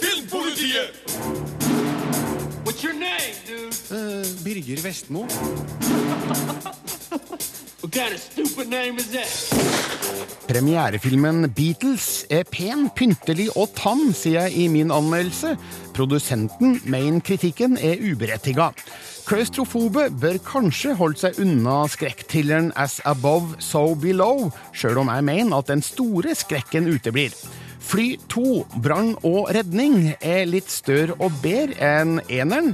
Filmpolitiet! 0.01 0.91
What's 2.65 2.83
your 2.85 2.95
name, 2.95 3.35
dude? 3.47 3.75
Birger 4.45 4.81
Vestmo. 4.83 5.27
What 7.81 7.93
kind 7.93 8.13
of 8.15 8.21
stupid 8.21 8.69
name 8.69 8.97
is 8.99 9.09
that? 9.11 9.29
Premierefilmen 10.49 11.53
Beatles 11.55 12.27
er 12.31 12.43
pen, 12.43 12.91
pyntelig 12.91 13.49
og 13.57 13.69
tam, 13.77 14.13
sier 14.15 14.43
jeg 14.47 14.53
i 14.65 14.69
min 14.69 14.91
anmeldelse. 14.91 15.57
Produsenten 15.95 16.81
mener 16.85 17.21
kritikken 17.21 17.79
er 17.79 17.97
uberettiga. 18.03 18.71
Klaustrofobe 19.29 20.07
bør 20.21 20.39
kanskje 20.41 20.95
holde 20.97 21.21
seg 21.21 21.37
unna 21.43 21.83
skrekkthrilleren 21.93 22.71
As 22.81 22.95
Above, 23.05 23.59
So 23.61 23.93
Below, 24.01 24.47
sjøl 24.73 25.03
om 25.03 25.11
jeg 25.13 25.27
mener 25.27 25.59
at 25.59 25.69
den 25.69 25.83
store 25.85 26.33
skrekken 26.33 26.89
uteblir. 26.89 27.35
Fly 27.85 28.15
2, 28.33 28.45
brann 28.81 29.11
og 29.29 29.51
redning, 29.53 30.15
er 30.25 30.49
litt 30.49 30.73
større 30.73 31.19
og 31.21 31.37
bedre 31.43 31.77
enn 32.01 32.23
eneren. 32.25 32.73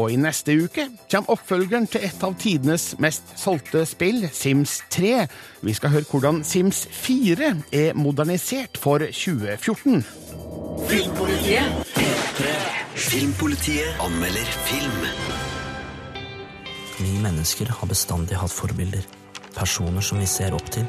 Og 0.00 0.14
i 0.14 0.16
neste 0.16 0.56
uke 0.56 0.88
kommer 1.12 1.36
oppfølgeren 1.36 1.90
til 1.92 2.08
et 2.08 2.24
av 2.24 2.32
tidenes 2.40 2.94
mest 3.04 3.36
solgte 3.36 3.84
spill, 3.84 4.24
Sims 4.32 4.78
3. 4.96 5.26
Vi 5.68 5.76
skal 5.76 5.92
høre 5.98 6.08
hvordan 6.08 6.40
Sims 6.48 6.86
4 7.04 7.52
er 7.76 7.92
modernisert 7.92 8.80
for 8.80 9.04
2014. 9.04 10.00
Filmpolitiet. 10.88 11.94
Filmpolitiet 12.96 14.00
anmelder 14.00 14.58
film. 14.64 15.23
Vi 16.94 17.18
mennesker 17.18 17.66
har 17.74 17.88
bestandig 17.90 18.36
hatt 18.38 18.52
forbilder. 18.54 19.02
Personer 19.56 20.02
som 20.04 20.20
vi 20.22 20.28
ser 20.30 20.54
opp 20.54 20.68
til. 20.70 20.84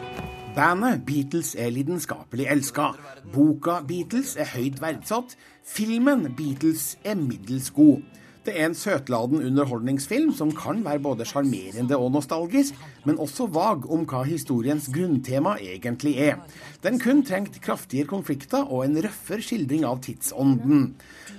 Bandet 0.53 1.02
Beatles 1.08 1.56
er 1.58 1.72
lidenskapelig 1.73 2.45
elska. 2.53 2.92
Boka 3.34 3.80
Beatles 3.88 4.36
er 4.38 4.52
høyt 4.53 4.78
verdsatt. 4.84 5.34
Filmen 5.66 6.28
Beatles 6.38 6.94
er 7.03 7.17
middels 7.17 7.72
god. 7.73 8.06
Det 8.46 8.54
er 8.54 8.68
en 8.68 8.76
søtladen 8.78 9.42
underholdningsfilm 9.42 10.30
som 10.38 10.52
kan 10.54 10.84
være 10.86 11.02
både 11.02 11.26
sjarmerende 11.26 11.98
og 11.98 12.12
nostalgisk, 12.14 12.78
men 13.08 13.18
også 13.18 13.48
vag 13.50 13.88
om 13.90 14.04
hva 14.06 14.22
historiens 14.28 14.86
grunntema 14.94 15.56
egentlig 15.58 16.14
er. 16.28 16.38
Den 16.86 17.00
kun 17.02 17.24
trengt 17.26 17.58
kraftigere 17.66 18.12
konflikter 18.12 18.68
og 18.70 18.84
en 18.86 19.00
røffere 19.02 19.42
skildring 19.42 19.88
av 19.90 20.04
tidsånden. 20.06 20.92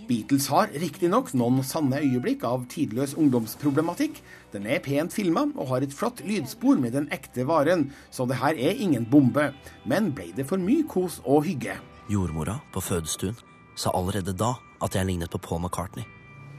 Beatles 0.09 0.49
har 0.51 0.75
riktignok 0.75 1.31
noen 1.39 1.63
sanne 1.67 2.03
øyeblikk 2.03 2.43
av 2.47 2.67
tidløs 2.75 3.15
ungdomsproblematikk. 3.15 4.19
Den 4.51 4.67
er 4.67 4.83
pent 4.83 5.15
filma 5.15 5.47
og 5.55 5.71
har 5.71 5.87
et 5.87 5.95
flott 5.95 6.25
lydspor 6.27 6.83
med 6.83 6.99
den 6.99 7.07
ekte 7.15 7.47
varen, 7.47 7.93
så 8.11 8.27
det 8.27 8.41
her 8.43 8.59
er 8.59 8.83
ingen 8.83 9.07
bombe. 9.07 9.53
Men 9.87 10.11
ble 10.11 10.33
det 10.35 10.51
for 10.51 10.59
mye 10.59 10.83
kos 10.91 11.21
og 11.23 11.47
hygge? 11.47 11.79
Jordmora 12.11 12.59
på 12.75 12.83
fødestuen 12.83 13.39
sa 13.79 13.95
allerede 13.95 14.35
da 14.35 14.57
at 14.83 14.99
jeg 14.99 15.07
lignet 15.07 15.31
på 15.31 15.43
Paul 15.43 15.63
McCartney. 15.63 16.16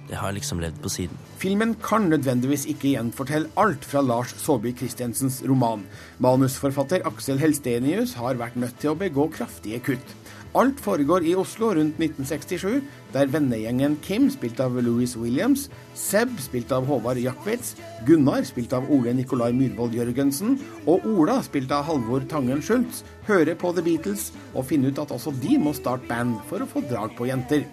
Det 0.08 0.16
har 0.16 0.32
liksom 0.32 0.62
levd 0.64 0.80
på 0.84 0.92
siden. 0.92 1.18
Filmen 1.38 1.76
kan 1.84 2.08
nødvendigvis 2.10 2.66
ikke 2.72 2.94
gjenfortelle 2.94 3.52
alt 3.60 3.84
fra 3.86 4.02
Lars 4.02 4.32
Saabye 4.40 4.76
Christiansens 4.78 5.42
roman. 5.48 5.84
Manusforfatter 6.24 7.04
Aksel 7.08 7.42
Helstenius 7.42 8.16
har 8.18 8.40
vært 8.40 8.56
nødt 8.56 8.80
til 8.80 8.94
å 8.94 9.00
begå 9.00 9.28
kraftige 9.36 9.84
kutt. 9.84 10.16
Alt 10.58 10.80
foregår 10.82 11.26
i 11.28 11.36
Oslo 11.38 11.74
rundt 11.76 12.00
1967, 12.00 12.80
der 13.14 13.30
vennegjengen 13.30 13.98
Kim, 14.02 14.30
spilt 14.32 14.62
av 14.64 14.80
Louis 14.82 15.12
Williams, 15.20 15.68
Seb, 15.94 16.32
spilt 16.42 16.72
av 16.74 16.88
Håvard 16.88 17.20
Jakwitz, 17.22 17.76
Gunnar, 18.08 18.42
spilt 18.48 18.74
av 18.74 18.88
Ole 18.90 19.14
Nikolai 19.14 19.52
Myhrvold 19.54 19.94
Jørgensen, 20.00 20.56
og 20.88 21.06
Ola, 21.06 21.42
spilt 21.46 21.74
av 21.76 21.86
Halvor 21.90 22.26
Tangen 22.32 22.64
Schultz, 22.64 23.04
hører 23.28 23.60
på 23.60 23.74
The 23.76 23.84
Beatles 23.86 24.32
og 24.56 24.66
finner 24.72 24.96
ut 24.96 25.04
at 25.04 25.14
også 25.14 25.36
de 25.44 25.60
må 25.62 25.76
starte 25.78 26.08
band 26.10 26.40
for 26.50 26.64
å 26.64 26.70
få 26.72 26.82
drag 26.88 27.14
på 27.20 27.28
jenter. 27.30 27.68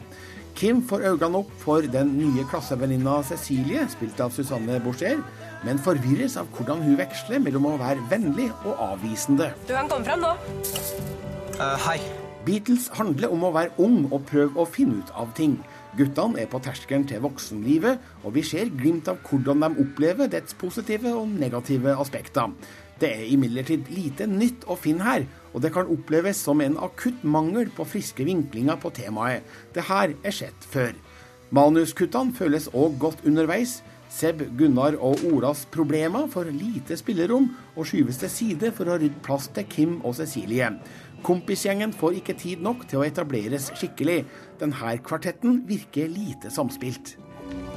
Kim 0.54 0.82
får 0.86 1.02
øynene 1.10 1.40
opp 1.42 1.50
for 1.58 1.82
den 1.90 2.12
nye 2.14 2.44
klassevenninna 2.46 3.16
Cecilie, 3.26 3.88
spilt 3.90 4.20
av 4.22 4.30
Susanne 4.30 4.78
Boucher, 4.84 5.18
men 5.66 5.80
forvirres 5.82 6.36
av 6.38 6.46
hvordan 6.54 6.84
hun 6.84 6.98
veksler 7.00 7.42
mellom 7.42 7.66
å 7.72 7.78
være 7.80 8.04
vennlig 8.10 8.52
og 8.62 8.78
avvisende. 8.92 9.50
Du 9.66 9.74
kan 9.74 9.90
komme 9.90 10.06
fram 10.06 10.22
nå. 10.22 10.30
hei. 11.88 11.98
Beatles 12.44 12.90
handler 12.92 13.32
om 13.32 13.46
å 13.48 13.50
være 13.54 13.72
ung 13.80 14.04
og 14.12 14.26
prøve 14.28 14.60
å 14.60 14.68
finne 14.68 15.00
ut 15.00 15.10
av 15.16 15.32
ting. 15.34 15.56
Guttene 15.98 16.42
er 16.42 16.48
på 16.50 16.60
terskelen 16.62 17.06
til 17.08 17.22
voksenlivet, 17.24 18.02
og 18.22 18.34
vi 18.36 18.42
ser 18.46 18.70
glimt 18.70 19.08
av 19.08 19.22
hvordan 19.26 19.64
de 19.64 19.84
opplever 19.84 20.30
dets 20.30 20.54
positive 20.54 21.14
og 21.16 21.30
negative 21.34 21.96
aspekter. 21.98 22.52
Det 23.00 23.10
er 23.10 23.30
imidlertid 23.32 23.88
lite 23.90 24.28
nytt 24.30 24.68
å 24.70 24.76
finne 24.78 25.06
her, 25.08 25.26
og 25.54 25.62
det 25.62 25.72
kan 25.74 25.90
oppleves 25.90 26.42
som 26.42 26.60
en 26.60 26.76
akutt 26.82 27.22
mangel 27.22 27.70
på 27.74 27.86
friske 27.86 28.26
vinklinger 28.26 28.78
på 28.82 28.90
temaet. 28.94 29.46
Det 29.74 29.86
her 29.88 30.14
er 30.26 30.34
sett 30.34 30.66
før. 30.70 30.92
Manuskuttene 31.54 32.34
føles 32.34 32.68
òg 32.74 32.98
godt 32.98 33.22
underveis. 33.28 33.78
Seb, 34.14 34.44
Gunnar 34.58 34.94
og 35.02 35.22
Olas 35.26 35.64
problemer 35.74 36.28
får 36.30 36.52
lite 36.54 36.98
spillerom 36.98 37.48
og 37.74 37.88
skyves 37.88 38.20
til 38.20 38.30
side 38.30 38.70
for 38.76 38.90
å 38.90 38.98
rydde 39.00 39.22
plass 39.26 39.48
til 39.54 39.66
Kim 39.70 39.96
og 40.04 40.14
Cecilie. 40.18 40.70
Kompisgjengen 41.24 41.94
får 41.96 42.20
ikke 42.20 42.36
tid 42.38 42.62
nok 42.62 42.84
til 42.90 43.00
å 43.00 43.06
etableres 43.08 43.70
skikkelig. 43.78 44.22
Denne 44.60 44.96
kvartetten 45.02 45.62
virker 45.70 46.10
lite 46.12 46.52
samspilt. 46.52 47.16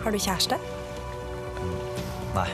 Har 0.03 0.13
du 0.13 0.19
kjæreste? 0.19 0.59
Nei. 2.35 2.49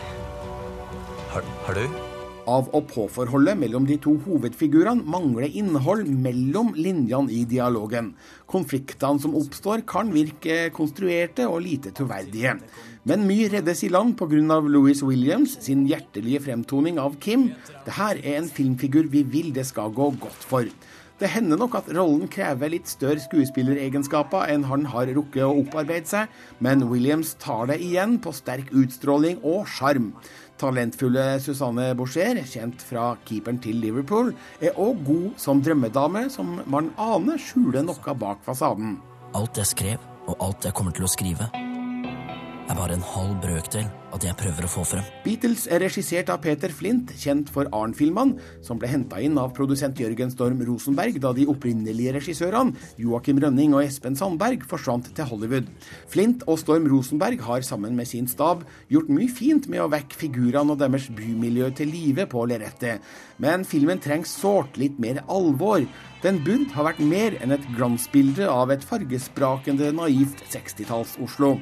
Har, 1.34 1.54
har 1.68 1.82
du? 1.82 2.13
Av 2.44 2.68
og 2.76 2.90
på-forholdet 2.92 3.56
mellom 3.56 3.86
de 3.88 3.96
to 4.04 4.18
hovedfigurene 4.26 5.06
mangler 5.08 5.54
innhold 5.56 6.10
mellom 6.12 6.74
linjene 6.76 7.32
i 7.32 7.44
dialogen. 7.48 8.12
Konfliktene 8.52 9.24
som 9.24 9.38
oppstår 9.40 9.86
kan 9.88 10.12
virke 10.12 10.68
konstruerte 10.76 11.48
og 11.48 11.62
lite 11.64 11.94
troverdige. 11.96 12.58
Men 13.08 13.24
mye 13.28 13.48
reddes 13.52 13.86
i 13.88 13.92
land 13.92 14.18
pga. 14.20 14.60
Louis 14.68 15.04
Williams 15.04 15.56
sin 15.64 15.86
hjertelige 15.88 16.44
fremtoning 16.50 17.00
av 17.00 17.16
Kim. 17.24 17.52
Dette 17.86 18.12
er 18.12 18.20
en 18.36 18.52
filmfigur 18.52 19.08
vi 19.12 19.24
vil 19.24 19.54
det 19.56 19.66
skal 19.70 19.96
gå 19.96 20.12
godt 20.20 20.44
for. 20.44 20.68
Det 21.24 21.30
hender 21.30 21.60
nok 21.62 21.76
at 21.78 21.90
rollen 21.94 22.26
krever 22.28 22.72
litt 22.74 22.90
større 22.90 23.22
skuespilleregenskaper 23.22 24.50
enn 24.52 24.66
han 24.68 24.88
har 24.92 25.12
rukket 25.14 25.46
å 25.46 25.54
opparbeide 25.62 26.10
seg, 26.10 26.32
men 26.60 26.88
Williams 26.90 27.36
tar 27.40 27.70
det 27.70 27.78
igjen 27.86 28.18
på 28.20 28.34
sterk 28.36 28.74
utstråling 28.74 29.38
og 29.46 29.70
sjarm. 29.70 30.10
Talentfulle 30.62 31.40
Susanne 31.44 31.90
Boucher, 31.98 32.40
kjent 32.46 32.84
fra 32.86 33.14
keeperen 33.26 33.60
til 33.64 33.82
Liverpool, 33.84 34.32
er 34.62 34.78
òg 34.80 35.04
god 35.08 35.28
som 35.42 35.64
drømmedame, 35.64 36.28
som 36.34 36.60
man 36.70 36.92
aner 37.02 37.42
skjuler 37.42 37.86
noe 37.86 38.18
bak 38.20 38.44
fasaden. 38.46 38.98
Alt 39.34 39.58
jeg 39.58 39.72
skrev, 39.74 40.10
og 40.30 40.38
alt 40.40 40.66
jeg 40.70 40.78
kommer 40.78 40.96
til 40.96 41.08
å 41.08 41.12
skrive, 41.12 41.50
er 42.70 42.78
bare 42.78 42.96
en 42.96 43.04
halv 43.04 43.36
brøkdel 43.44 43.88
av 44.14 44.22
det 44.22 44.30
jeg 44.30 44.38
prøver 44.40 44.68
å 44.68 44.70
få 44.70 44.84
frem. 44.86 45.06
Beatles 45.24 45.66
er 45.74 45.82
regissert 45.84 46.30
av 46.30 46.40
Peter 46.44 46.72
Flint, 46.74 47.12
kjent 47.20 47.50
for 47.52 47.68
Arn-filmene, 47.76 48.38
som 48.64 48.80
ble 48.80 48.90
henta 48.92 49.20
inn 49.24 49.40
av 49.42 49.52
produsent 49.58 50.00
Jørgen 50.00 50.32
Storm 50.32 50.62
Rosenberg 50.68 51.18
da 51.24 51.34
de 51.36 51.48
opprinnelige 51.50 52.14
regissørene, 52.20 52.78
Joakim 53.02 53.42
Rønning 53.44 53.74
og 53.76 53.84
Espen 53.84 54.18
Sandberg, 54.20 54.64
forsvant 54.70 55.10
til 55.18 55.28
Hollywood. 55.32 55.68
Flint 56.12 56.46
og 56.48 56.62
Storm 56.62 56.88
Rosenberg 56.92 57.42
har 57.48 57.66
sammen 57.66 57.98
med 57.98 58.10
sin 58.10 58.30
stab 58.32 58.64
gjort 58.94 59.12
mye 59.12 59.32
fint 59.34 59.68
med 59.72 59.84
å 59.84 59.90
vekke 59.92 60.22
figurene 60.22 60.76
og 60.76 60.82
deres 60.84 61.10
bymiljø 61.14 61.74
til 61.82 61.92
live 61.94 62.30
på 62.32 62.46
lerretet, 62.50 63.04
men 63.44 63.66
filmen 63.68 64.00
trenger 64.00 64.30
sårt 64.30 64.78
litt 64.80 65.00
mer 65.02 65.24
alvor. 65.28 65.84
Den 66.24 66.40
burde 66.46 66.72
ha 66.78 66.86
vært 66.88 67.02
mer 67.04 67.36
enn 67.44 67.52
et 67.52 67.66
glansbilde 67.76 68.48
av 68.48 68.72
et 68.72 68.86
fargesprakende 68.88 69.90
naivt 69.98 70.46
60-talls-Oslo. 70.54 71.58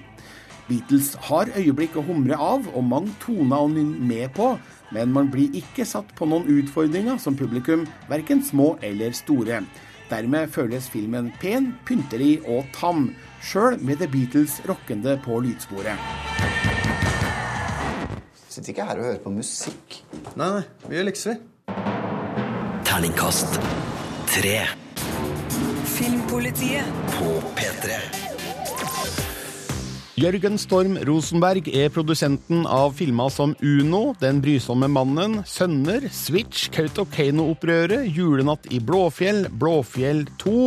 Beatles 0.71 1.11
har 1.27 1.51
øyeblikk 1.59 1.97
å 1.99 2.05
humre 2.07 2.37
av 2.39 2.67
og 2.71 2.85
mange 2.87 3.11
toner 3.19 3.59
å 3.59 3.69
nynne 3.71 3.99
med 4.07 4.31
på, 4.37 4.53
men 4.95 5.11
man 5.11 5.27
blir 5.31 5.51
ikke 5.59 5.85
satt 5.87 6.13
på 6.15 6.27
noen 6.29 6.47
utfordringer 6.51 7.19
som 7.19 7.35
publikum, 7.35 7.83
verken 8.11 8.43
små 8.43 8.77
eller 8.85 9.11
store. 9.17 9.61
Dermed 10.11 10.51
føles 10.51 10.89
filmen 10.91 11.29
pen, 11.39 11.73
pyntelig 11.87 12.41
og 12.47 12.65
tam, 12.75 13.09
sjøl 13.43 13.79
med 13.83 14.01
The 14.01 14.09
Beatles 14.11 14.59
rockende 14.67 15.17
på 15.23 15.39
lydsporet. 15.43 15.99
Sitter 18.51 18.73
ikke 18.73 18.87
her 18.89 18.99
og 18.99 19.07
hører 19.07 19.21
på 19.23 19.31
musikk. 19.31 20.01
Nei, 20.35 20.49
nei, 20.57 20.65
vi 20.87 20.99
gjør 20.99 21.07
lekser. 21.07 21.39
Terningkast 22.87 23.59
tre 24.31 24.57
Filmpolitiet. 25.95 26.85
på 27.15 27.39
P3. 27.55 28.20
Jørgen 30.19 30.57
Storm 30.59 30.97
Rosenberg 31.07 31.69
er 31.71 31.87
produsenten 31.93 32.65
av 32.67 32.97
filmer 32.99 33.31
som 33.31 33.53
Uno, 33.63 34.11
Den 34.19 34.41
brysomme 34.43 34.89
mannen, 34.91 35.37
Sønner, 35.47 36.09
Switch, 36.11 36.67
Kautokeino-opprøret, 36.75 38.09
Julenatt 38.11 38.67
i 38.75 38.81
Blåfjell, 38.83 39.45
Blåfjell 39.55 40.25
2 40.43 40.57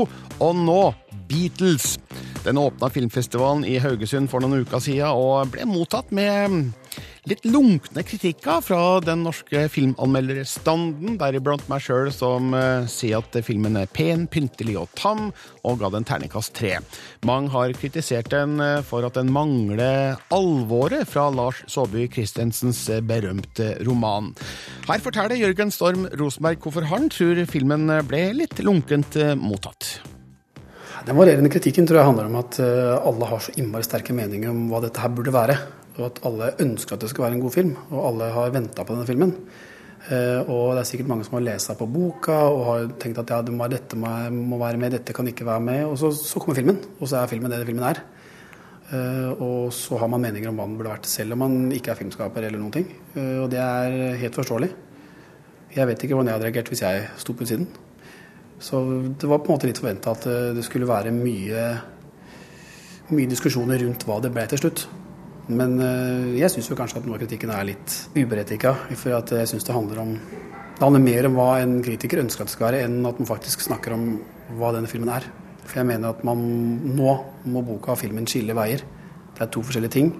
og 0.40 0.62
nå 0.64 0.80
Beatles. 1.28 1.98
Den 2.44 2.60
åpna 2.60 2.90
filmfestivalen 2.92 3.64
i 3.64 3.78
Haugesund 3.80 4.28
for 4.28 4.44
noen 4.44 4.66
uker 4.66 4.82
siden 4.84 5.16
og 5.16 5.48
ble 5.54 5.64
mottatt 5.68 6.10
med 6.12 6.74
litt 7.28 7.44
lunkne 7.48 8.04
kritikker 8.04 8.60
fra 8.64 9.00
den 9.04 9.22
norske 9.24 9.64
filmanmelderstanden, 9.72 11.16
deriblant 11.20 11.64
meg 11.72 11.82
sjøl, 11.84 12.10
som 12.12 12.52
uh, 12.52 12.84
sier 12.90 13.22
at 13.22 13.38
filmen 13.46 13.78
er 13.80 13.88
pen, 13.88 14.26
pyntelig 14.28 14.76
og 14.82 14.92
tam, 14.98 15.30
og 15.64 15.80
ga 15.80 15.90
den 15.94 16.04
terningkast 16.04 16.54
tre. 16.58 16.76
Mange 17.24 17.52
har 17.54 17.72
kritisert 17.78 18.28
den 18.34 18.58
uh, 18.60 18.84
for 18.84 19.08
at 19.08 19.16
den 19.16 19.32
mangler 19.32 20.20
alvoret 20.34 21.08
fra 21.08 21.30
Lars 21.32 21.64
Saabye 21.72 22.12
Christensens 22.12 22.84
uh, 22.92 23.00
berømte 23.00 23.72
roman. 23.88 24.34
Her 24.88 25.00
forteller 25.04 25.40
Jørgen 25.40 25.72
Storm 25.72 26.08
Rosenberg 26.20 26.60
hvorfor 26.60 26.92
han 26.92 27.08
tror 27.12 27.40
filmen 27.48 27.88
ble 28.08 28.26
litt 28.36 28.60
lunkent 28.64 29.16
mottatt. 29.40 29.96
Den 31.04 31.16
varierende 31.18 31.52
kritikken 31.52 31.86
tror 31.86 32.00
jeg 32.00 32.08
handler 32.08 32.28
om 32.30 32.36
at 32.40 32.58
alle 32.64 33.26
har 33.28 33.42
så 33.44 33.52
innmari 33.60 33.84
sterke 33.84 34.14
meninger 34.16 34.48
om 34.48 34.70
hva 34.70 34.80
dette 34.86 35.02
her 35.02 35.12
burde 35.12 35.34
være 35.34 35.58
og 35.94 36.08
at 36.08 36.20
alle 36.26 36.50
ønsker 36.64 36.96
at 36.96 37.04
det 37.04 37.10
skal 37.12 37.26
være 37.26 37.38
en 37.38 37.44
god 37.44 37.54
film, 37.54 37.76
og 37.92 38.00
alle 38.08 38.30
har 38.34 38.54
venta 38.54 38.84
på 38.84 38.96
denne 38.96 39.06
filmen. 39.06 39.34
Eh, 40.04 40.40
og 40.42 40.74
det 40.74 40.82
er 40.82 40.88
sikkert 40.88 41.10
mange 41.12 41.26
som 41.26 41.38
har 41.38 41.46
lest 41.46 41.70
seg 41.70 41.78
på 41.80 41.88
boka 41.88 42.34
og 42.50 42.64
har 42.68 42.88
tenkt 43.00 43.20
at 43.22 43.30
ja, 43.32 43.38
det 43.46 43.54
må, 43.54 43.68
dette 43.72 43.96
må, 43.96 44.58
være 44.60 44.80
med, 44.80 44.98
dette 44.98 45.14
kan 45.16 45.28
ikke 45.30 45.46
være 45.48 45.64
med. 45.64 45.84
Og 45.86 45.96
så, 46.00 46.10
så, 46.18 46.42
kommer 46.42 46.58
filmen, 46.58 46.82
og 46.98 47.08
så 47.08 47.22
er 47.22 47.30
filmen 47.30 47.54
det 47.54 47.62
filmen 47.68 47.86
er. 47.88 48.02
Eh, 48.90 49.30
og 49.38 49.70
så 49.76 50.00
har 50.02 50.10
man 50.10 50.24
meninger 50.26 50.50
om 50.50 50.58
hva 50.60 50.68
den 50.68 50.76
burde 50.80 50.96
vært, 50.96 51.08
selv 51.10 51.36
om 51.36 51.44
man 51.46 51.56
ikke 51.76 51.94
er 51.94 52.02
filmskaper 52.02 52.50
eller 52.50 52.60
noen 52.60 52.74
ting. 52.74 52.90
Eh, 53.14 53.38
og 53.44 53.48
det 53.54 53.62
er 53.62 54.18
helt 54.24 54.42
forståelig. 54.42 54.72
Jeg 55.74 55.90
vet 55.90 56.06
ikke 56.06 56.18
hvordan 56.18 56.30
jeg 56.30 56.38
hadde 56.38 56.50
reagert 56.50 56.74
hvis 56.74 56.84
jeg 56.84 57.08
sto 57.22 57.34
på 57.34 57.46
utsiden. 57.46 57.70
Så 58.64 58.80
det 59.20 59.28
var 59.28 59.42
på 59.42 59.50
en 59.50 59.58
måte 59.58 59.68
litt 59.68 59.80
forventa 59.80 60.14
at 60.16 60.26
det 60.56 60.64
skulle 60.64 60.88
være 60.88 61.12
mye, 61.12 61.64
mye 63.12 63.28
diskusjoner 63.28 63.82
rundt 63.84 64.06
hva 64.08 64.20
det 64.24 64.32
ble 64.32 64.46
til 64.48 64.62
slutt. 64.62 64.86
Men 65.52 65.76
eh, 65.82 66.38
jeg 66.40 66.48
syns 66.54 66.70
kanskje 66.72 67.02
at 67.02 67.06
noe 67.06 67.18
av 67.18 67.24
kritikken 67.26 67.52
er 67.52 67.66
litt 67.68 67.96
uberettiga. 68.16 68.72
For 68.96 69.12
jeg 69.12 69.50
syns 69.50 69.66
det 69.66 69.76
handler 69.76 70.00
det 70.74 70.82
handler 70.82 71.02
mer 71.04 71.26
om 71.28 71.36
hva 71.38 71.50
en 71.62 71.76
kritiker 71.84 72.18
ønsker 72.24 72.42
at 72.42 72.50
det 72.50 72.54
skal 72.56 72.66
være, 72.66 72.86
enn 72.88 73.04
at 73.06 73.18
man 73.20 73.28
faktisk 73.28 73.62
snakker 73.62 73.94
om 73.94 74.06
hva 74.58 74.72
denne 74.74 74.90
filmen 74.90 75.12
er. 75.14 75.26
For 75.64 75.78
jeg 75.80 75.86
mener 75.86 76.10
at 76.10 76.24
man 76.26 76.40
nå 76.96 77.12
må 77.52 77.62
boka 77.64 77.92
og 77.94 78.00
filmen 78.00 78.26
skille 78.28 78.56
veier. 78.56 78.82
Det 79.34 79.44
er 79.44 79.52
to 79.54 79.62
forskjellige 79.62 79.94
ting. 79.94 80.10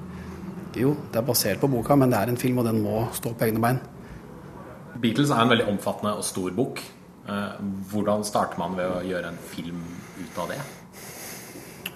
Jo, 0.79 0.93
det 1.11 1.19
er 1.19 1.27
basert 1.27 1.63
på 1.63 1.71
boka, 1.71 1.97
men 1.99 2.13
det 2.13 2.21
er 2.21 2.31
en 2.31 2.39
film, 2.39 2.61
og 2.63 2.69
den 2.69 2.81
må 2.85 3.05
stå 3.15 3.33
på 3.35 3.49
egne 3.49 3.63
bein. 3.63 3.81
Beatles 5.03 5.33
er 5.35 5.43
en 5.43 5.51
veldig 5.51 5.67
omfattende 5.73 6.15
og 6.19 6.27
stor 6.27 6.55
bok. 6.55 6.83
Eh, 7.25 7.53
hvordan 7.91 8.25
starter 8.27 8.61
man 8.61 8.75
ved 8.77 8.91
å 8.91 9.05
gjøre 9.07 9.31
en 9.33 9.39
film 9.49 9.81
ut 10.21 10.41
av 10.43 10.51
det? 10.53 10.59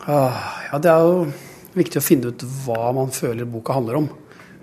Ah, 0.08 0.38
ja, 0.70 0.78
det 0.80 0.88
er 0.88 1.04
jo 1.04 1.26
viktig 1.76 2.00
å 2.00 2.04
finne 2.04 2.32
ut 2.32 2.44
hva 2.64 2.92
man 2.96 3.12
føler 3.12 3.48
boka 3.48 3.76
handler 3.76 4.00
om. 4.00 4.08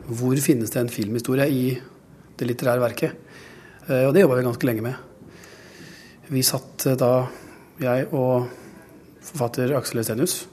Hvor 0.09 0.37
finnes 0.41 0.73
det 0.73 0.81
en 0.81 0.89
filmhistorie 0.89 1.45
i 1.49 1.65
det 2.35 2.47
litterære 2.49 2.81
verket? 2.81 3.13
Eh, 3.85 4.07
og 4.07 4.13
det 4.15 4.25
jobba 4.25 4.39
vi 4.39 4.47
ganske 4.47 4.69
lenge 4.71 4.85
med. 4.85 4.95
Vi 6.33 6.41
satt 6.45 6.87
eh, 6.89 6.97
da, 6.97 7.11
jeg 7.81 8.09
og 8.09 8.49
forfatter 9.25 9.75
Aksel 9.77 10.01
Estenius 10.01 10.43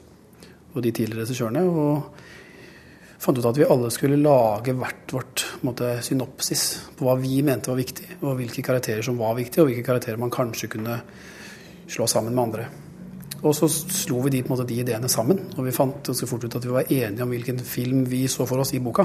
og 0.73 0.81
de 0.81 0.93
tidligere 0.93 1.21
regissørene, 1.21 1.61
og 1.69 3.17
fant 3.21 3.37
ut 3.37 3.45
at 3.45 3.57
vi 3.57 3.67
alle 3.69 3.91
skulle 3.93 4.17
lage 4.21 4.73
hvert 4.77 5.13
vårt 5.13 5.43
måte, 5.67 5.97
synopsis 6.05 6.63
på 6.97 7.07
hva 7.07 7.15
vi 7.19 7.41
mente 7.45 7.71
var 7.71 7.79
viktig, 7.79 8.07
og 8.21 8.37
hvilke 8.39 8.63
karakterer 8.65 9.05
som 9.05 9.19
var 9.19 9.35
viktige, 9.37 9.63
og 9.63 9.69
hvilke 9.69 9.85
karakterer 9.87 10.19
man 10.21 10.33
kanskje 10.33 10.71
kunne 10.75 10.97
slå 11.89 12.07
sammen 12.09 12.35
med 12.35 12.43
andre. 12.43 12.67
Og 13.43 13.55
så 13.57 13.67
slo 13.67 14.21
vi 14.23 14.37
de, 14.37 14.43
måte, 14.47 14.65
de, 14.67 14.79
ideene 14.79 15.09
sammen, 15.11 15.41
og 15.57 15.65
vi 15.65 15.75
fant 15.75 15.99
ganske 16.07 16.27
fort 16.29 16.45
ut 16.45 16.55
at 16.59 16.67
vi 16.67 16.75
var 16.75 16.91
enige 16.91 17.25
om 17.25 17.33
hvilken 17.33 17.59
film 17.67 18.05
vi 18.07 18.23
så 18.31 18.47
for 18.47 18.63
oss 18.63 18.71
i 18.75 18.81
boka. 18.83 19.03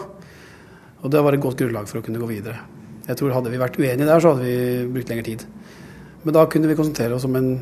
Og 1.02 1.10
det 1.10 1.22
var 1.22 1.34
et 1.34 1.42
godt 1.42 1.58
grunnlag 1.58 1.88
for 1.90 2.00
å 2.00 2.04
kunne 2.06 2.20
gå 2.22 2.28
videre. 2.30 2.60
Jeg 3.08 3.18
tror 3.18 3.34
Hadde 3.34 3.50
vi 3.50 3.58
vært 3.58 3.78
uenige 3.80 4.06
der, 4.06 4.20
så 4.20 4.34
hadde 4.34 4.46
vi 4.46 4.86
brukt 4.94 5.10
lengre 5.10 5.26
tid. 5.26 5.44
Men 6.22 6.36
da 6.36 6.46
kunne 6.50 6.70
vi 6.70 6.76
konsentrere 6.78 7.16
oss 7.16 7.26
om 7.26 7.36
en, 7.38 7.52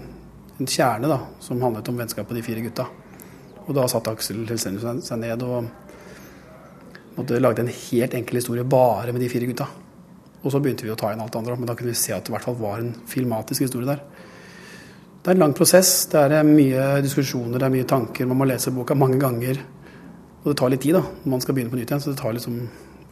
en 0.58 0.68
kjerne 0.68 1.10
da, 1.12 1.18
som 1.44 1.60
handlet 1.62 1.88
om 1.92 2.00
vennskapet 2.00 2.32
på 2.32 2.36
de 2.36 2.44
fire 2.44 2.64
gutta. 2.64 2.88
Og 3.66 3.74
da 3.76 3.86
satte 3.90 4.12
Aksel 4.12 4.44
Helstenius 4.48 5.06
seg 5.06 5.20
ned 5.22 5.44
og 5.46 5.68
måtte 7.16 7.40
lage 7.40 7.64
en 7.64 7.72
helt 7.72 8.14
enkel 8.14 8.40
historie 8.40 8.64
bare 8.64 9.12
med 9.12 9.22
de 9.24 9.30
fire 9.32 9.48
gutta. 9.48 9.66
Og 10.42 10.52
så 10.52 10.60
begynte 10.62 10.86
vi 10.86 10.92
å 10.92 10.98
ta 10.98 11.10
inn 11.12 11.20
alt 11.22 11.32
det 11.34 11.40
andre, 11.40 11.56
men 11.58 11.68
da 11.68 11.74
kunne 11.74 11.90
vi 11.90 11.98
se 11.98 12.14
at 12.14 12.26
det 12.26 12.30
i 12.30 12.36
hvert 12.36 12.46
fall 12.46 12.58
var 12.60 12.82
en 12.82 12.92
filmatisk 13.08 13.64
historie 13.66 13.88
der. 13.88 14.02
Det 15.26 15.32
er 15.32 15.38
en 15.38 15.42
lang 15.42 15.54
prosess. 15.58 16.04
Det 16.12 16.20
er 16.22 16.46
mye 16.46 16.82
diskusjoner, 17.02 17.58
det 17.58 17.66
er 17.66 17.72
mye 17.74 17.88
tanker. 17.88 18.28
Man 18.30 18.38
må 18.38 18.46
lese 18.46 18.70
boka 18.70 18.94
mange 18.94 19.18
ganger. 19.18 19.58
Og 20.44 20.52
det 20.52 20.58
tar 20.60 20.70
litt 20.70 20.84
tid 20.84 20.94
da, 20.94 21.00
når 21.02 21.32
man 21.32 21.42
skal 21.42 21.56
begynne 21.56 21.72
på 21.72 21.80
nytt 21.80 21.90
igjen. 21.90 22.04
Så 22.04 22.12
det 22.12 22.20
tar 22.20 22.36
liksom 22.36 22.60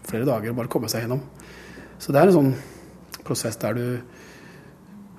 flere 0.07 0.29
dager 0.29 0.53
å 0.53 0.59
bare 0.61 0.71
komme 0.71 0.91
seg 0.93 1.03
gjennom. 1.03 1.25
Så 1.99 2.15
det 2.15 2.21
er 2.21 2.31
en 2.31 2.37
sånn 2.37 2.53
prosess 3.25 3.59
der 3.63 3.75
du 3.79 3.87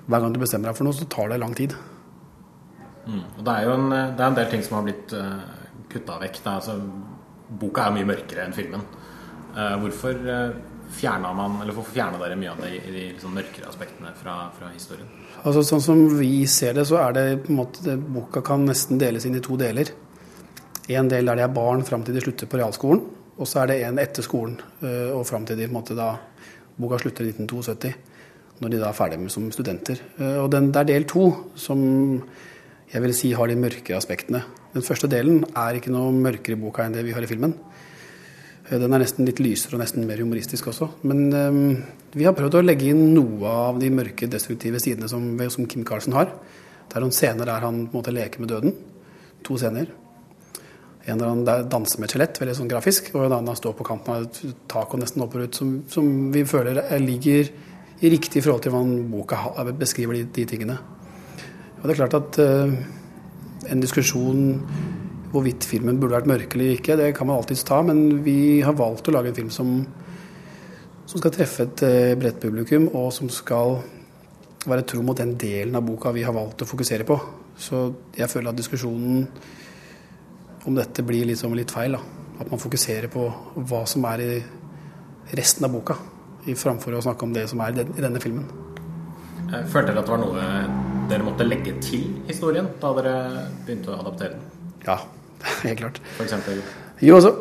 Hver 0.06 0.22
gang 0.22 0.30
du 0.30 0.38
bestemmer 0.38 0.70
deg 0.70 0.78
for 0.78 0.86
noe, 0.86 0.94
så 0.94 1.04
tar 1.10 1.32
det 1.32 1.40
lang 1.42 1.54
tid. 1.58 1.72
Mm. 3.10 3.22
Og 3.24 3.40
det 3.42 3.52
er 3.52 3.64
jo 3.66 3.72
en, 3.74 3.86
det 3.90 4.22
er 4.22 4.28
en, 4.28 4.36
del 4.38 4.50
ting 4.52 4.60
som 4.62 4.76
har 4.78 4.84
blitt 4.86 5.14
uh, 5.18 5.22
eh, 5.34 5.80
kutta 5.90 6.20
vekk. 6.20 6.38
Altså, 6.52 6.76
boka 7.48 7.86
er 7.86 7.94
mye 7.94 8.08
mørkere 8.08 8.46
enn 8.46 8.56
filmen. 8.56 8.82
Uh, 9.56 9.76
hvorfor 9.80 10.18
uh, 10.26 10.56
fjerna 10.92 11.32
man, 11.36 11.60
eller 11.62 11.74
hvorfor 11.76 11.94
fjerna 11.96 12.20
dere 12.20 12.38
mye 12.38 12.52
av 12.52 12.62
de, 12.62 12.78
de 12.84 13.04
liksom 13.12 13.34
mørkere 13.36 13.70
aspektene 13.70 14.12
fra, 14.18 14.36
fra 14.56 14.70
historien? 14.72 15.08
Altså 15.42 15.62
Sånn 15.66 15.84
som 15.84 16.02
vi 16.18 16.46
ser 16.50 16.76
det, 16.76 16.86
så 16.88 17.00
er 17.02 17.16
det 17.16 17.26
på 17.44 17.52
en 17.52 17.60
måte 17.60 17.96
boka 18.00 18.42
kan 18.46 18.66
nesten 18.66 19.00
deles 19.00 19.26
inn 19.28 19.38
i 19.38 19.44
to 19.44 19.58
deler. 19.60 19.92
En 20.92 21.10
del 21.10 21.26
der 21.26 21.40
de 21.40 21.46
er 21.46 21.54
barn 21.54 21.84
fram 21.86 22.04
til 22.06 22.14
de 22.14 22.22
slutter 22.22 22.50
på 22.50 22.60
realskolen, 22.60 23.02
og 23.36 23.48
så 23.48 23.62
er 23.62 23.72
det 23.72 23.80
en 23.84 23.98
etter 24.00 24.24
skolen 24.24 24.54
øh, 24.80 25.16
og 25.18 25.26
fram 25.28 25.44
til 25.44 25.58
de 25.58 25.66
på 25.66 25.74
en 25.74 25.76
måte 25.80 25.96
da 25.98 26.12
boka 26.78 27.00
slutter 27.02 27.26
i 27.26 27.34
1972. 27.34 27.96
Når 28.56 28.72
de 28.72 28.78
da 28.80 28.88
er 28.88 28.96
ferdige 28.96 29.28
som 29.28 29.50
studenter. 29.52 29.98
Og 30.40 30.46
den, 30.48 30.70
det 30.72 30.80
er 30.80 30.86
del 30.88 31.04
to 31.04 31.26
som 31.60 31.82
jeg 32.92 33.02
vil 33.02 33.14
si 33.16 33.32
har 33.34 33.50
de 33.50 33.58
mørke 33.58 33.96
aspektene. 33.96 34.44
Den 34.74 34.84
første 34.86 35.08
delen 35.10 35.42
er 35.56 35.78
ikke 35.78 35.92
noe 35.94 36.12
mørkere 36.14 36.54
i 36.54 36.60
boka 36.60 36.84
enn 36.84 36.94
det 36.94 37.02
vi 37.06 37.14
har 37.16 37.24
i 37.24 37.30
filmen. 37.30 37.54
Eh, 38.68 38.78
den 38.78 38.92
er 38.92 39.02
nesten 39.02 39.26
litt 39.26 39.42
lysere 39.42 39.76
og 39.76 39.82
nesten 39.82 40.06
mer 40.06 40.20
humoristisk 40.22 40.70
også. 40.72 40.88
Men 41.06 41.26
um, 41.34 41.60
vi 42.14 42.26
har 42.26 42.36
prøvd 42.36 42.58
å 42.58 42.64
legge 42.64 42.90
inn 42.92 43.12
noe 43.14 43.52
av 43.70 43.80
de 43.82 43.90
mørke, 43.94 44.30
destruktive 44.30 44.80
sidene 44.82 45.10
som, 45.10 45.28
som 45.52 45.68
Kim 45.70 45.86
Carlsen 45.86 46.16
har. 46.16 46.32
Det 46.86 46.98
er 46.98 47.04
noen 47.04 47.14
scener 47.14 47.48
der 47.48 47.66
han 47.66 47.86
på 47.92 48.02
en 48.02 48.16
leker 48.16 48.42
med 48.42 48.52
døden. 48.54 48.74
To 49.46 49.58
scener. 49.60 49.90
En 51.06 51.20
der 51.22 51.30
han 51.30 51.70
danser 51.70 52.00
med 52.02 52.08
et 52.08 52.16
skjelett, 52.16 52.40
veldig 52.42 52.56
sånn 52.58 52.70
grafisk. 52.70 53.12
Og 53.14 53.26
en 53.26 53.36
annen 53.36 53.52
han 53.52 53.58
står 53.58 53.76
på 53.78 53.86
kanten 53.86 54.14
av 54.14 54.26
et 54.26 54.42
tak 54.70 54.94
og 54.94 55.02
nesten 55.02 55.22
hopper 55.22 55.46
ut, 55.46 55.58
som, 55.58 55.78
som, 55.90 56.10
vi 56.34 56.42
føler 56.46 56.82
ligger 57.02 57.50
i 58.02 58.10
riktig 58.12 58.42
forhold 58.44 58.64
til 58.64 58.74
hvordan 58.74 59.10
boka 59.12 59.40
beskriver 59.78 60.18
de, 60.18 60.26
de 60.34 60.46
tingene. 60.50 60.78
Og 61.86 61.92
det 61.92 62.00
er 62.00 62.08
klart 62.08 62.14
at 62.18 62.36
uh, 62.42 62.72
en 63.70 63.82
diskusjon 63.82 64.40
Hvorvidt 65.30 65.66
filmen 65.68 66.00
burde 66.00 66.16
vært 66.16 66.26
mørk 66.26 66.54
eller 66.56 66.72
ikke, 66.72 66.96
det 66.98 67.12
kan 67.14 67.28
man 67.28 67.36
alltids 67.38 67.62
ta, 67.66 67.78
men 67.84 68.24
vi 68.24 68.62
har 68.64 68.74
valgt 68.78 69.06
å 69.10 69.12
lage 69.14 69.28
en 69.30 69.36
film 69.36 69.50
som, 69.52 69.72
som 71.04 71.20
skal 71.20 71.34
treffe 71.34 71.66
et 71.66 71.82
eh, 71.84 72.14
bredt 72.16 72.38
publikum, 72.40 72.86
og 72.96 73.10
som 73.12 73.28
skal 73.28 73.74
være 74.64 74.86
tro 74.88 75.02
mot 75.04 75.18
den 75.18 75.34
delen 75.36 75.76
av 75.76 75.84
boka 75.84 76.14
vi 76.14 76.24
har 76.24 76.32
valgt 76.32 76.64
å 76.64 76.70
fokusere 76.70 77.04
på. 77.10 77.18
Så 77.58 77.82
jeg 78.16 78.30
føler 78.32 78.54
at 78.54 78.62
diskusjonen 78.62 79.26
om 80.64 80.78
dette 80.78 81.04
blir 81.04 81.28
liksom 81.28 81.58
litt 81.58 81.74
feil. 81.74 81.98
Da. 81.98 82.24
At 82.40 82.54
man 82.54 82.62
fokuserer 82.62 83.10
på 83.12 83.28
hva 83.58 83.84
som 83.90 84.06
er 84.14 84.24
i 84.24 84.32
resten 85.36 85.68
av 85.68 85.74
boka, 85.74 85.98
i 86.46 86.56
framfor 86.56 86.96
å 86.96 87.06
snakke 87.10 87.28
om 87.28 87.36
det 87.36 87.48
som 87.52 87.60
er 87.66 87.82
i 87.82 87.98
denne 87.98 88.22
filmen. 88.22 88.46
Jeg 89.50 89.74
Følte 89.74 89.92
at 89.92 90.06
det 90.06 90.14
var 90.16 90.22
noe 90.22 90.94
dere 91.10 91.26
måtte 91.26 91.46
legge 91.46 91.76
til 91.82 92.08
historien 92.28 92.68
da 92.80 92.92
dere 92.98 93.14
begynte 93.66 93.92
å 93.92 94.00
adaptere 94.00 94.36
den? 94.36 94.48
Ja, 94.86 95.00
Helt 95.62 95.78
klart. 95.78 96.00
For 96.16 96.24
eksempel? 96.26 96.60
Jo, 97.04 97.18
altså 97.18 97.34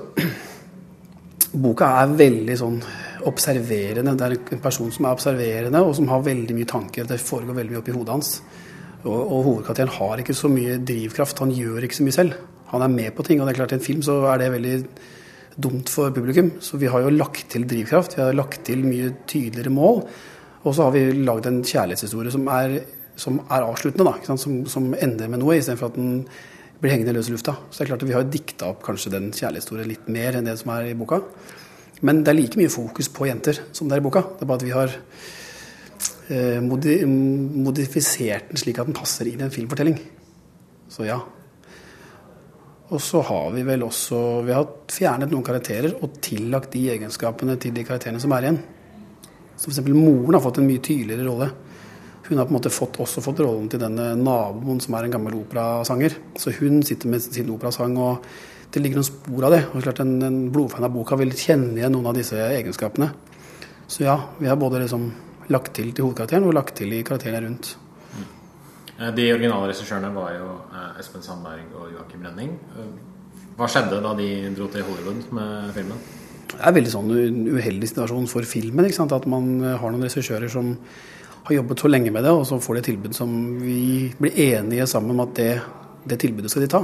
Boka 1.65 1.89
er 2.01 2.15
veldig 2.19 2.57
sånn 2.60 2.79
observerende. 3.25 4.13
Det 4.17 4.27
er 4.27 4.36
en 4.57 4.63
person 4.63 4.91
som 4.93 5.07
er 5.07 5.15
observerende, 5.15 5.81
og 5.81 5.95
som 5.98 6.10
har 6.12 6.25
veldig 6.25 6.57
mye 6.57 6.69
tanker. 6.69 7.07
Det 7.10 7.22
foregår 7.22 7.57
veldig 7.57 7.75
mye 7.75 7.81
oppi 7.81 7.95
hodet 7.95 8.15
hans. 8.15 8.31
Og, 9.05 9.15
og 9.15 9.39
hovedkarakteren 9.48 9.93
har 9.95 10.22
ikke 10.22 10.36
så 10.38 10.51
mye 10.51 10.77
drivkraft. 10.84 11.41
Han 11.45 11.53
gjør 11.55 11.88
ikke 11.88 12.00
så 12.00 12.07
mye 12.07 12.17
selv. 12.17 12.39
Han 12.74 12.84
er 12.84 12.91
med 12.91 13.15
på 13.15 13.24
ting, 13.25 13.39
og 13.39 13.48
det 13.48 13.55
er 13.55 13.62
klart 13.62 13.75
i 13.75 13.79
en 13.79 13.86
film 13.86 14.01
så 14.05 14.19
er 14.34 14.41
det 14.41 14.51
veldig 14.57 14.75
dumt 15.63 15.89
for 15.89 16.12
publikum. 16.13 16.51
Så 16.60 16.79
vi 16.81 16.89
har 16.91 17.05
jo 17.05 17.13
lagt 17.15 17.48
til 17.53 17.67
drivkraft. 17.69 18.17
Vi 18.17 18.25
har 18.25 18.36
lagt 18.36 18.65
til 18.67 18.84
mye 18.86 19.13
tydeligere 19.24 19.74
mål. 19.74 20.03
Og 20.65 20.74
så 20.75 20.88
har 20.88 20.95
vi 20.95 21.05
lagd 21.24 21.48
en 21.48 21.63
kjærlighetshistorie 21.63 22.34
som 22.34 22.50
er, 22.51 22.79
som 23.19 23.39
er 23.45 23.63
avsluttende, 23.63 24.12
da, 24.12 24.36
som, 24.38 24.65
som, 24.69 24.89
ender 24.93 25.31
med 25.31 25.41
noe, 25.41 25.57
istedenfor 25.60 25.91
at 25.91 26.00
den 26.00 26.25
blir 26.81 26.91
hengende 26.91 27.15
løs 27.15 27.29
i 27.31 27.36
lufta. 27.36 27.55
Så 27.69 27.79
det 27.79 27.86
er 27.86 27.91
klart 27.93 28.03
at 28.03 28.10
vi 28.10 28.17
har 28.17 28.27
dikta 28.27 28.72
opp 28.74 28.84
kanskje 28.86 29.13
den 29.13 29.29
kjærlighetshistorien 29.31 29.89
litt 29.89 30.10
mer 30.12 30.38
enn 30.38 30.50
det 30.50 30.57
som 30.60 30.74
er 30.75 30.91
i 30.91 30.98
boka. 30.98 31.22
Men 32.05 32.24
det 32.25 32.34
er 32.34 32.39
like 32.39 32.60
mye 32.60 32.72
fokus 32.72 33.10
på 33.13 33.29
jenter 33.29 33.62
som 33.72 33.88
det 33.88 33.98
er 33.98 34.03
i 34.03 34.05
boka. 34.05 34.25
Det 34.36 34.43
er 34.43 34.50
bare 34.51 34.62
at 34.62 34.67
vi 34.67 34.75
har 34.75 34.98
eh, 36.27 36.60
modi 36.63 36.98
modifisert 37.07 38.51
den 38.51 38.60
slik 38.60 38.81
at 38.81 38.89
den 38.89 38.98
passer 38.98 39.31
inn 39.31 39.39
i 39.39 39.48
en 39.48 39.53
filmfortelling. 39.53 39.98
Så 40.91 41.07
ja. 41.07 41.22
Og 42.93 43.01
så 43.01 43.24
har 43.25 43.48
vi 43.55 43.63
vel 43.65 43.81
også 43.81 44.17
Vi 44.45 44.53
har 44.53 44.67
fjernet 44.93 45.31
noen 45.31 45.45
karakterer 45.45 45.95
og 46.05 46.19
tillagt 46.22 46.75
de 46.75 46.84
egenskapene 46.93 47.55
til 47.57 47.74
de 47.74 47.86
karakterene 47.88 48.22
som 48.22 48.36
er 48.36 48.45
igjen. 48.45 48.60
Som 49.55 49.72
f.eks. 49.72 49.81
moren 49.95 50.36
har 50.36 50.43
fått 50.43 50.60
en 50.62 50.67
mye 50.67 50.84
tydeligere 50.84 51.25
rolle. 51.25 51.50
Hun 52.25 52.39
har 52.39 52.48
på 52.48 52.53
en 52.55 52.58
måte 52.58 52.74
fått, 52.74 52.98
også 53.03 53.22
fått 53.22 53.44
rollen 53.44 53.67
til 53.70 53.82
denne 53.82 54.15
naboen 54.17 54.79
som 54.82 54.96
er 54.98 55.05
en 55.05 55.13
gammel 55.13 55.38
operasanger. 55.44 56.15
Så 56.41 56.55
hun 56.58 56.82
sitter 56.86 57.12
med 57.12 57.22
sin 57.22 57.51
operasang, 57.53 57.98
og 58.01 58.25
det 58.74 58.82
ligger 58.82 58.98
noen 59.00 59.08
spor 59.12 59.46
av 59.46 59.53
det. 59.53 59.62
Og 59.72 59.86
klart 59.86 60.01
En, 60.01 60.15
en 60.25 60.39
blodfan 60.51 60.88
av 60.88 60.94
boka 60.96 61.17
vil 61.22 61.36
kjenne 61.38 61.77
igjen 61.77 61.94
noen 61.94 62.10
av 62.10 62.17
disse 62.17 62.39
egenskapene. 62.39 63.12
Så 63.88 64.08
ja, 64.08 64.17
vi 64.39 64.50
har 64.50 64.58
både 64.58 64.82
liksom 64.82 65.12
lagt 65.53 65.75
til 65.77 65.91
til 65.94 66.08
hovedkarakteren 66.08 66.48
og 66.48 66.55
lagt 66.58 66.75
til 66.79 66.94
i 66.98 67.03
karakterene 67.05 67.46
rundt. 67.46 67.75
Eh, 68.98 69.12
De 69.13 69.32
originale 69.34 69.70
regissørene 69.70 70.12
var 70.15 70.34
jo 70.34 70.51
eh, 70.74 71.00
Espen 71.01 71.24
Sandberg 71.25 71.74
og 71.77 71.91
Joakim 71.94 72.25
Rønning. 72.25 72.55
Eh, 72.74 72.94
Hva 73.55 73.67
skjedde 73.72 74.01
da 74.03 74.13
de 74.17 74.29
dro 74.58 74.67
til 74.72 74.84
Hollywood 74.84 75.29
med 75.36 75.74
filmen? 75.75 76.00
Det 76.50 76.58
er 76.62 76.72
en 76.72 76.75
veldig 76.75 76.91
sånn 76.91 77.12
uheldig 77.53 77.88
situasjon 77.91 78.27
for 78.32 78.48
filmen. 78.48 78.88
At 78.88 79.27
man 79.29 79.62
har 79.63 79.91
noen 79.91 80.08
regissører 80.08 80.50
som 80.51 80.74
har 81.46 81.56
jobbet 81.56 81.82
så 81.82 81.90
lenge 81.92 82.12
med 82.12 82.25
det, 82.25 82.34
og 82.34 82.46
så 82.50 82.58
får 82.62 82.75
de 82.75 82.82
et 82.82 82.88
tilbud 82.90 83.16
som 83.16 83.34
vi 83.62 84.12
blir 84.18 84.38
enige 84.48 84.88
sammen 84.90 85.14
om 85.14 85.25
at 85.28 85.36
det, 85.38 85.52
det 86.10 86.18
tilbudet 86.22 86.50
skal 86.52 86.66
de 86.66 86.72
ta. 86.74 86.82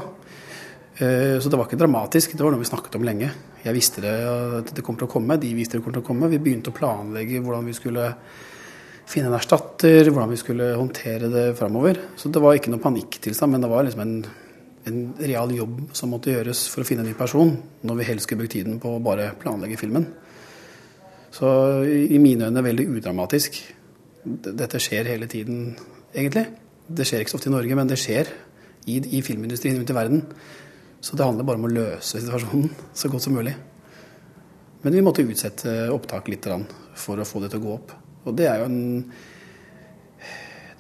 Eh, 1.02 1.40
Så 1.42 1.50
det 1.50 1.58
var 1.58 1.66
ikke 1.66 1.82
dramatisk, 1.82 2.36
det 2.38 2.46
var 2.46 2.54
noe 2.54 2.62
vi 2.62 2.70
snakket 2.70 3.00
om 3.00 3.08
lenge. 3.08 3.32
Jeg 3.64 3.74
visste 3.74 4.02
det, 4.02 4.14
at 4.62 4.74
det 4.76 4.84
kom 4.86 4.98
til 4.98 5.08
å 5.08 5.12
komme, 5.12 5.40
de 5.42 5.54
visste 5.58 5.78
det 5.78 5.86
kom 5.86 5.94
til 5.94 6.04
å 6.04 6.06
komme. 6.06 6.30
Vi 6.30 6.42
begynte 6.42 6.70
å 6.70 6.78
planlegge 6.78 7.42
hvordan 7.42 7.66
vi 7.66 7.74
skulle 7.78 8.06
finne 9.12 9.32
en 9.32 9.38
erstatter, 9.38 10.08
hvordan 10.10 10.32
vi 10.32 10.40
skulle 10.40 10.72
håndtere 10.78 11.30
det 11.32 11.48
framover. 11.58 11.98
Så 12.16 12.30
det 12.30 12.42
var 12.42 12.56
ikke 12.56 12.72
noe 12.74 12.84
panikktilstand, 12.86 13.52
men 13.52 13.66
det 13.66 13.70
var 13.72 13.86
liksom 13.86 14.06
en, 14.06 14.16
en 14.88 15.02
real 15.20 15.52
jobb 15.58 15.90
som 15.98 16.14
måtte 16.14 16.34
gjøres 16.34 16.68
for 16.70 16.84
å 16.84 16.88
finne 16.88 17.02
en 17.06 17.12
ny 17.12 17.18
person, 17.18 17.58
når 17.82 18.02
vi 18.02 18.10
helst 18.12 18.30
skulle 18.30 18.46
brukt 18.46 18.56
tiden 18.60 18.80
på 18.82 18.94
å 18.94 19.04
bare 19.04 19.34
planlegge 19.42 19.82
filmen. 19.82 20.06
Så 21.32 21.50
i 21.88 22.20
mine 22.22 22.50
øyne 22.50 22.64
veldig 22.66 22.90
udramatisk. 23.00 23.62
Dette 24.24 24.80
skjer 24.82 25.10
hele 25.10 25.28
tiden, 25.30 25.74
egentlig. 26.14 26.46
Det 26.92 27.08
skjer 27.08 27.24
ikke 27.24 27.34
så 27.34 27.40
ofte 27.40 27.50
i 27.50 27.54
Norge, 27.56 27.78
men 27.78 27.90
det 27.90 28.00
skjer 28.00 28.30
i, 28.86 29.00
i 29.18 29.22
filmindustrien 29.26 29.80
rundt 29.80 29.94
i 29.94 29.98
verden. 29.98 30.24
Så 31.02 31.18
det 31.18 31.26
handler 31.26 31.48
bare 31.48 31.58
om 31.58 31.66
å 31.66 31.74
løse 31.74 32.22
situasjonen 32.22 32.70
så 32.94 33.10
godt 33.10 33.26
som 33.26 33.34
mulig. 33.38 33.56
Men 34.82 34.94
vi 34.94 35.04
måtte 35.06 35.26
utsette 35.26 35.74
opptak 35.94 36.30
litt 36.30 36.48
for 36.98 37.22
å 37.22 37.26
få 37.26 37.42
det 37.42 37.52
til 37.54 37.62
å 37.62 37.66
gå 37.66 37.74
opp. 37.74 37.94
Og 38.26 38.36
det 38.38 38.50
er 38.50 38.62
jo 38.62 38.70
en 38.70 38.82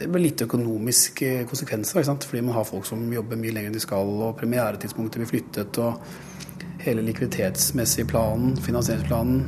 Det 0.02 0.08
blir 0.10 0.24
litt 0.24 0.42
økonomiske 0.42 1.44
konsekvenser, 1.46 2.00
ikke 2.00 2.08
sant? 2.08 2.24
fordi 2.26 2.42
man 2.42 2.56
har 2.56 2.66
folk 2.66 2.88
som 2.90 3.04
jobber 3.14 3.38
mye 3.38 3.54
lenger 3.54 3.70
enn 3.70 3.76
de 3.76 3.82
skal, 3.84 4.08
og 4.26 4.34
premieretidspunktet 4.40 5.22
blir 5.22 5.30
flyttet, 5.30 5.78
og 5.78 6.82
hele 6.82 7.04
likviditetsmessige 7.06 8.08
planen, 8.10 8.56
finansieringsplanen, 8.66 9.44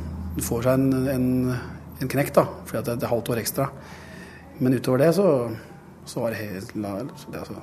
får 0.46 0.68
seg 0.68 0.78
en, 0.78 1.08
en, 1.10 1.26
en 2.04 2.12
knekk, 2.12 2.34
da, 2.36 2.46
fordi 2.64 2.80
at 2.80 2.88
det 2.88 2.94
er 2.94 3.02
et 3.02 3.10
halvt 3.10 3.32
år 3.34 3.42
ekstra. 3.42 3.68
Men 4.60 4.76
utover 4.76 5.02
det 5.02 5.10
så, 5.16 5.28
så 6.06 6.22
var 6.22 6.34
det 6.34 6.44
helt 6.44 6.74
det, 6.76 7.40
altså, 7.40 7.58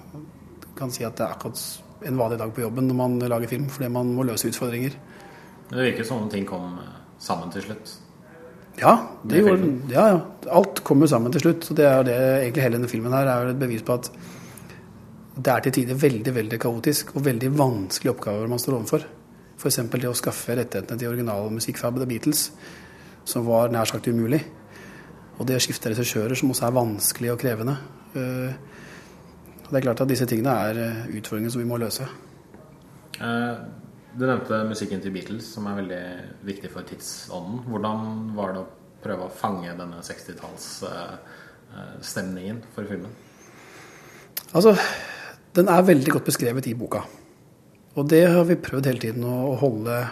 kan 0.78 0.92
si 0.92 1.06
at 1.08 1.18
det 1.18 1.28
er 1.28 1.36
akkurat 1.38 1.62
en 2.10 2.18
vanlig 2.18 2.40
dag 2.42 2.54
på 2.56 2.64
jobben 2.64 2.88
når 2.90 2.98
man 2.98 3.20
lager 3.32 3.52
film, 3.52 3.70
fordi 3.70 3.90
man 3.94 4.14
må 4.18 4.26
løse 4.28 4.50
utfordringer. 4.50 4.96
Det 5.72 5.86
virker 5.86 6.08
som 6.08 6.24
om 6.24 6.30
ting 6.32 6.48
kom 6.48 6.80
eh, 6.82 6.96
sammen 7.22 7.52
til 7.54 7.64
slutt. 7.70 7.94
Ja, 8.80 8.96
det 9.28 9.42
gjorde, 9.42 9.70
ja, 9.92 10.08
ja. 10.14 10.20
Alt 10.58 10.82
kommer 10.88 11.08
sammen 11.08 11.32
til 11.34 11.44
slutt. 11.44 11.66
Så 11.68 11.76
det 11.78 11.86
er 11.86 12.06
det 12.08 12.18
egentlig 12.18 12.64
hele 12.66 12.80
denne 12.80 12.92
filmen 12.92 13.14
her 13.14 13.30
er 13.30 13.52
et 13.52 13.60
bevis 13.60 13.84
på 13.86 13.98
at 14.00 14.10
det 15.42 15.52
er 15.52 15.64
til 15.66 15.76
tider 15.80 16.00
veldig 16.00 16.34
veldig 16.36 16.60
kaotisk 16.60 17.16
og 17.16 17.26
veldig 17.26 17.52
vanskelige 17.58 18.14
oppgaver 18.14 18.50
man 18.52 18.62
står 18.62 18.78
overfor. 18.80 19.06
F.eks. 19.62 19.80
det 19.94 20.10
å 20.10 20.18
skaffe 20.18 20.56
rettighetene 20.58 21.00
til 21.00 21.12
originalmusikk 21.12 21.78
fra 21.80 21.92
The 21.94 22.08
Beatles, 22.10 22.48
som 23.26 23.46
var 23.46 23.70
nær 23.74 23.86
sagt 23.90 24.08
umulig. 24.08 24.44
Og 25.40 25.48
det 25.48 25.56
å 25.58 25.64
skifte 25.64 25.90
regissører, 25.92 26.36
som 26.38 26.52
også 26.54 26.66
er 26.68 26.78
vanskelig 26.78 27.32
og 27.34 27.40
krevende. 27.42 27.76
Eh, 28.16 28.54
Det 29.72 29.78
er 29.78 29.82
klart 29.86 30.02
at 30.02 30.10
disse 30.10 30.26
tingene 30.28 30.52
er 30.52 30.78
eh, 30.78 31.08
utfordringer 31.18 31.52
som 31.52 31.62
vi 31.62 31.68
må 31.70 31.78
løse. 31.80 32.04
Eh, 33.22 33.56
Du 34.18 34.26
nevnte 34.28 34.64
musikken 34.68 35.02
til 35.02 35.12
Beatles, 35.12 35.54
som 35.54 35.68
er 35.68 35.76
veldig 35.78 36.04
viktig 36.44 36.70
for 36.70 36.82
tidsånden. 36.84 37.60
Hvordan 37.72 38.36
var 38.36 38.52
det 38.52 38.60
å 38.60 38.66
prøve 39.02 39.22
å 39.26 39.30
fange 39.32 39.78
denne 39.78 40.02
60-tallsstemningen 40.04 42.62
for 42.76 42.84
filmen? 42.84 43.12
Altså, 44.54 44.76
den 45.56 45.68
er 45.72 45.82
veldig 45.88 46.12
godt 46.12 46.26
beskrevet 46.28 46.68
i 46.68 46.74
boka. 46.76 47.00
Og 47.96 48.10
det 48.10 48.28
har 48.28 48.44
vi 48.48 48.56
prøvd 48.56 48.86
hele 48.86 49.00
tiden 49.00 49.24
å 49.24 49.52
å 49.54 49.60
holde 49.60 50.08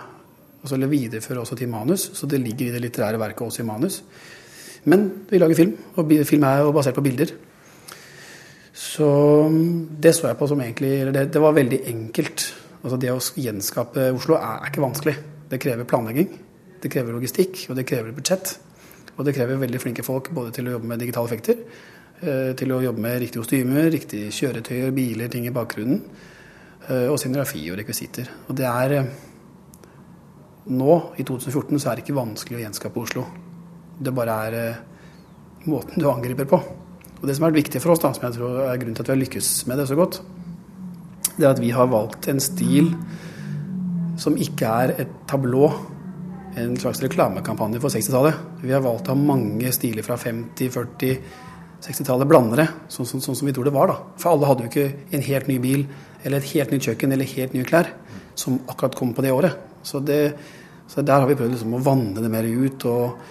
altså, 0.61 0.75
Eller 0.75 0.87
videreføre 0.87 1.39
også 1.39 1.55
til 1.55 1.69
manus, 1.69 2.11
så 2.13 2.27
det 2.27 2.39
ligger 2.39 2.67
i 2.67 2.71
det 2.71 2.81
litterære 2.81 3.19
verket 3.19 3.41
også 3.47 3.61
i 3.63 3.65
manus. 3.65 4.03
Men 4.83 5.25
vi 5.29 5.37
lager 5.37 5.55
film, 5.55 5.77
og 5.95 6.11
film 6.25 6.43
er 6.43 6.63
jo 6.63 6.71
basert 6.71 6.95
på 6.95 7.01
bilder. 7.01 7.33
Så 8.73 9.09
mm, 9.49 9.99
det 10.01 10.15
så 10.15 10.29
jeg 10.29 10.37
på 10.39 10.47
som 10.47 10.61
egentlig 10.61 11.13
det, 11.13 11.33
det 11.33 11.41
var 11.41 11.51
veldig 11.57 11.81
enkelt. 11.91 12.45
Altså 12.83 12.97
Det 12.97 13.11
å 13.11 13.19
gjenskape 13.19 14.11
Oslo 14.15 14.37
er, 14.37 14.61
er 14.61 14.71
ikke 14.71 14.85
vanskelig. 14.85 15.15
Det 15.49 15.59
krever 15.59 15.87
planlegging, 15.89 16.29
det 16.79 16.91
krever 16.93 17.15
logistikk, 17.15 17.65
og 17.69 17.75
det 17.75 17.87
krever 17.89 18.15
budsjett. 18.15 18.55
Og 19.17 19.25
det 19.27 19.35
krever 19.35 19.59
veldig 19.59 19.81
flinke 19.83 20.05
folk 20.05 20.29
både 20.31 20.53
til 20.55 20.69
å 20.69 20.77
jobbe 20.77 20.87
med 20.87 21.01
digitale 21.03 21.27
effekter, 21.27 21.57
eh, 22.21 22.51
til 22.55 22.71
å 22.71 22.79
jobbe 22.85 23.03
med 23.03 23.17
riktige 23.19 23.43
kostymer, 23.43 23.89
riktige 23.91 24.31
kjøretøyer, 24.31 24.93
biler, 24.95 25.27
ting 25.27 25.49
i 25.49 25.51
bakgrunnen, 25.51 25.99
eh, 26.87 27.09
og 27.09 27.17
scenografi 27.19 27.65
og 27.71 27.81
rekvisitter. 27.81 28.29
Og 28.47 28.55
det 28.55 28.69
er 28.69 28.95
eh, 28.95 29.11
Nå, 30.69 30.95
i 31.17 31.25
2014, 31.25 31.79
så 31.81 31.89
er 31.89 31.97
det 31.97 32.03
ikke 32.05 32.17
vanskelig 32.19 32.59
å 32.59 32.61
gjenskape 32.61 33.01
Oslo. 33.01 33.23
Det 33.97 34.13
bare 34.13 34.35
er 34.45 34.57
eh, 34.59 34.81
måten 35.65 35.97
du 35.97 36.05
angriper 36.11 36.45
på. 36.49 36.59
Og 37.19 37.23
det 37.27 37.35
som 37.35 37.47
er 37.47 37.55
viktig 37.55 37.81
for 37.81 37.95
oss, 37.95 38.03
da, 38.03 38.11
som 38.13 38.27
jeg 38.27 38.37
tror 38.37 38.61
er 38.67 38.77
grunnen 38.77 38.97
til 38.97 39.03
at 39.03 39.09
vi 39.09 39.15
har 39.15 39.23
lykkes 39.23 39.49
med 39.67 39.81
det 39.81 39.87
så 39.89 39.97
godt, 39.97 40.19
det 41.39 41.47
er 41.47 41.53
at 41.55 41.61
vi 41.63 41.71
har 41.73 41.89
valgt 41.89 42.29
en 42.29 42.41
stil 42.43 42.93
som 44.19 44.37
ikke 44.39 44.69
er 44.83 44.93
et 45.05 45.11
tablå, 45.29 45.69
en 46.59 46.75
slags 46.79 47.01
reklamekampanje 47.01 47.81
for 47.81 47.93
60-tallet. 47.93 48.39
Vi 48.61 48.73
har 48.75 48.83
valgt 48.83 49.09
å 49.09 49.15
ha 49.15 49.19
mange 49.19 49.71
stiler 49.75 50.05
fra 50.05 50.19
50-, 50.19 50.69
40-, 50.75 51.19
60-tallet 51.85 52.29
blandere, 52.29 52.67
sånn, 52.91 53.07
sånn, 53.07 53.23
sånn 53.23 53.37
som 53.39 53.49
vi 53.49 53.55
tror 53.55 53.69
det 53.69 53.75
var. 53.75 53.89
da. 53.89 53.97
For 54.19 54.33
alle 54.33 54.49
hadde 54.49 54.67
jo 54.67 54.71
ikke 54.71 55.15
en 55.15 55.25
helt 55.29 55.49
ny 55.49 55.57
bil, 55.63 55.85
eller 56.21 56.43
et 56.43 56.53
helt 56.53 56.75
nytt 56.75 56.89
kjøkken, 56.89 57.15
eller 57.15 57.33
helt 57.33 57.55
nye 57.55 57.67
klær, 57.67 57.93
som 58.37 58.59
akkurat 58.67 58.97
kom 58.99 59.15
på 59.15 59.23
det 59.23 59.31
året. 59.35 59.55
Så, 59.87 60.01
det, 60.03 60.19
så 60.89 61.03
der 61.05 61.21
har 61.21 61.29
vi 61.29 61.37
prøvd 61.37 61.53
liksom 61.53 61.77
å 61.77 61.83
vanne 61.85 62.23
det 62.23 62.31
mer 62.33 62.47
ut, 62.49 62.85
og, 62.89 63.21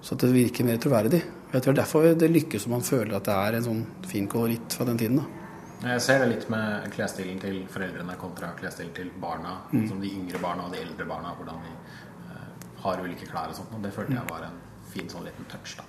så 0.00 0.16
at 0.16 0.24
det 0.24 0.32
virker 0.32 0.64
mer 0.64 0.80
troverdig. 0.80 1.20
Jeg 1.52 1.60
tror 1.60 1.74
er 1.74 1.80
derfor 1.82 2.06
det 2.16 2.30
lykkes 2.32 2.64
om 2.66 2.78
man 2.78 2.86
føler 2.86 3.18
at 3.18 3.28
det 3.28 3.34
er 3.36 3.56
en 3.58 3.66
sånn 3.66 3.82
fin 4.08 4.28
koloritt 4.32 4.72
fra 4.72 4.86
den 4.88 5.00
tiden. 5.02 5.20
da. 5.20 5.42
Jeg 5.82 6.00
ser 6.00 6.22
det 6.22 6.30
litt 6.30 6.46
med 6.52 6.88
klesstilen 6.94 7.40
til 7.42 7.58
foreldrene 7.70 8.16
kontra 8.16 8.52
klesstilen 8.56 8.94
til 8.96 9.10
barna. 9.20 9.58
Mm. 9.74 9.84
Som 9.90 10.00
de 10.00 10.08
yngre 10.14 10.40
barna 10.40 10.68
og 10.68 10.72
de 10.72 10.80
eldre 10.80 11.04
barna. 11.04 11.34
Hvordan 11.36 11.60
de 11.66 11.72
uh, 12.30 12.66
har 12.86 13.02
ulike 13.04 13.28
klær 13.28 13.52
og 13.52 13.58
sånt. 13.58 13.74
Og 13.76 13.84
det 13.84 13.92
følte 13.92 14.16
jeg 14.16 14.30
var 14.30 14.46
en 14.48 14.60
fin 14.94 15.10
sånn 15.12 15.26
liten 15.28 15.48
touch. 15.52 15.76
da. 15.76 15.84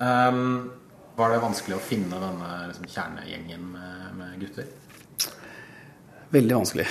Um, 0.00 0.70
var 1.18 1.34
det 1.34 1.42
vanskelig 1.44 1.76
å 1.76 1.82
finne 1.82 2.20
denne 2.22 2.52
liksom, 2.70 2.86
kjernegjengen 2.94 3.66
med, 3.74 4.06
med 4.22 4.38
gutter? 4.40 4.70
Veldig 6.34 6.62
vanskelig. 6.62 6.88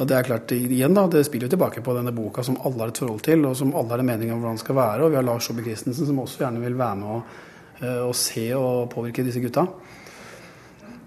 Og 0.00 0.08
det 0.08 0.16
er 0.16 0.24
klart, 0.24 0.52
igjen 0.56 0.94
da, 0.96 1.04
det 1.10 1.20
spiller 1.26 1.50
jo 1.50 1.52
tilbake 1.52 1.82
på 1.84 1.94
denne 1.96 2.14
boka 2.16 2.44
som 2.46 2.56
alle 2.64 2.80
har 2.80 2.92
et 2.92 3.00
forhold 3.02 3.24
til, 3.26 3.44
og 3.44 3.56
som 3.58 3.74
alle 3.76 3.92
har 3.92 4.02
en 4.02 4.08
mening 4.08 4.32
om 4.32 4.40
hvordan 4.40 4.56
den 4.56 4.62
skal 4.64 4.78
være. 4.78 5.04
Og 5.04 5.12
vi 5.12 5.18
har 5.18 5.26
Lars 5.26 5.48
Saabye 5.48 5.66
Christensen 5.66 6.08
som 6.08 6.20
også 6.22 6.46
gjerne 6.46 6.62
vil 6.62 6.78
være 6.78 7.00
med 7.02 7.10
og, 7.12 7.34
og, 8.08 8.14
se 8.16 8.46
og 8.56 8.88
påvirke 8.92 9.24
disse 9.26 9.42
gutta. 9.42 9.66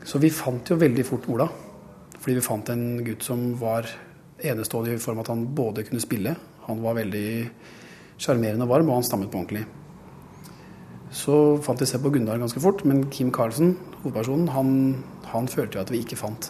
Så 0.05 0.21
vi 0.21 0.29
fant 0.29 0.69
jo 0.69 0.77
veldig 0.77 1.05
fort 1.07 1.25
Ola. 1.33 1.47
Fordi 2.19 2.37
vi 2.37 2.45
fant 2.45 2.69
en 2.73 2.85
gutt 3.05 3.25
som 3.25 3.47
var 3.57 3.89
enestående 4.45 4.93
i 4.93 5.01
form 5.01 5.19
av 5.19 5.25
at 5.25 5.33
han 5.33 5.47
både 5.57 5.85
kunne 5.87 6.03
spille, 6.03 6.35
han 6.65 6.81
var 6.81 6.97
veldig 6.97 7.27
sjarmerende 8.17 8.65
og 8.65 8.71
varm, 8.71 8.89
og 8.89 8.99
han 8.99 9.05
stammet 9.05 9.29
på 9.31 9.41
ordentlig. 9.41 9.65
Så 11.15 11.35
fant 11.63 11.79
vi 11.79 11.87
se 11.87 11.99
på 12.01 12.11
Gunnar 12.11 12.41
ganske 12.41 12.59
fort, 12.59 12.81
men 12.87 13.05
Kim 13.13 13.29
Carlsen, 13.33 13.75
hovedpersonen, 14.01 14.49
han, 14.51 14.71
han 15.31 15.47
følte 15.51 15.77
jo 15.77 15.85
at 15.85 15.93
vi 15.93 16.01
ikke 16.03 16.19
fant. 16.19 16.49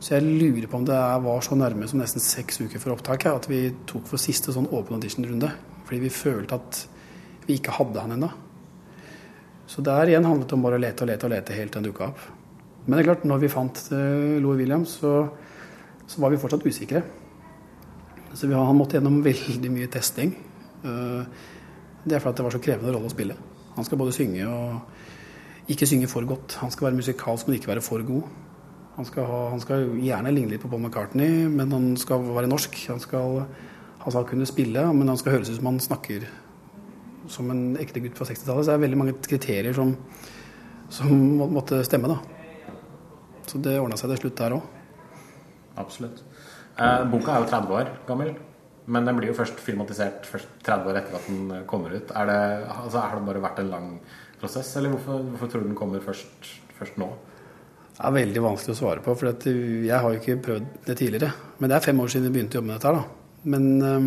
Så 0.00 0.14
jeg 0.14 0.24
lurer 0.24 0.64
på 0.70 0.78
om 0.80 0.86
det 0.88 0.96
var 0.96 1.42
så 1.44 1.56
nærme 1.58 1.88
som 1.88 2.00
nesten 2.00 2.22
seks 2.24 2.62
uker 2.62 2.80
før 2.80 2.94
opptaket 2.96 3.34
at 3.34 3.48
vi 3.50 3.66
tok 3.88 4.06
for 4.08 4.20
siste 4.20 4.54
sånn 4.54 4.70
åpen 4.72 4.96
audition-runde. 4.96 5.50
Fordi 5.84 6.00
vi 6.00 6.12
følte 6.14 6.56
at 6.56 6.80
vi 7.44 7.58
ikke 7.58 7.74
hadde 7.76 8.00
han 8.00 8.16
ennå. 8.16 8.30
Så 9.70 9.84
der 9.86 10.08
igjen 10.08 10.24
handlet 10.26 10.48
det 10.48 10.56
om 10.56 10.64
bare 10.64 10.80
å 10.80 10.82
lete 10.82 11.04
og 11.04 11.10
lete 11.12 11.28
og 11.28 11.34
lete 11.34 11.54
helt 11.54 11.74
til 11.74 11.82
han 11.82 11.88
dukka 11.90 12.08
opp. 12.08 12.22
Men 12.86 12.96
det 12.96 13.02
er 13.02 13.08
klart, 13.10 13.26
når 13.28 13.42
vi 13.42 13.52
fant 13.52 13.82
uh, 13.92 14.38
Louis 14.40 14.62
Williams, 14.62 14.96
så, 15.02 15.12
så 16.08 16.22
var 16.24 16.32
vi 16.32 16.40
fortsatt 16.40 16.64
usikre. 16.64 17.04
Så 18.32 18.48
vi, 18.48 18.56
han 18.56 18.78
måtte 18.78 18.96
gjennom 18.96 19.20
veldig 19.22 19.70
mye 19.74 19.90
testing. 19.90 20.32
Eh, 20.86 21.46
det 22.04 22.16
er 22.16 22.22
fordi 22.22 22.38
det 22.38 22.44
var 22.46 22.54
så 22.54 22.60
krevende 22.62 22.92
rolle 22.94 23.10
å 23.10 23.12
spille. 23.12 23.36
Han 23.74 23.86
skal 23.86 23.98
både 24.00 24.14
synge 24.14 24.46
og 24.46 25.70
ikke 25.74 25.88
synge 25.90 26.08
for 26.10 26.26
godt. 26.28 26.56
Han 26.62 26.70
skal 26.70 26.88
være 26.88 27.00
musikalsk, 27.00 27.48
men 27.48 27.58
ikke 27.58 27.72
være 27.72 27.84
for 27.84 28.06
god. 28.06 28.28
Han 28.96 29.06
skal, 29.06 29.26
ha, 29.30 29.40
han 29.52 29.62
skal 29.62 29.86
gjerne 30.02 30.32
ligne 30.34 30.52
litt 30.52 30.62
på 30.62 30.68
Paul 30.68 30.82
McCartney, 30.82 31.46
men 31.48 31.72
han 31.72 31.92
skal 32.00 32.24
være 32.34 32.50
norsk. 32.50 32.74
Han 32.90 33.00
skal, 33.00 33.44
han 34.02 34.14
skal 34.14 34.26
kunne 34.28 34.48
spille, 34.48 34.84
men 34.96 35.08
han 35.08 35.20
skal 35.20 35.38
høres 35.38 35.52
ut 35.52 35.60
som 35.60 35.70
han 35.70 35.80
snakker 35.80 36.26
som 37.30 37.50
en 37.52 37.78
ekte 37.80 38.02
gutt 38.02 38.18
fra 38.18 38.26
60-tallet. 38.28 38.66
Så 38.66 38.72
det 38.72 38.76
er 38.76 38.84
veldig 38.84 39.00
mange 39.00 39.16
kriterier 39.24 39.76
som, 39.76 39.94
som 40.92 41.14
må, 41.14 41.48
måtte 41.58 41.80
stemme, 41.86 42.10
da. 42.10 42.18
Så 43.50 43.62
det 43.62 43.78
ordna 43.80 43.98
seg 43.98 44.12
til 44.14 44.24
slutt 44.24 44.38
der 44.38 44.58
òg. 44.58 44.76
Absolutt. 45.80 46.22
Eh, 46.80 47.02
boka 47.10 47.34
er 47.34 47.44
jo 47.44 47.50
30 47.50 47.76
år 47.78 47.92
gammel, 48.08 48.34
men 48.90 49.06
den 49.06 49.18
blir 49.18 49.30
jo 49.30 49.38
først 49.38 49.60
filmatisert 49.62 50.26
først 50.28 50.60
30 50.66 50.90
år 50.90 51.00
etter 51.00 51.18
at 51.18 51.30
den 51.30 51.54
eh, 51.56 51.64
kommer 51.70 51.94
ut. 51.94 52.12
Er 52.16 52.30
det, 52.30 52.40
altså, 52.74 53.02
har 53.02 53.18
det 53.18 53.26
bare 53.26 53.42
vært 53.46 53.62
en 53.62 53.72
lang 53.72 53.90
prosess, 54.40 54.70
eller 54.78 54.94
hvorfor, 54.94 55.24
hvorfor 55.32 55.52
tror 55.52 55.64
du 55.64 55.70
den 55.70 55.78
kommer 55.78 56.04
først, 56.04 56.54
først 56.78 57.00
nå? 57.00 57.10
Det 58.00 58.08
er 58.08 58.14
veldig 58.16 58.40
vanskelig 58.40 58.72
å 58.72 58.78
svare 58.78 59.02
på, 59.04 59.12
for 59.12 59.28
jeg 59.44 59.92
har 59.92 60.06
jo 60.08 60.18
ikke 60.22 60.40
prøvd 60.40 60.68
det 60.86 60.94
tidligere. 60.96 61.34
Men 61.60 61.68
det 61.68 61.74
er 61.76 61.84
fem 61.84 61.98
år 62.00 62.08
siden 62.08 62.30
vi 62.30 62.38
begynte 62.38 62.56
å 62.56 62.58
jobbe 62.62 62.70
med 62.70 62.78
dette 62.78 62.92
da. 62.96 63.02
Men 63.52 63.66
um, 63.84 64.06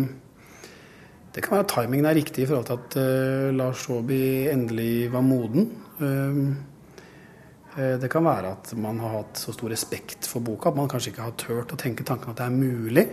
det 1.36 1.44
kan 1.44 1.54
være 1.54 1.62
at 1.62 1.74
timingen 1.76 2.08
er 2.10 2.18
riktig 2.18 2.42
i 2.42 2.48
forhold 2.50 2.66
til 2.66 2.80
at 2.80 2.96
uh, 2.98 3.54
Lars 3.54 3.84
Saabye 3.86 4.50
endelig 4.50 5.12
var 5.14 5.22
moden. 5.22 5.70
Det 7.74 8.10
kan 8.10 8.26
være 8.26 8.50
at 8.56 8.74
man 8.82 8.98
har 9.02 9.14
hatt 9.20 9.38
så 9.38 9.54
stor 9.54 9.70
respekt 9.70 10.26
for 10.30 10.42
boka 10.42 10.70
at 10.70 10.76
man 10.78 10.90
kanskje 10.90 11.12
ikke 11.12 11.26
har 11.28 11.38
turt 11.38 11.74
å 11.74 11.78
tenke 11.78 12.06
tanken 12.06 12.30
at 12.30 12.38
det 12.38 12.46
er 12.46 12.54
mulig. 12.54 13.04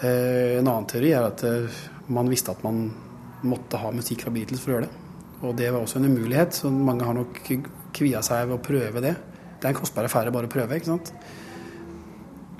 En 0.00 0.64
annen 0.68 0.88
teori 0.88 1.12
er 1.16 1.28
at 1.28 1.44
man 2.12 2.28
visste 2.32 2.52
at 2.52 2.64
man 2.64 2.86
måtte 3.44 3.80
ha 3.80 3.92
musikk 3.92 4.24
fra 4.24 4.32
Beatles 4.32 4.64
for 4.64 4.72
å 4.72 4.78
gjøre 4.78 4.88
det. 4.88 5.08
Og 5.44 5.56
det 5.60 5.70
var 5.72 5.80
også 5.80 6.00
en 6.00 6.08
umulighet, 6.08 6.56
så 6.56 6.72
mange 6.72 7.08
har 7.08 7.16
nok 7.16 7.40
kvia 7.96 8.20
seg 8.24 8.48
ved 8.48 8.56
å 8.58 8.64
prøve 8.64 9.04
det. 9.04 9.14
Det 9.60 9.68
er 9.68 9.74
en 9.74 9.80
kostbar 9.80 10.08
affære 10.08 10.32
bare 10.32 10.48
å 10.48 10.52
prøve, 10.52 10.76
ikke 10.76 10.88
sant. 10.94 11.12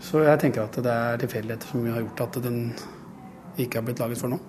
Så 0.05 0.25
jeg 0.25 0.41
tenker 0.41 0.65
at 0.65 0.77
det 0.85 0.93
er 0.93 1.21
tilfeldigheter 1.21 1.73
som 1.73 1.87
har 1.89 2.03
gjort 2.03 2.25
at 2.27 2.43
den 2.45 2.61
ikke 3.61 3.81
har 3.81 3.87
blitt 3.89 4.01
laget 4.01 4.21
for 4.21 4.33
nå. 4.33 4.41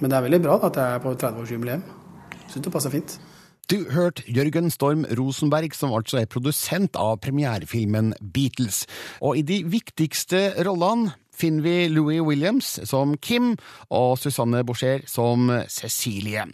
Men 0.00 0.10
det 0.10 0.18
er 0.18 0.26
veldig 0.26 0.42
bra 0.42 0.58
at 0.66 0.78
jeg 0.78 0.96
er 0.98 1.02
på 1.02 1.14
30-årsjubileum. 1.14 1.86
Syns 2.50 2.66
det 2.66 2.74
passer 2.74 2.94
fint. 2.94 3.16
Du 3.70 3.78
hørte 3.94 4.22
Jørgen 4.28 4.68
Storm 4.70 5.06
Rosenberg, 5.16 5.72
som 5.72 5.94
altså 5.96 6.18
er 6.20 6.28
produsent 6.28 6.98
av 7.00 7.16
premierefilmen 7.24 8.12
Beatles. 8.20 8.82
Og 9.24 9.38
i 9.40 9.46
de 9.46 9.62
viktigste 9.72 10.50
rollene 10.66 11.14
finner 11.34 11.64
vi 11.64 11.88
Louis 11.90 12.20
Williams 12.20 12.76
som 12.84 13.16
Kim 13.16 13.54
og 13.88 14.18
Susanne 14.20 14.60
Boucher 14.66 15.06
som 15.10 15.48
Cecilie. 15.72 16.44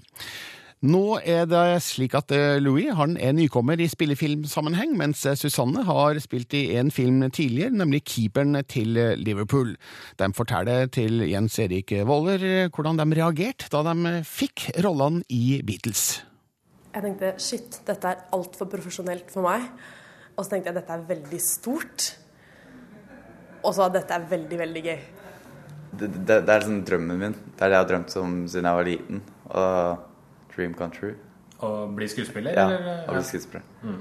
Nå 0.81 1.19
er 1.29 1.43
det 1.45 1.83
slik 1.85 2.15
at 2.17 2.33
eh, 2.33 2.57
Louis 2.57 2.89
han 2.97 3.19
er 3.21 3.35
nykommer 3.37 3.77
i 3.77 3.89
spillefilmsammenheng, 3.93 4.95
mens 4.97 5.27
eh, 5.29 5.37
Susanne 5.37 5.83
har 5.85 6.17
spilt 6.25 6.57
i 6.57 6.63
en 6.81 6.89
film 6.89 7.21
tidligere, 7.29 7.75
nemlig 7.77 8.01
Keeperen 8.09 8.57
til 8.65 8.97
eh, 8.97 9.13
Liverpool. 9.21 9.75
De 10.17 10.31
forteller 10.33 10.89
til 10.89 11.21
Jens 11.29 11.59
Erik 11.61 11.93
Våler 12.09 12.71
hvordan 12.73 12.97
de 12.97 13.21
reagerte 13.21 13.69
da 13.69 13.85
de 13.91 14.17
fikk 14.25 14.71
rollene 14.81 15.21
i 15.29 15.61
Beatles. 15.61 16.25
Jeg 16.95 17.05
tenkte 17.05 17.37
shit, 17.37 17.83
dette 17.85 18.17
er 18.17 18.27
altfor 18.33 18.73
profesjonelt 18.73 19.29
for 19.37 19.51
meg. 19.51 19.69
Og 20.33 20.47
så 20.47 20.55
tenkte 20.55 20.73
jeg 20.73 20.81
dette 20.81 20.97
er 20.97 21.09
veldig 21.13 21.45
stort. 21.45 22.11
Og 23.61 23.75
så 23.77 23.85
at 23.85 24.01
dette 24.01 24.17
er 24.17 24.31
veldig, 24.33 24.65
veldig 24.65 24.89
gøy. 24.89 25.01
Det, 25.91 26.15
det, 26.25 26.45
det 26.49 26.55
er 26.55 26.65
sånn 26.65 26.87
drømmen 26.89 27.27
min. 27.27 27.43
Det 27.53 27.67
er 27.67 27.69
det 27.69 27.77
jeg 27.77 27.85
har 27.85 27.97
drømt 27.99 28.23
om 28.25 28.47
siden 28.49 28.71
jeg 28.73 28.81
var 28.81 28.97
liten. 28.97 29.29
Og 29.51 30.07
dream 30.55 30.75
come 30.75 30.91
true. 30.95 31.15
Å 31.61 31.87
bli 31.93 32.09
skuespiller? 32.09 32.57
Ja, 32.57 32.69
eller? 32.71 33.03
å 33.09 33.17
bli 33.19 33.27
skuespiller. 33.29 33.67
Mm. 33.85 34.01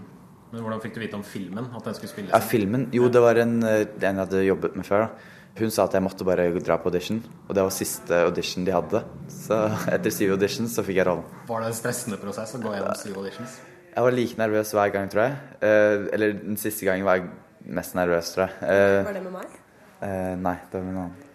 Men 0.49 0.63
hvordan 0.65 0.79
fikk 0.81 0.95
du 0.95 1.01
vite 1.03 1.17
om 1.19 1.23
filmen? 1.25 1.67
At 1.77 1.85
den 1.85 1.97
skulle 1.97 2.09
spilles? 2.11 2.31
Ja, 2.33 2.39
filmen? 2.41 2.87
Jo, 2.95 3.09
det 3.13 3.21
var 3.21 3.37
en, 3.37 3.59
en 3.61 3.99
jeg 4.01 4.15
hadde 4.23 4.45
jobbet 4.47 4.77
med 4.79 4.87
før. 4.87 5.05
da. 5.05 5.35
Hun 5.59 5.71
sa 5.73 5.83
at 5.89 5.95
jeg 5.97 6.03
måtte 6.05 6.25
bare 6.25 6.45
dra 6.63 6.77
på 6.79 6.87
audition, 6.89 7.19
og 7.47 7.55
det 7.57 7.63
var 7.65 7.73
siste 7.75 8.21
audition 8.25 8.63
de 8.65 8.73
hadde. 8.73 9.01
Så 9.33 9.57
etter 9.95 10.13
syv 10.13 10.37
auditions 10.37 10.73
så 10.77 10.85
fikk 10.87 11.01
jeg 11.01 11.07
rollen. 11.09 11.25
Var 11.49 11.65
det 11.65 11.71
en 11.73 11.77
stressende 11.77 12.19
prosess 12.21 12.55
å 12.55 12.61
gå 12.63 12.73
gjennom 12.77 12.95
syv 12.97 13.19
auditions? 13.21 13.57
Jeg 13.89 14.05
var 14.05 14.15
like 14.15 14.39
nervøs 14.39 14.71
hver 14.77 14.91
gang, 14.93 15.09
tror 15.11 15.25
jeg. 15.27 15.37
Eh, 15.65 16.07
eller 16.15 16.37
den 16.39 16.57
siste 16.61 16.87
gangen 16.87 17.05
var 17.07 17.19
jeg 17.19 17.27
mest 17.75 17.97
nervøs, 17.99 18.31
tror 18.35 18.45
jeg. 18.47 18.55
Eh, 18.63 18.99
Var 19.09 19.17
det 19.17 19.23
med 19.25 19.35
meg? 19.35 19.57
eh, 20.05 20.33
nei, 20.39 20.55
det 20.71 20.79
var 20.79 20.85
med 20.87 20.95
en 20.95 21.01
annen. 21.03 21.25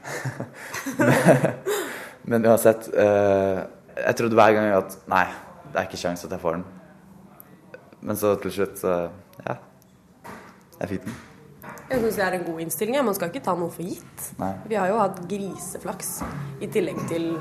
men, 1.00 1.12
men 2.30 2.46
uansett 2.52 2.86
eh, 2.94 3.64
Jeg 3.96 4.18
trodde 4.20 4.38
hver 4.38 4.52
gang 4.56 4.68
at 4.76 4.98
nei, 5.10 5.24
det 5.70 5.80
er 5.80 5.88
ikke 5.88 6.00
sjans 6.00 6.24
at 6.26 6.34
jeg 6.34 6.42
får 6.42 6.60
den. 6.60 6.68
Men 8.00 8.16
så 8.16 8.34
til 8.40 8.54
slutt, 8.54 8.78
så 8.80 8.94
ja. 9.44 9.58
Jeg 10.80 10.94
fikk 10.94 11.08
den. 11.08 11.18
Jeg 11.90 12.00
syns 12.00 12.16
det 12.16 12.24
er 12.24 12.36
en 12.36 12.44
god 12.46 12.60
innstilling. 12.64 12.96
Man 13.04 13.16
skal 13.18 13.32
ikke 13.32 13.42
ta 13.44 13.56
noe 13.58 13.72
for 13.74 13.84
gitt. 13.84 14.28
Nei. 14.40 14.52
Vi 14.70 14.78
har 14.78 14.88
jo 14.92 15.00
hatt 15.00 15.18
griseflaks, 15.30 16.12
i 16.62 16.68
tillegg 16.70 17.00
til 17.10 17.32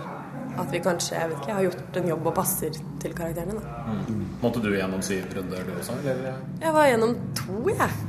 at 0.60 0.72
vi 0.74 0.82
kanskje 0.84 1.16
jeg 1.16 1.30
vet 1.32 1.44
ikke, 1.44 1.56
har 1.56 1.66
gjort 1.68 2.00
en 2.02 2.10
jobb 2.10 2.30
og 2.32 2.36
passer 2.40 2.80
til 3.00 3.14
karakterene. 3.16 3.60
Da. 3.60 3.84
Mm. 4.10 4.24
Måtte 4.42 4.64
du 4.64 4.72
gjennom 4.74 5.04
syv 5.06 5.30
runder, 5.38 5.64
du 5.68 5.76
også? 5.78 5.96
Eller? 6.04 6.42
Jeg 6.60 6.76
var 6.76 6.90
gjennom 6.90 7.16
to, 7.38 7.60
jeg. 7.70 8.09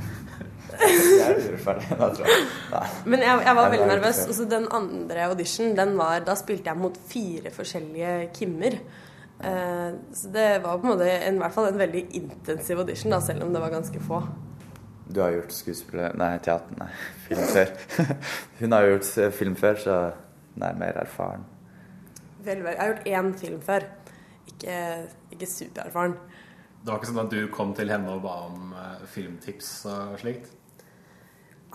Jeg 0.80 1.36
gjorde 1.44 1.60
ferdig. 1.64 1.90
Da, 1.90 2.08
tror 2.16 2.26
jeg. 2.30 2.48
Nei. 2.72 2.82
Men 3.12 3.24
jeg, 3.26 3.44
jeg 3.46 3.56
var 3.58 3.62
Nei, 3.66 3.70
veldig 3.74 3.86
er 3.86 3.92
nervøs. 3.94 4.20
Og 4.26 4.36
så 4.38 4.48
den 4.50 4.66
andre 4.80 5.28
audition, 5.28 5.76
den 5.78 5.94
var, 5.98 6.24
da 6.26 6.36
spilte 6.38 6.72
jeg 6.72 6.80
mot 6.80 6.98
fire 7.10 7.52
forskjellige 7.54 8.14
Kimmer. 8.36 8.78
Eh, 9.40 9.90
så 10.14 10.28
det 10.34 10.48
var 10.64 10.78
på 10.78 10.86
en 10.86 10.92
måte 10.92 11.08
en, 11.10 11.38
i 11.38 11.42
hvert 11.42 11.54
fall 11.54 11.70
en 11.70 11.80
veldig 11.80 12.04
intensiv 12.18 12.82
audition, 12.82 13.12
da, 13.14 13.20
selv 13.24 13.46
om 13.46 13.54
det 13.54 13.62
var 13.62 13.72
ganske 13.72 14.02
få. 14.04 14.22
Du 15.10 15.22
har 15.22 15.32
gjort 15.34 15.54
skuespiller... 15.54 16.12
Nei, 16.18 16.34
teater... 16.44 16.76
Nei, 16.78 16.90
film 17.26 17.46
før. 17.50 17.72
Hun 18.60 18.76
har 18.76 18.90
gjort 18.90 19.14
eh, 19.18 19.32
film 19.34 19.56
før, 19.58 19.80
så 19.80 19.96
hun 20.50 20.66
er 20.66 20.76
mer 20.76 20.96
erfaren. 20.98 21.44
Vel, 22.44 22.62
vel. 22.64 22.74
Jeg 22.74 22.80
har 22.80 22.88
gjort 22.90 23.06
én 23.08 23.32
film 23.38 23.60
før. 23.64 23.84
Ikke, 24.50 24.76
ikke 25.32 25.46
supererfaren. 25.46 26.16
Det 26.80 26.88
var 26.90 26.98
ikke 26.98 27.10
sånn 27.10 27.22
at 27.22 27.32
du 27.32 27.40
kom 27.52 27.74
til 27.76 27.92
henne 27.92 28.12
og 28.12 28.22
ba 28.24 28.34
om 28.48 28.74
eh, 28.76 29.04
filmtips 29.12 29.70
og 29.90 30.18
slikt? 30.20 30.52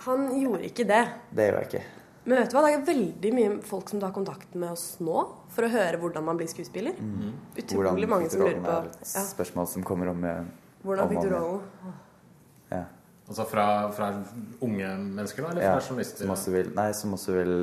Han 0.04 0.26
gjorde 0.40 0.66
ikke 0.68 0.84
det. 0.88 1.04
Det 1.32 1.48
gjør 1.48 1.58
jeg 1.60 1.70
ikke. 1.70 1.84
Men 2.26 2.40
vet 2.40 2.50
du 2.50 2.56
hva, 2.56 2.62
det 2.66 2.74
er 2.74 2.86
veldig 2.88 3.30
mye 3.36 3.50
folk 3.64 3.90
som 3.92 4.00
tar 4.02 4.12
kontakt 4.14 4.54
med 4.58 4.72
oss 4.72 4.96
nå 4.98 5.20
for 5.54 5.66
å 5.66 5.70
høre 5.70 6.00
hvordan 6.02 6.26
man 6.26 6.38
blir 6.40 6.50
skuespiller. 6.50 6.98
Utrolig 7.54 8.08
mange 8.10 8.30
som 8.32 8.42
lurer 8.42 8.58
på 8.64 8.72
er 8.72 8.88
et 8.90 9.12
ja, 9.12 9.22
spørsmål 9.28 9.68
som 9.70 9.86
kommer 9.86 10.10
om 10.10 10.26
hvordan 10.82 11.04
om 11.06 11.12
fikk 11.12 11.22
du 11.22 11.30
rollen. 11.30 11.94
Ja. 12.72 12.82
Altså 13.26 13.46
fra, 13.50 13.66
fra 13.94 14.10
unge 14.62 14.90
mennesker, 15.02 15.42
da? 15.42 15.54
Eller 15.54 15.68
ja. 15.68 15.76
fra 15.78 15.86
journalister? 15.86 16.24
Som 16.24 16.34
også 16.34 16.52
vil, 16.54 16.74
nei, 16.74 16.90
som 16.94 17.14
også 17.16 17.38
vil 17.38 17.54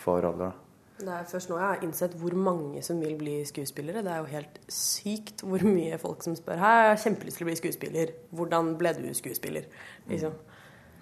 få 0.00 0.18
roller, 0.24 0.50
da. 0.50 0.52
Det 0.94 1.10
er 1.10 1.24
først 1.26 1.50
nå 1.50 1.56
jeg 1.58 1.66
har 1.66 1.82
innsett 1.82 2.12
hvor 2.20 2.36
mange 2.38 2.80
som 2.86 3.00
vil 3.02 3.16
bli 3.18 3.40
skuespillere. 3.48 4.04
Det 4.06 4.12
er 4.12 4.20
jo 4.22 4.30
helt 4.30 4.60
sykt 4.70 5.42
hvor 5.42 5.64
mye 5.66 5.98
folk 6.00 6.22
som 6.24 6.36
spør 6.38 6.60
Hei, 6.60 6.74
jeg 6.84 6.92
har 6.92 7.00
kjempelyst 7.02 7.40
til 7.40 7.44
å 7.44 7.48
bli 7.50 7.56
skuespiller. 7.58 8.12
Hvordan 8.36 8.76
ble 8.80 8.92
du 9.00 9.08
skuespiller? 9.16 9.66
Liksom. 10.12 10.36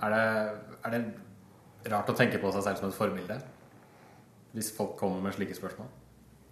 Er, 0.02 0.14
det, 0.14 0.76
er 0.82 0.94
det 0.94 1.92
rart 1.92 2.10
å 2.10 2.16
tenke 2.18 2.40
på 2.42 2.50
seg 2.54 2.64
selv 2.66 2.80
som 2.80 2.90
et 2.90 2.96
forbilde? 2.96 3.36
Hvis 4.52 4.72
folk 4.76 4.96
kommer 5.00 5.22
med 5.24 5.36
slike 5.36 5.54
spørsmål? 5.56 5.90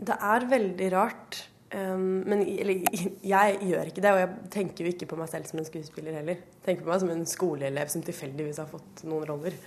Det 0.00 0.16
er 0.16 0.46
veldig 0.48 0.90
rart. 0.94 1.42
Um, 1.70 2.22
men 2.26 2.40
eller, 2.42 2.80
jeg 3.22 3.58
gjør 3.62 3.90
ikke 3.90 4.02
det, 4.02 4.10
og 4.10 4.18
jeg 4.18 4.50
tenker 4.50 4.86
jo 4.86 4.90
ikke 4.90 5.06
på 5.12 5.18
meg 5.20 5.28
selv 5.30 5.46
som 5.50 5.60
en 5.60 5.68
skuespiller 5.68 6.16
heller. 6.18 6.40
Jeg 6.40 6.64
tenker 6.64 6.86
på 6.86 6.90
meg 6.90 7.02
som 7.02 7.12
en 7.12 7.28
skoleelev 7.30 7.92
som 7.92 8.02
tilfeldigvis 8.06 8.58
har 8.62 8.70
fått 8.70 9.04
noen 9.06 9.28
roller. 9.28 9.58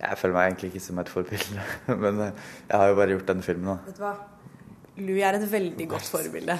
Jeg 0.00 0.20
føler 0.20 0.36
meg 0.36 0.50
egentlig 0.50 0.72
ikke 0.72 0.84
som 0.84 1.00
et 1.00 1.12
forbilde, 1.12 1.64
men 2.02 2.20
eh, 2.26 2.46
jeg 2.68 2.80
har 2.80 2.90
jo 2.90 2.96
bare 2.98 3.14
gjort 3.14 3.30
den 3.30 3.44
filmen, 3.46 3.70
da. 3.70 3.76
Vet 3.86 4.00
du 4.00 4.04
hva? 4.04 4.14
Louis 4.94 5.24
er 5.26 5.38
et 5.38 5.46
veldig 5.50 5.86
godt 5.90 6.10
forbilde. 6.12 6.58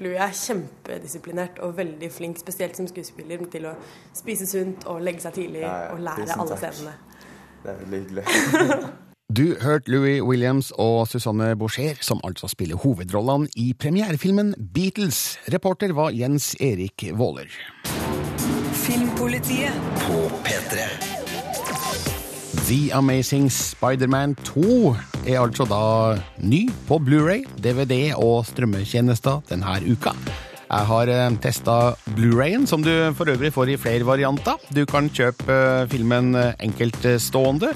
Louis 0.00 0.18
er 0.18 0.32
kjempedisiplinert 0.34 1.58
og 1.62 1.76
veldig 1.78 2.10
flink, 2.12 2.38
spesielt 2.42 2.76
som 2.76 2.86
skuespiller, 2.90 3.38
til 3.52 3.66
å 3.70 3.74
spise 4.16 4.46
sunt 4.46 4.86
og 4.90 5.02
legge 5.04 5.20
seg 5.24 5.34
tidlig 5.38 5.62
Ja, 5.64 5.72
ja. 5.86 5.92
og 5.94 6.00
lære 6.04 6.24
Tusen 6.26 6.40
alle 6.40 6.58
takk. 6.58 6.74
scenene. 6.74 6.94
Det 7.64 7.70
er 7.72 7.80
veldig 7.84 7.98
hyggelig. 8.28 8.84
Du 9.34 9.56
hørte 9.58 9.88
Louis 9.90 10.20
Williams 10.22 10.68
og 10.78 11.08
Susanne 11.08 11.56
Boucher, 11.58 11.96
som 12.04 12.20
altså 12.28 12.46
spiller 12.46 12.76
hovedrollene 12.76 13.48
i 13.56 13.72
premierefilmen 13.72 14.52
Beatles. 14.74 15.38
Reporter 15.50 15.94
var 15.96 16.12
Jens 16.14 16.52
Erik 16.60 17.06
Våler. 17.16 17.48
Filmpolitiet 18.84 19.72
på 20.04 20.20
P3. 20.44 21.13
The 22.64 22.92
Amazing 22.96 23.50
Spiderman 23.52 24.32
2 24.40 24.94
er 25.28 25.42
altså 25.42 25.66
da 25.68 26.16
ny 26.40 26.62
på 26.88 26.96
Blu-ray, 26.96 27.42
DVD 27.60 28.14
og 28.16 28.46
strømmetjenester 28.48 29.42
denne 29.50 29.74
uka. 29.84 30.14
Jeg 30.70 30.88
har 30.88 31.12
testa 31.44 31.74
Blu-rayen, 32.16 32.64
som 32.66 32.80
du 32.80 32.88
for 33.18 33.28
øvrig 33.28 33.52
får 33.52 33.74
i 33.74 33.76
flere 33.76 34.08
varianter. 34.08 34.56
Du 34.72 34.86
kan 34.88 35.10
kjøpe 35.12 35.52
eh, 35.52 35.84
filmen 35.92 36.32
enkeltstående. 36.56 37.74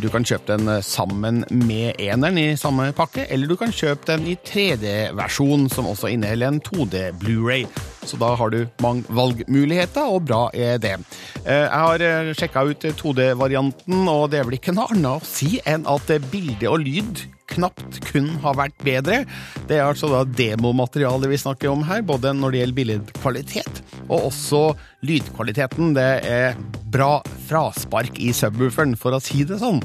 Du 0.00 0.08
kan 0.08 0.24
kjøpe 0.24 0.56
den 0.56 0.72
eh, 0.72 0.80
sammen 0.80 1.44
med 1.50 2.00
eneren 2.00 2.40
i 2.40 2.46
samme 2.56 2.94
pakke, 2.96 3.26
eller 3.28 3.50
du 3.50 3.58
kan 3.60 3.76
kjøpe 3.76 4.08
den 4.08 4.24
i 4.32 4.38
3D-versjon, 4.40 5.68
som 5.68 5.92
også 5.92 6.14
inneholder 6.14 6.54
en 6.54 6.64
2D 6.64 7.10
Blu-ray. 7.20 7.68
Så 8.04 8.18
da 8.20 8.34
har 8.36 8.50
du 8.52 8.64
mange 8.84 9.04
valgmuligheter, 9.08 10.08
og 10.12 10.26
bra 10.28 10.48
er 10.54 10.78
det. 10.82 10.96
Eh, 11.44 11.64
Jeg 11.64 11.70
har 11.70 12.34
sjekka 12.36 12.66
ut 12.70 12.84
2D-varianten, 13.00 14.08
og 14.08 14.30
det 14.30 14.40
er 14.40 14.48
vel 14.48 14.58
ikke 14.58 14.74
noe 14.76 14.90
annet 14.92 15.22
å 15.22 15.28
si 15.28 15.58
enn 15.66 15.86
at 15.90 16.12
bilde 16.30 16.68
og 16.70 16.84
lyd 16.84 17.24
knapt 17.54 18.00
kun 18.08 18.30
har 18.42 18.56
vært 18.58 18.76
bedre. 18.84 19.22
Det 19.68 19.78
er 19.78 19.86
altså 19.86 20.08
da 20.10 20.22
demomaterialet 20.24 21.30
vi 21.30 21.40
snakker 21.40 21.72
om 21.72 21.84
her, 21.88 22.02
både 22.06 22.32
når 22.36 22.54
det 22.54 22.62
gjelder 22.62 22.78
billedkvalitet 22.80 23.82
og 24.08 24.30
også 24.30 24.62
lydkvaliteten. 25.06 25.94
Det 25.96 26.10
er 26.28 26.58
bra 26.94 27.18
fraspark 27.48 28.18
i 28.22 28.32
subwooferen, 28.36 28.96
for 28.98 29.16
å 29.16 29.22
si 29.22 29.44
det 29.48 29.60
sånn. 29.62 29.82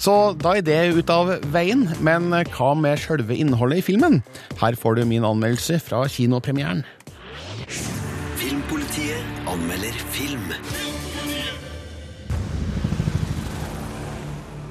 Så 0.00 0.32
da 0.40 0.54
er 0.56 0.64
det 0.64 0.78
ut 0.96 1.10
av 1.12 1.28
veien, 1.52 1.82
men 2.00 2.30
hva 2.54 2.70
med 2.78 3.00
sjølve 3.02 3.36
innholdet 3.36 3.82
i 3.82 3.84
filmen? 3.90 4.22
Her 4.60 4.78
får 4.80 4.96
du 4.96 5.04
min 5.04 5.26
anmeldelse 5.28 5.76
fra 5.84 6.06
kinopremieren. 6.08 6.80
Filmpolitiet 7.68 9.24
anmelder 9.46 9.92
film. 10.10 10.52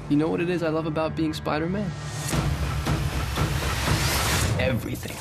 You 0.10 0.17
know 0.17 0.28
what 0.28 0.41
it 0.41 0.49
is 0.49 0.63
I 0.63 0.69
love 0.69 0.88
about 0.88 1.15
being 1.15 1.34
Spider 1.34 1.67
Man? 1.67 1.86
Everything. 4.60 5.15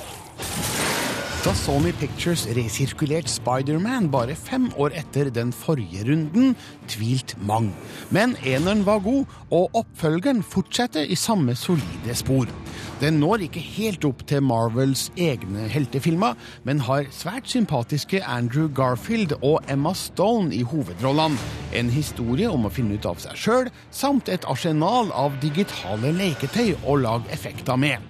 Da 1.44 1.52
Sony 1.54 1.92
Pictures 1.92 2.48
resirkulerte 2.56 3.30
Spiderman 3.30 4.08
bare 4.10 4.34
fem 4.34 4.72
år 4.76 4.96
etter 4.98 5.30
den 5.30 5.52
forrige 5.54 6.02
runden, 6.08 6.56
tvilt 6.90 7.36
mang. 7.46 7.70
Men 8.10 8.34
eneren 8.42 8.82
var 8.86 8.98
god, 9.04 9.24
og 9.50 9.70
oppfølgeren 9.78 10.42
fortsetter 10.42 11.06
i 11.06 11.14
samme 11.14 11.54
solide 11.54 12.16
spor. 12.18 12.50
Den 12.98 13.20
når 13.22 13.44
ikke 13.46 13.60
helt 13.62 14.02
opp 14.08 14.24
til 14.26 14.42
Marvels 14.42 15.04
egne 15.14 15.68
heltefilmer, 15.70 16.34
men 16.66 16.80
har 16.82 17.06
svært 17.14 17.46
sympatiske 17.46 18.24
Andrew 18.26 18.66
Garfield 18.74 19.36
og 19.38 19.60
Emma 19.70 19.92
Stone 19.94 20.50
i 20.56 20.64
hovedrollene. 20.66 21.38
En 21.78 21.92
historie 21.94 22.50
om 22.50 22.66
å 22.66 22.72
finne 22.74 22.98
ut 22.98 23.06
av 23.06 23.20
seg 23.22 23.38
sjøl, 23.38 23.70
samt 23.94 24.30
et 24.32 24.48
arsenal 24.50 25.12
av 25.14 25.38
digitale 25.44 26.10
leketøy 26.18 26.74
å 26.90 26.98
lage 26.98 27.30
effekter 27.30 27.78
med. 27.78 28.02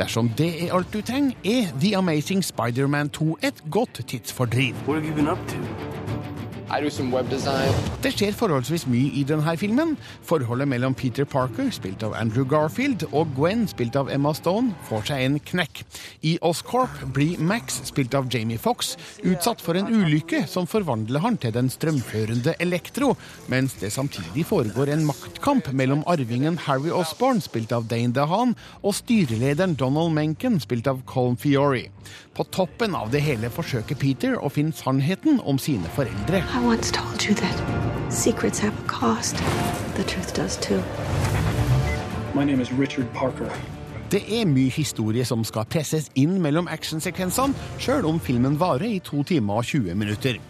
Dersom 0.00 0.32
det 0.40 0.54
er 0.64 0.72
alt 0.78 0.88
du 0.94 1.02
trenger, 1.04 1.36
er 1.44 1.68
The 1.76 1.92
Amazing 2.00 2.40
Spider-Man 2.46 3.12
2 3.12 3.36
et 3.44 3.60
godt 3.68 4.00
tidsfordriv. 4.06 4.72
What 4.86 5.02
have 5.02 5.04
you 5.04 5.12
been 5.12 5.28
up 5.28 5.44
to? 5.52 5.69
Det 6.70 8.12
skjer 8.14 8.34
forholdsvis 8.38 8.84
mye 8.86 9.10
i 9.18 9.24
denne 9.26 9.54
filmen. 9.58 9.96
Forholdet 10.26 10.68
mellom 10.70 10.94
Peter 10.94 11.26
Parker, 11.26 11.66
spilt 11.74 12.04
av 12.06 12.14
Andrew 12.14 12.46
Garfield, 12.46 13.02
og 13.10 13.32
Gwen, 13.34 13.64
spilt 13.70 13.98
av 13.98 14.10
Emma 14.12 14.30
Stone, 14.38 14.70
får 14.86 15.08
seg 15.10 15.24
en 15.24 15.38
knekk. 15.50 15.82
I 16.22 16.36
Oscorp 16.46 16.94
blir 17.16 17.42
Max, 17.42 17.80
spilt 17.90 18.14
av 18.14 18.30
Jamie 18.30 18.60
Fox, 18.60 18.94
utsatt 19.26 19.62
for 19.64 19.78
en 19.78 19.90
ulykke 19.90 20.44
som 20.50 20.68
forvandler 20.70 21.24
han 21.24 21.40
til 21.42 21.56
den 21.56 21.72
strømførende 21.74 22.54
Elektro, 22.62 23.16
mens 23.50 23.74
det 23.82 23.90
samtidig 23.94 24.46
foregår 24.46 24.94
en 24.94 25.06
maktkamp 25.08 25.72
mellom 25.74 26.06
arvingen 26.10 26.58
Harry 26.68 26.94
Osborn, 26.94 27.42
spilt 27.42 27.74
av 27.74 27.90
Dane 27.90 28.14
DeHaan, 28.14 28.54
og 28.84 28.94
styrelederen 28.94 29.74
Donald 29.74 30.14
Menken, 30.14 30.62
spilt 30.62 30.86
av 30.90 31.02
Colm 31.10 31.34
Fiore. 31.40 31.88
På 32.40 32.44
toppen 32.44 32.94
av 32.96 33.10
det 33.12 33.20
hele 33.20 33.50
forsøker 33.52 33.98
Peter 34.00 34.32
å 34.40 34.48
finne 34.48 34.72
sannheten 34.72 35.42
om 35.44 35.58
sine 35.60 35.90
foreldre. 35.92 36.38
I 36.40 36.60
once 36.64 36.88
told 36.88 37.20
you 37.20 37.34
that 37.36 37.58
secrets 38.08 38.62
have 38.64 38.72
a 38.80 38.86
cost. 38.88 39.36
The 39.98 40.06
truth 40.08 40.32
does 40.32 40.56
too. 40.56 40.80
My 42.32 42.46
name 42.48 42.62
is 42.64 42.72
Richard 42.72 43.12
Parker. 43.12 43.52
Det 44.08 44.22
er 44.24 44.48
mye 44.48 44.72
historie 44.72 45.26
som 45.28 45.44
skal 45.44 45.66
presses 45.68 46.08
inn 46.16 46.38
mellom 46.40 46.70
actionsekvensene, 46.72 47.52
sjøl 47.76 48.08
om 48.08 48.22
filmen 48.24 48.56
varer 48.56 48.88
i 48.88 49.02
to 49.04 49.20
timer 49.28 49.60
og 49.60 49.68
20 49.74 50.00
minutter. 50.00 50.40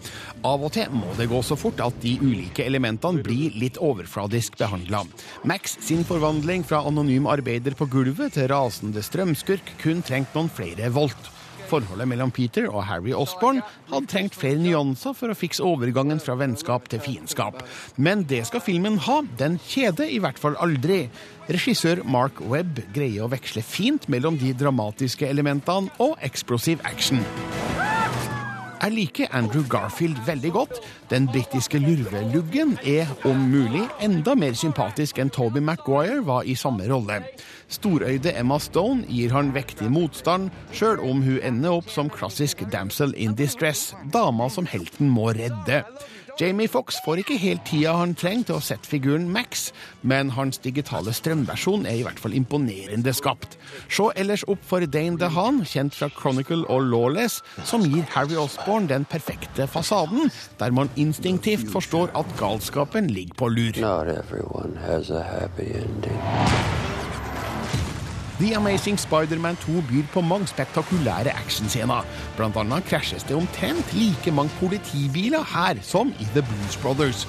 Av 0.47 0.63
og 0.63 0.71
til 0.79 0.95
må 0.95 1.11
det 1.19 1.27
gå 1.35 1.43
så 1.43 1.59
fort 1.59 1.83
at 1.83 1.99
de 2.07 2.15
ulike 2.23 2.69
elementene 2.71 3.27
blir 3.27 3.59
litt 3.59 3.83
overfladisk 3.83 4.63
behandla. 4.63 5.03
Max 5.43 5.75
sin 5.83 6.07
forvandling 6.07 6.63
fra 6.63 6.85
anonym 6.87 7.27
arbeider 7.35 7.75
på 7.75 7.91
gulvet 7.91 8.39
til 8.39 8.47
rasende 8.55 9.03
strømskurk 9.03 9.75
kun 9.83 10.07
trengt 10.07 10.39
noen 10.39 10.55
flere 10.55 10.95
volt. 10.95 11.35
Forholdet 11.71 12.09
mellom 12.11 12.33
Peter 12.35 12.67
og 12.71 12.83
Harry 12.89 13.15
Osborn 13.15 13.61
hadde 13.91 14.11
trengt 14.11 14.37
flere 14.39 14.59
nyanser 14.59 15.15
for 15.17 15.31
å 15.31 15.39
fikse 15.39 15.65
overgangen 15.67 16.23
fra 16.23 16.35
vennskap 16.41 16.91
til 16.91 17.03
fiendskap. 17.05 17.63
Men 17.97 18.27
det 18.31 18.43
skal 18.51 18.65
filmen 18.65 18.99
ha. 19.07 19.21
Den 19.39 19.61
kjeder 19.71 20.11
i 20.11 20.19
hvert 20.23 20.41
fall 20.41 20.59
aldri. 20.63 21.05
Regissør 21.51 22.05
Mark 22.07 22.43
Webb 22.51 22.83
greier 22.95 23.27
å 23.27 23.33
veksle 23.33 23.63
fint 23.67 24.11
mellom 24.11 24.39
de 24.41 24.55
dramatiske 24.55 25.31
elementene 25.31 25.91
og 26.03 26.19
eksplosiv 26.27 26.83
action. 26.91 27.23
Jeg 28.81 28.95
liker 28.95 29.35
Andrew 29.37 29.61
Garfield 29.69 30.17
veldig 30.25 30.51
godt. 30.55 30.79
Den 31.11 31.27
britiske 31.29 31.77
lurveluggen 31.83 32.79
er 32.89 33.11
om 33.29 33.43
mulig 33.53 33.83
enda 34.01 34.33
mer 34.33 34.57
sympatisk 34.57 35.21
enn 35.21 35.29
Toby 35.29 35.61
Maguire 35.61 36.23
var 36.25 36.49
i 36.49 36.55
samme 36.57 36.87
rolle. 36.89 37.19
Storøyde 37.69 38.33
Emma 38.41 38.57
Stone 38.57 39.05
gir 39.05 39.35
han 39.37 39.53
vektig 39.53 39.91
motstand, 39.93 40.49
sjøl 40.73 40.97
om 41.05 41.21
hun 41.27 41.43
ender 41.45 41.77
opp 41.77 41.93
som 41.93 42.09
klassisk 42.09 42.65
damsel 42.73 43.13
in 43.21 43.37
distress, 43.37 43.91
dama 44.17 44.49
som 44.49 44.65
helten 44.65 45.13
må 45.13 45.29
redde. 45.37 45.83
Jamie 46.41 46.69
Fox 46.69 46.97
får 47.05 47.21
ikke 47.21 47.37
helt 47.37 47.67
tida 47.69 47.93
han 47.99 48.15
trenger 48.17 48.47
til 48.49 48.57
å 48.57 48.63
sette 48.65 48.89
figuren 48.89 49.27
Max, 49.29 49.67
men 50.01 50.31
hans 50.33 50.57
digitale 50.65 51.13
strømversjon 51.13 51.85
er 51.85 51.99
i 51.99 52.05
hvert 52.07 52.23
fall 52.23 52.33
imponerende 52.39 53.13
skapt. 53.13 53.59
Se 53.93 54.07
ellers 54.17 54.47
opp 54.49 54.63
for 54.65 54.87
Dane 54.89 55.21
DeHaan, 55.21 55.61
kjent 55.69 55.99
fra 55.99 56.09
Chronicle 56.15 56.63
og 56.73 56.89
Lawless, 56.89 57.43
som 57.69 57.85
gir 57.85 58.09
Harry 58.15 58.41
Osborn 58.41 58.89
den 58.89 59.05
perfekte 59.05 59.69
fasaden, 59.69 60.33
der 60.63 60.73
man 60.73 60.89
instinktivt 60.97 61.69
forstår 61.75 62.15
at 62.17 62.33
galskapen 62.41 63.13
ligger 63.13 63.37
på 63.37 63.53
lur. 63.53 63.77
Not 63.85 64.09
everyone 64.09 64.81
has 64.87 65.11
a 65.11 65.21
happy 65.21 65.69
ending. 65.77 67.00
The 68.41 68.55
Amazing 68.57 68.97
Spider-Man 68.97 69.59
2 69.61 69.83
byr 69.85 70.07
på 70.15 70.23
mange 70.25 70.47
spektakulære 70.49 71.35
actionscener. 71.37 72.07
Blant 72.39 72.57
annet 72.57 72.87
krasjes 72.89 73.27
det 73.29 73.37
omtrent 73.37 73.91
like 73.93 74.33
mange 74.33 74.55
politibiler 74.57 75.45
her 75.45 75.83
som 75.85 76.09
i 76.17 76.29
The 76.33 76.41
Blues 76.49 76.79
Brothers. 76.81 77.27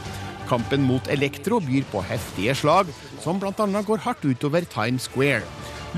Kampen 0.47 0.85
mot 0.87 1.09
Elektro 1.11 1.59
byr 1.59 1.83
på 1.91 2.03
heftige 2.07 2.55
slag, 2.55 2.93
som 3.19 3.43
annet 3.43 3.85
går 3.85 3.99
hardt 4.05 4.23
utover 4.23 4.63
Times 4.71 5.09
Square. 5.09 5.43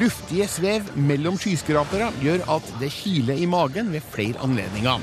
Luftige 0.01 0.47
svev 0.49 0.89
mellom 0.97 1.37
skyskrapere 1.37 2.09
gjør 2.23 2.47
at 2.55 2.73
det 2.81 2.89
kiler 2.95 3.37
i 3.37 3.45
magen 3.45 3.93
ved 3.93 4.01
flere 4.15 4.41
anledninger. 4.41 4.97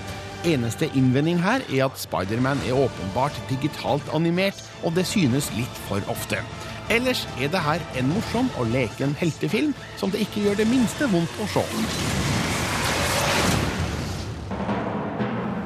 Eneste 0.45 0.91
innvending 0.97 1.39
her 1.39 1.63
er 1.71 1.87
at 1.87 2.03
Spiderman 2.03 2.59
er 2.67 2.75
åpenbart 2.75 3.39
digitalt 3.51 4.11
animert, 4.13 4.59
og 4.83 4.97
det 4.99 5.07
synes 5.07 5.53
litt 5.55 5.81
for 5.87 6.03
ofte. 6.11 6.43
Ellers 6.91 7.29
er 7.39 7.49
det 7.49 7.61
her 7.63 7.81
en 7.99 8.09
morsom 8.11 8.49
og 8.59 8.67
leken 8.67 9.13
heltefilm 9.15 9.75
som 9.97 10.11
det 10.11 10.25
ikke 10.25 10.43
gjør 10.43 10.57
det 10.59 10.67
minste 10.67 11.07
vondt 11.13 11.37
å 11.39 11.47
se. 11.53 11.63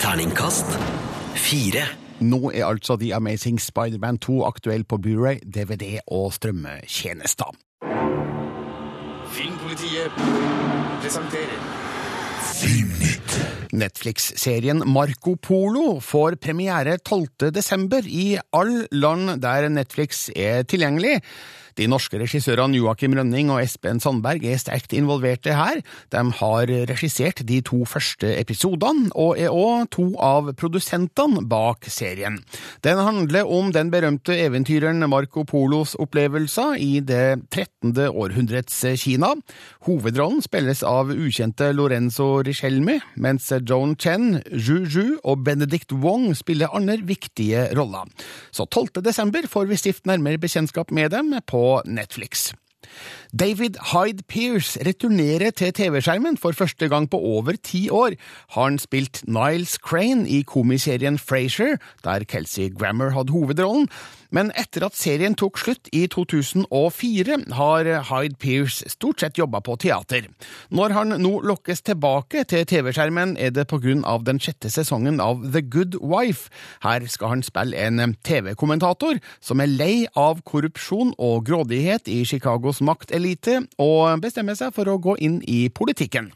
Terningkast 0.05 0.77
fire. 1.41 1.87
Nå 2.21 2.51
er 2.53 2.67
altså 2.69 2.99
The 3.01 3.15
Amazing 3.17 3.57
Spider-Man 3.61 4.21
2 4.21 4.45
aktuell 4.45 4.85
på 4.85 5.01
Blu-ray, 5.01 5.41
DVD 5.55 5.97
og 6.07 6.33
strømmetjenester. 6.37 7.57
Filmpolitiet 9.35 10.13
presenterer 11.01 11.59
Netflix-serien 13.75 14.85
Marco 14.87 15.35
Polo 15.37 15.99
får 16.05 16.39
premiere 16.43 16.97
12. 17.01 17.51
desember 17.55 18.07
i 18.07 18.39
all 18.55 18.85
land 18.95 19.41
der 19.43 19.69
Netflix 19.73 20.29
er 20.35 20.63
tilgjengelig. 20.69 21.21
De 21.75 21.87
norske 21.91 22.19
regissørene 22.21 22.79
Joakim 22.79 23.17
Rønning 23.19 23.49
og 23.51 23.59
Espen 23.65 23.99
Sandberg 24.03 24.45
er 24.47 24.61
sterkt 24.63 24.95
involverte 24.95 25.57
her. 25.59 25.81
De 26.15 26.23
har 26.39 26.71
regissert 26.91 27.43
de 27.47 27.59
to 27.67 27.81
første 27.89 28.31
episodene, 28.39 29.11
og 29.19 29.41
er 29.43 29.51
òg 29.51 29.89
to 29.95 30.07
av 30.23 30.53
produsentene 30.59 31.43
bak 31.51 31.89
serien. 31.91 32.39
Den 32.87 33.03
handler 33.03 33.51
om 33.51 33.73
den 33.75 33.91
berømte 33.91 34.37
eventyreren 34.45 35.03
Marco 35.11 35.43
Polos 35.49 35.97
opplevelser 35.99 36.79
i 36.79 37.01
det 37.03 37.43
13. 37.51 37.97
århundrets 38.07 38.79
Kina. 39.03 39.33
Hovedrollen 39.89 40.45
spilles 40.47 40.85
av 40.87 41.11
ukjente 41.11 41.73
Lorenzo 41.75 42.39
Richelmi, 42.47 43.01
mens 43.25 43.49
Joan 43.65 43.97
Chen, 44.01 44.43
Zhu 44.53 44.85
Zhu 44.85 45.17
og 45.25 45.45
Benedict 45.47 45.95
Wong 46.05 46.35
spiller 46.37 46.75
andre 46.77 46.99
viktige 47.05 47.67
roller. 47.77 48.05
Så 48.53 48.67
12. 48.69 49.01
desember 49.05 49.49
får 49.51 49.71
vi 49.71 49.81
stift 49.81 50.07
nærmere 50.07 50.41
bekjentskap 50.43 50.93
med 50.95 51.11
dem 51.15 51.33
på 51.49 51.81
Netflix. 51.87 52.53
David 53.41 53.75
Hyde 53.91 54.23
Pierce 54.29 54.79
returnerer 54.87 55.51
til 55.51 55.73
TV-skjermen 55.75 56.37
for 56.39 56.55
første 56.55 56.89
gang 56.89 57.09
på 57.11 57.19
over 57.19 57.57
ti 57.65 57.89
år. 57.91 58.15
Har 58.55 58.63
han 58.63 58.79
spilt 58.79 59.25
Niles 59.27 59.75
Crane 59.83 60.29
i 60.29 60.43
komiserien 60.47 61.19
Frasier, 61.19 61.77
der 62.05 62.25
Kelsey 62.25 62.71
Grammer 62.79 63.11
hadde 63.11 63.33
hovedrollen. 63.33 63.89
Men 64.35 64.51
etter 64.59 64.83
at 64.87 64.97
serien 64.99 65.35
tok 65.39 65.59
slutt 65.59 65.89
i 65.95 66.05
2004, 66.11 67.37
har 67.55 67.91
Hyde 68.09 68.39
Pierce 68.43 68.87
stort 68.91 69.23
sett 69.23 69.39
jobba 69.39 69.61
på 69.63 69.77
teater. 69.83 70.27
Når 70.75 70.95
han 70.97 71.15
nå 71.23 71.33
lokkes 71.47 71.85
tilbake 71.87 72.43
til 72.51 72.67
TV-skjermen, 72.67 73.37
er 73.39 73.55
det 73.55 73.67
på 73.71 73.79
grunn 73.83 74.03
av 74.07 74.27
den 74.27 74.41
sjette 74.43 74.71
sesongen 74.75 75.21
av 75.23 75.43
The 75.55 75.63
Good 75.63 76.01
Wife. 76.03 76.51
Her 76.83 77.07
skal 77.11 77.37
han 77.37 77.47
spille 77.47 77.79
en 77.79 78.17
TV-kommentator 78.27 79.19
som 79.39 79.63
er 79.63 79.71
lei 79.71 80.07
av 80.19 80.43
korrupsjon 80.47 81.15
og 81.19 81.47
grådighet 81.47 82.11
i 82.11 82.23
Chicagos 82.27 82.83
maktelite, 82.83 83.24
og 83.81 84.21
bestemmer 84.23 84.57
seg 84.59 84.75
for 84.77 84.89
å 84.91 85.01
gå 85.01 85.17
inn 85.25 85.41
i 85.49 85.67
politikken. 85.73 86.31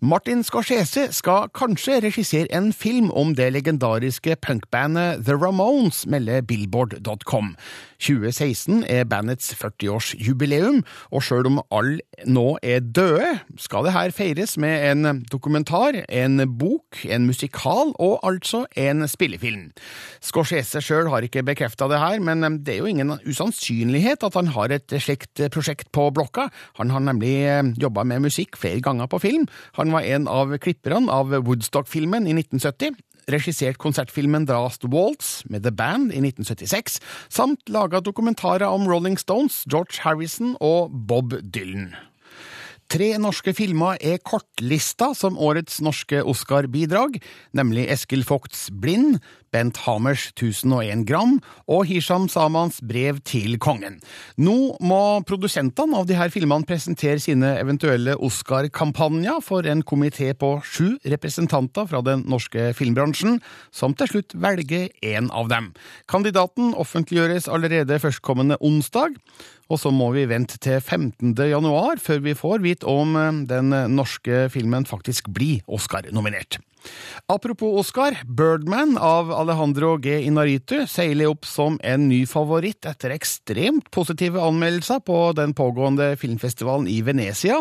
Martin 0.00 0.42
Scorsese 0.44 1.06
skal 1.16 1.48
kanskje 1.56 2.02
regissere 2.04 2.50
en 2.52 2.68
film 2.76 3.08
om 3.16 3.30
det 3.32 3.48
legendariske 3.54 4.36
punkbandet 4.44 5.22
The 5.24 5.32
Ramones, 5.40 6.04
melder 6.06 6.42
Billboard.com. 6.44 7.54
2016 7.96 8.82
er 8.92 9.06
bandets 9.08 9.54
40-årsjubileum, 9.56 10.82
og 11.16 11.24
sjøl 11.24 11.48
om 11.48 11.62
alle 11.72 12.04
nå 12.28 12.58
er 12.60 12.82
døde, 12.84 13.38
skal 13.56 13.86
det 13.86 13.94
her 13.94 14.12
feires 14.12 14.58
med 14.60 14.84
en 14.90 15.22
dokumentar, 15.32 16.02
en 16.12 16.44
bok, 16.58 17.00
en 17.08 17.24
musikal 17.24 17.94
og 17.96 18.20
altså 18.28 18.66
en 18.76 19.08
spillefilm. 19.08 19.70
Scorsese 20.20 20.84
sjøl 20.84 21.08
har 21.08 21.24
ikke 21.24 21.44
bekrefta 21.46 21.88
det 21.88 22.02
her, 22.02 22.20
men 22.20 22.44
det 22.66 22.76
er 22.76 22.82
jo 22.84 22.92
ingen 22.92 23.14
usannsynlighet 23.24 24.28
at 24.28 24.36
han 24.36 24.52
har 24.52 24.76
et 24.76 24.98
slikt 25.00 25.40
prosjekt 25.56 25.88
på 25.96 26.10
blokka. 26.12 26.50
Han 26.76 26.92
har 26.92 27.00
nemlig 27.08 27.36
jobba 27.80 28.04
med 28.04 28.28
musikk 28.28 28.60
flere 28.60 28.84
ganger 28.84 29.08
på 29.08 29.24
film. 29.24 29.48
Han 29.80 29.85
var 29.92 30.06
en 30.06 30.28
av 30.28 30.56
klipperne 30.58 31.12
av 31.12 31.34
Woodstock-filmen 31.46 32.26
i 32.26 32.34
1970 32.38 32.96
regissert 33.30 33.78
konsertfilmen 33.82 34.46
Last 34.46 34.84
Waltz 34.86 35.44
med 35.50 35.64
The 35.66 35.72
Band 35.74 36.12
i 36.12 36.22
1976, 36.22 37.00
samt 37.28 37.68
laga 37.68 38.00
dokumentarer 38.00 38.68
om 38.68 38.86
Rolling 38.88 39.18
Stones, 39.18 39.64
George 39.66 40.02
Harrison 40.04 40.54
og 40.60 40.94
Bob 41.08 41.34
Dylan. 41.42 41.94
Tre 42.86 43.16
norske 43.18 43.50
filmer 43.50 43.98
er 43.98 44.20
kortlista 44.22 45.08
som 45.18 45.38
årets 45.42 45.80
norske 45.82 46.20
Oscar-bidrag, 46.22 47.18
nemlig 47.50 47.88
Eskil 47.90 48.22
Vogts 48.28 48.68
Blind, 48.70 49.18
Bent 49.56 49.78
Hamers 49.86 50.28
1001 50.34 51.06
gram 51.08 51.38
og 51.64 51.86
Hisham 51.88 52.26
Samans 52.28 52.82
brev 52.84 53.22
til 53.24 53.56
kongen. 53.62 53.96
Nå 54.36 54.76
må 54.84 55.00
produsentene 55.28 55.96
av 55.96 56.08
de 56.08 56.18
her 56.18 56.32
filmene 56.34 56.68
presentere 56.68 57.22
sine 57.22 57.54
eventuelle 57.56 58.18
Oscar-kampanjer 58.20 59.40
for 59.44 59.64
en 59.70 59.80
komité 59.86 60.34
på 60.36 60.58
sju 60.60 60.98
representanter 61.08 61.88
fra 61.88 62.02
den 62.04 62.26
norske 62.28 62.68
filmbransjen, 62.76 63.40
som 63.72 63.96
til 63.96 64.12
slutt 64.12 64.36
velger 64.36 64.90
én 65.00 65.30
av 65.32 65.48
dem. 65.52 65.72
Kandidaten 66.10 66.74
offentliggjøres 66.76 67.48
allerede 67.48 68.00
førstkommende 68.02 68.60
onsdag. 68.60 69.16
Og 69.66 69.80
så 69.82 69.90
må 69.90 70.12
vi 70.14 70.28
vente 70.30 70.60
til 70.62 70.78
15. 70.78 71.34
januar 71.50 71.98
før 72.02 72.22
vi 72.22 72.36
får 72.38 72.62
vite 72.62 72.86
om 72.86 73.18
den 73.50 73.74
norske 73.96 74.46
filmen 74.54 74.86
faktisk 74.86 75.32
blir 75.34 75.64
Oscar-nominert. 75.66 76.60
Apropos 77.26 77.80
Oscar, 77.80 78.14
Birdman 78.26 78.94
av 79.02 79.32
Alejandro 79.34 79.96
G. 79.98 80.20
Inaritu 80.28 80.84
seiler 80.86 81.32
opp 81.32 81.46
som 81.48 81.80
en 81.82 82.06
ny 82.06 82.20
favoritt 82.30 82.86
etter 82.86 83.14
ekstremt 83.16 83.90
positive 83.94 84.38
anmeldelser 84.42 85.02
på 85.06 85.18
den 85.34 85.54
pågående 85.56 86.12
filmfestivalen 86.20 86.86
i 86.90 87.00
Venezia. 87.06 87.58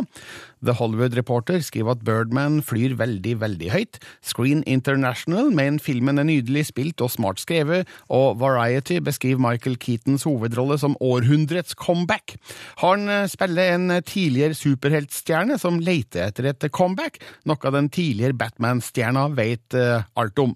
The 0.65 0.75
Hollywood 0.77 1.15
Reporter 1.17 1.59
skriver 1.61 1.95
at 1.95 2.03
Birdman 2.05 2.59
flyr 2.65 2.95
veldig, 2.97 3.35
veldig 3.41 3.71
høyt. 3.73 3.99
Screen 4.25 4.63
International 4.69 5.51
mener 5.53 5.81
filmen 5.81 6.21
er 6.21 6.27
nydelig 6.29 6.67
spilt 6.69 7.01
og 7.05 7.13
smart 7.13 7.41
skrevet, 7.41 7.89
og 8.09 8.39
Variety 8.41 8.99
beskriver 9.03 9.41
Michael 9.41 9.77
Keatons 9.81 10.25
hovedrolle 10.25 10.77
som 10.81 10.97
århundrets 11.01 11.77
comeback. 11.95 12.35
Han 12.83 13.07
spiller 13.31 13.75
en 13.75 13.93
tidligere 14.03 14.57
superheltstjerne 14.57 15.55
som 15.61 15.79
leter 15.79 16.27
etter 16.27 16.49
et 16.51 16.67
comeback, 16.75 17.21
noe 17.47 17.71
den 17.71 17.87
tidligere 17.93 18.35
Batman-stjerna 18.35 19.29
vet 19.37 19.75
alt 19.79 20.43
om. 20.43 20.53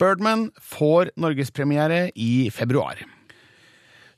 Birdman 0.00 0.48
får 0.58 1.14
norgespremiere 1.20 2.08
i 2.18 2.50
februar. 2.54 2.98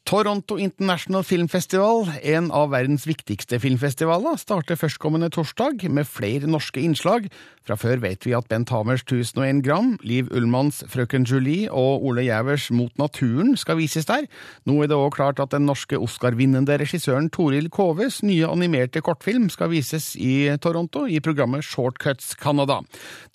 Toronto 0.04 0.58
International 0.58 1.22
Film 1.22 1.48
Festival, 1.48 2.08
en 2.22 2.50
av 2.50 2.72
verdens 2.74 3.04
viktigste 3.06 3.60
filmfestivaler, 3.62 4.34
starter 4.40 4.76
førstkommende 4.76 5.28
torsdag 5.30 5.86
med 5.94 6.08
flere 6.10 6.50
norske 6.50 6.82
innslag. 6.82 7.28
Fra 7.62 7.76
før 7.78 8.00
vet 8.02 8.26
vi 8.26 8.34
at 8.34 8.48
Bent 8.50 8.72
Hamers 8.74 9.04
1001 9.06 9.60
gram, 9.62 9.92
Liv 10.02 10.26
Ullmanns 10.34 10.80
Frøken 10.90 11.22
Julie 11.22 11.70
og 11.70 12.02
Ole 12.02 12.24
Gjævers 12.26 12.66
Mot 12.74 12.90
naturen 12.98 13.54
skal 13.56 13.78
vises 13.78 14.08
der. 14.08 14.26
Nå 14.66 14.80
er 14.82 14.90
det 14.90 14.98
òg 14.98 15.14
klart 15.14 15.38
at 15.38 15.54
den 15.54 15.68
norske 15.70 16.00
Oscar-vinnende 16.02 16.80
regissøren 16.82 17.30
Toril 17.30 17.70
Koves 17.70 18.18
nye 18.26 18.50
animerte 18.50 19.04
kortfilm 19.06 19.46
skal 19.54 19.70
vises 19.70 20.16
i 20.18 20.50
Toronto 20.58 21.04
i 21.06 21.22
programmet 21.22 21.62
Shortcuts 21.62 22.34
Canada. 22.42 22.80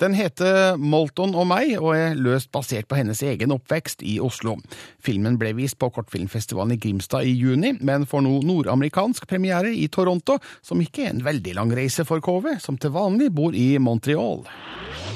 Den 0.04 0.18
heter 0.20 0.76
Molton 0.76 1.32
og 1.32 1.48
meg, 1.48 1.78
og 1.80 1.96
er 1.96 2.20
løst 2.20 2.52
basert 2.52 2.92
på 2.92 3.00
hennes 3.00 3.24
egen 3.24 3.56
oppvekst 3.56 4.04
i 4.04 4.20
Oslo. 4.20 4.60
Filmen 5.00 5.40
ble 5.40 5.56
vist 5.56 5.80
på 5.80 5.88
kortfilmfestivalen 5.96 6.57
i 6.66 6.80
Grimstad 6.82 7.24
i 7.26 7.36
juni, 7.38 7.76
men 7.82 8.06
får 8.10 8.24
nå 8.26 8.40
nordamerikansk 8.48 9.28
premiere 9.30 9.74
i 9.76 9.88
Toronto, 9.88 10.40
som 10.62 10.82
ikke 10.82 11.06
er 11.06 11.14
en 11.14 11.26
veldig 11.26 11.54
lang 11.58 11.74
reise 11.78 12.06
for 12.08 12.24
KV, 12.24 12.58
som 12.64 12.78
til 12.78 12.94
vanlig 12.96 13.30
bor 13.34 13.56
i 13.56 13.78
Montreal. 13.78 14.44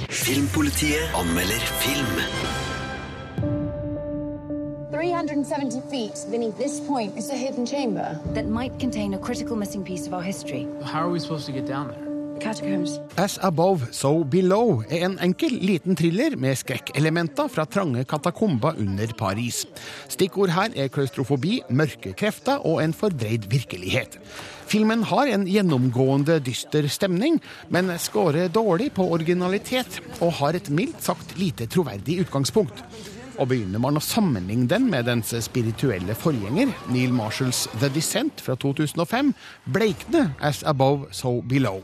Filmpolitiet 0.09 1.17
anmelder 1.17 1.67
film. 1.81 2.17
370 4.91 5.81
feet 5.89 6.25
beneath 6.29 6.57
this 6.57 6.79
point 6.81 7.17
is 7.17 7.31
a 7.31 7.35
hidden 7.35 7.65
chamber 7.65 8.19
that 8.35 8.45
might 8.47 8.77
contain 8.79 9.13
a 9.13 9.17
critical 9.17 9.55
missing 9.55 9.83
piece 9.83 10.05
of 10.05 10.13
our 10.13 10.21
history. 10.21 10.67
How 10.83 11.01
are 11.01 11.09
we 11.09 11.19
supposed 11.19 11.45
to 11.47 11.51
get 11.51 11.65
down 11.65 11.87
there? 11.87 12.10
As 12.41 13.37
Above, 13.41 13.87
So 13.93 14.23
Below 14.23 14.81
er 14.89 15.03
en 15.05 15.17
enkel, 15.21 15.53
liten 15.61 15.93
thriller 15.95 16.33
med 16.41 16.57
skrekkelementer 16.57 17.51
fra 17.53 17.67
trange 17.69 18.01
katakomber 18.09 18.79
under 18.81 19.13
Paris. 19.17 19.61
Stikkord 20.09 20.49
her 20.55 20.73
er 20.73 20.89
klaustrofobi, 20.89 21.59
mørke 21.69 22.15
krefter 22.17 22.65
og 22.65 22.81
en 22.81 22.95
fordreid 22.97 23.45
virkelighet. 23.51 24.17
Filmen 24.65 25.03
har 25.11 25.29
en 25.29 25.45
gjennomgående 25.45 26.39
dyster 26.41 26.87
stemning, 26.89 27.37
men 27.69 27.93
scorer 28.01 28.49
dårlig 28.49 28.89
på 28.97 29.05
originalitet 29.05 30.01
og 30.19 30.33
har 30.41 30.57
et 30.57 30.73
mildt 30.73 31.03
sagt 31.05 31.37
lite 31.37 31.69
troverdig 31.69 32.23
utgangspunkt. 32.25 32.81
Og 33.37 33.51
begynner 33.53 33.81
man 33.81 33.97
å 33.97 34.03
sammenligne 34.03 34.67
den 34.69 34.89
med 34.89 35.05
dens 35.07 35.31
spirituelle 35.45 36.17
forgjenger, 36.17 36.73
Neil 36.89 37.13
Marshalls 37.15 37.67
The 37.77 37.89
Descent 37.93 38.41
fra 38.41 38.57
2005, 38.59 39.31
bleikner 39.71 40.33
As 40.41 40.65
Above, 40.67 41.13
So 41.15 41.39
Below. 41.41 41.83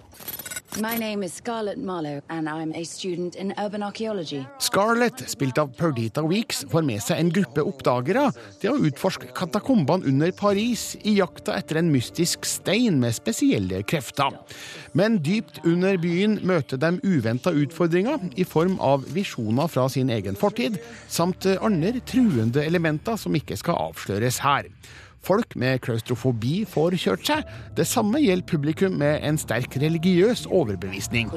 My 0.76 0.98
name 0.98 1.28
Scarlett 1.28 1.78
Marlowe, 1.78 2.22
and 2.30 2.50
I'm 2.50 2.74
a 2.76 2.84
student 2.84 3.36
in 3.36 3.54
urban 3.58 3.82
archaeology. 3.84 4.46
Scarlett, 4.60 5.30
spilt 5.30 5.58
av 5.58 5.68
Perdita 5.78 6.22
Weeks, 6.22 6.66
får 6.70 6.84
med 6.86 7.02
seg 7.02 7.22
en 7.22 7.32
gruppe 7.34 7.64
oppdagere 7.66 8.28
til 8.60 8.76
å 8.76 8.82
utforske 8.90 9.32
katakombene 9.38 10.06
under 10.12 10.34
Paris 10.36 10.92
i 11.08 11.16
jakta 11.18 11.56
etter 11.58 11.80
en 11.80 11.90
mystisk 11.94 12.46
stein 12.46 13.00
med 13.00 13.16
spesielle 13.16 13.82
krefter. 13.88 14.36
Men 14.92 15.18
dypt 15.24 15.64
under 15.64 15.98
byen 16.04 16.38
møter 16.46 16.78
de 16.84 17.00
uventa 17.02 17.56
utfordringer 17.56 18.28
i 18.36 18.46
form 18.46 18.78
av 18.84 19.08
visjoner 19.16 19.72
fra 19.72 19.88
sin 19.90 20.12
egen 20.14 20.38
fortid, 20.38 20.78
samt 21.08 21.48
andre 21.58 22.04
truende 22.06 22.68
elementer 22.68 23.18
som 23.18 23.40
ikke 23.40 23.58
skal 23.58 23.88
avsløres 23.88 24.44
her. 24.44 24.68
Folk 25.28 25.58
med 25.60 25.82
klaustrofobi 25.84 26.62
får 26.72 26.96
kjørt 27.02 27.26
seg. 27.28 27.50
Det 27.76 27.84
samme 27.90 28.22
gjelder 28.24 28.48
publikum 28.48 28.94
med 29.02 29.20
en 29.28 29.40
sterk 29.40 29.76
religiøs 29.82 30.46
overbevisning. 30.48 31.28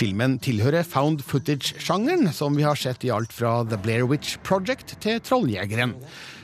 Filmen 0.00 0.36
tilhører 0.42 0.90
found 0.96 1.22
footage-sjangeren, 1.22 2.32
som 2.34 2.58
vi 2.58 2.66
har 2.66 2.82
sett 2.82 3.06
i 3.06 3.14
alt 3.14 3.34
fra 3.36 3.60
The 3.70 3.78
Blair 3.78 4.10
Witch 4.10 4.40
Project 4.42 4.96
til 5.04 5.22
Trolljegeren. 5.22 5.94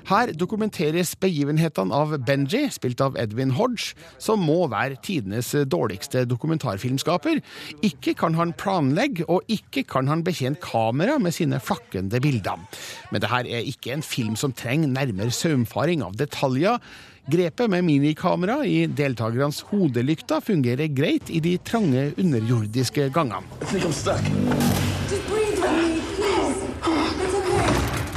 Her 0.07 0.31
dokumenteres 0.39 1.17
begivenhetene 1.19 1.95
av 1.95 2.13
Benji, 2.27 2.69
spilt 2.71 3.01
av 3.03 3.17
Edwin 3.19 3.51
Hodge, 3.57 3.97
som 4.23 4.45
må 4.47 4.69
være 4.71 5.01
tidenes 5.03 5.51
dårligste 5.67 6.23
dokumentarfilmskaper. 6.31 7.41
Ikke 7.87 8.15
kan 8.19 8.37
han 8.39 8.55
planlegge, 8.55 9.27
og 9.27 9.43
ikke 9.51 9.83
kan 9.91 10.07
han 10.07 10.23
betjene 10.27 10.61
kamera 10.63 11.19
med 11.19 11.35
sine 11.35 11.59
flakkende 11.59 12.23
bilder. 12.23 12.63
Men 13.11 13.25
det 13.25 13.33
her 13.33 13.51
er 13.51 13.67
ikke 13.67 13.97
en 13.97 14.07
film 14.07 14.39
som 14.39 14.55
trenger 14.55 14.95
nærmere 14.95 15.35
saumfaring 15.35 16.07
av 16.07 16.15
detaljer. 16.21 16.79
Grepet 17.27 17.67
med 17.73 17.83
minikamera 17.83 18.61
i 18.63 18.85
deltakernes 18.87 19.65
hodelykter 19.73 20.45
fungerer 20.47 20.93
greit 20.95 21.33
i 21.35 21.43
de 21.43 21.57
trange 21.67 22.13
underjordiske 22.15 23.11
gangene. 23.11 23.43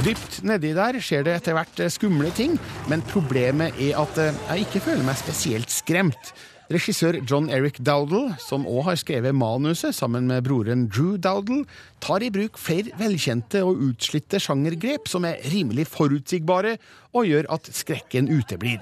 Dypt 0.00 0.38
nedi 0.48 0.70
der 0.72 0.96
skjer 1.04 1.26
det 1.26 1.32
etter 1.36 1.52
hvert 1.58 1.80
eh, 1.84 1.90
skumle 1.92 2.30
ting, 2.32 2.54
men 2.88 3.02
problemet 3.10 3.76
er 3.76 3.98
at 4.00 4.16
eh, 4.22 4.38
jeg 4.48 4.64
ikke 4.64 4.80
føler 4.86 5.04
meg 5.04 5.18
spesielt 5.20 5.68
skremt. 5.74 6.30
Regissør 6.72 7.18
John 7.28 7.50
Eric 7.52 7.82
Dowdle, 7.84 8.36
som 8.40 8.64
òg 8.64 8.86
har 8.86 8.96
skrevet 8.96 9.36
manuset 9.36 9.92
sammen 9.92 10.30
med 10.30 10.46
broren 10.46 10.86
Drew 10.88 11.18
Dowdle, 11.20 11.66
tar 12.00 12.24
i 12.24 12.30
bruk 12.32 12.56
flere 12.62 12.96
velkjente 12.96 13.60
og 13.66 13.82
utslitte 13.90 14.40
sjangergrep 14.40 15.10
som 15.10 15.28
er 15.28 15.42
rimelig 15.52 15.90
forutsigbare, 15.92 16.78
og 17.12 17.28
gjør 17.28 17.50
at 17.58 17.68
skrekken 17.74 18.32
uteblir. 18.32 18.80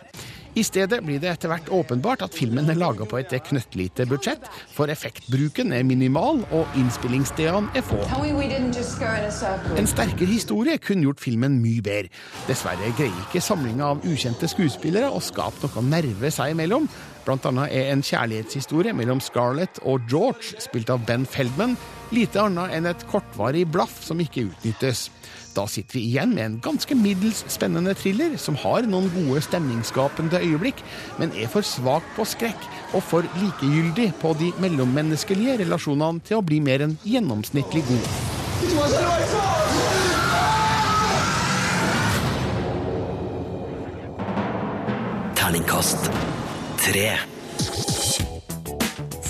I 0.58 0.62
stedet 0.66 0.98
blir 1.06 1.20
det 1.22 1.28
etter 1.30 1.52
hvert 1.52 1.68
åpenbart 1.70 2.24
at 2.26 2.34
filmen 2.34 2.66
er 2.72 2.78
laga 2.78 3.06
på 3.06 3.20
et 3.20 3.30
knøttlite 3.46 4.08
budsjett, 4.10 4.42
for 4.74 4.90
effektbruken 4.90 5.70
er 5.76 5.84
minimal, 5.86 6.40
og 6.50 6.78
innspillingsstedene 6.80 7.70
er 7.78 7.84
få. 7.86 8.00
En 9.78 9.86
sterkere 9.86 10.26
historie 10.32 10.74
kunne 10.82 11.06
gjort 11.06 11.22
filmen 11.22 11.60
mye 11.62 11.84
bedre. 11.84 12.10
Dessverre 12.48 12.90
greier 12.98 13.22
ikke 13.28 13.44
samlinga 13.44 13.92
av 13.92 14.02
ukjente 14.08 14.50
skuespillere 14.50 15.12
å 15.14 15.22
skape 15.22 15.68
noe 15.68 15.84
nerve 15.86 16.32
seg 16.34 16.56
imellom. 16.56 16.90
Blant 17.28 17.44
annet 17.44 17.74
er 17.76 17.90
en 17.92 18.00
kjærlighetshistorie 18.00 18.94
mellom 18.96 19.18
Scarlett 19.20 19.82
og 19.84 20.06
George, 20.08 20.54
spilt 20.64 20.88
av 20.88 21.02
Ben 21.04 21.26
Feldman, 21.28 21.74
lite 22.08 22.40
annet 22.40 22.72
enn 22.72 22.88
et 22.88 23.02
kortvarig 23.10 23.66
blaff 23.68 23.98
som 24.00 24.22
ikke 24.24 24.46
utnyttes. 24.46 25.10
Da 25.52 25.66
sitter 25.68 25.98
vi 25.98 26.06
igjen 26.06 26.32
med 26.32 26.44
en 26.46 26.54
ganske 26.64 26.96
middels 26.96 27.42
spennende 27.52 27.92
thriller 28.00 28.38
som 28.40 28.56
har 28.62 28.88
noen 28.88 29.10
gode 29.12 29.42
stemningsskapende 29.44 30.40
øyeblikk, 30.40 30.80
men 31.20 31.34
er 31.36 31.52
for 31.52 31.66
svak 31.68 32.06
på 32.16 32.24
skrekk 32.30 32.64
og 32.96 33.04
for 33.04 33.28
likegyldig 33.42 34.08
på 34.22 34.32
de 34.40 34.48
mellommenneskelige 34.64 35.58
relasjonene 35.66 36.24
til 36.24 36.40
å 36.40 36.46
bli 36.48 36.62
mer 36.64 36.86
enn 36.86 36.96
gjennomsnittlig 37.04 37.84
god. 37.90 38.08
Terningkast 45.36 46.08
tre. 46.78 47.10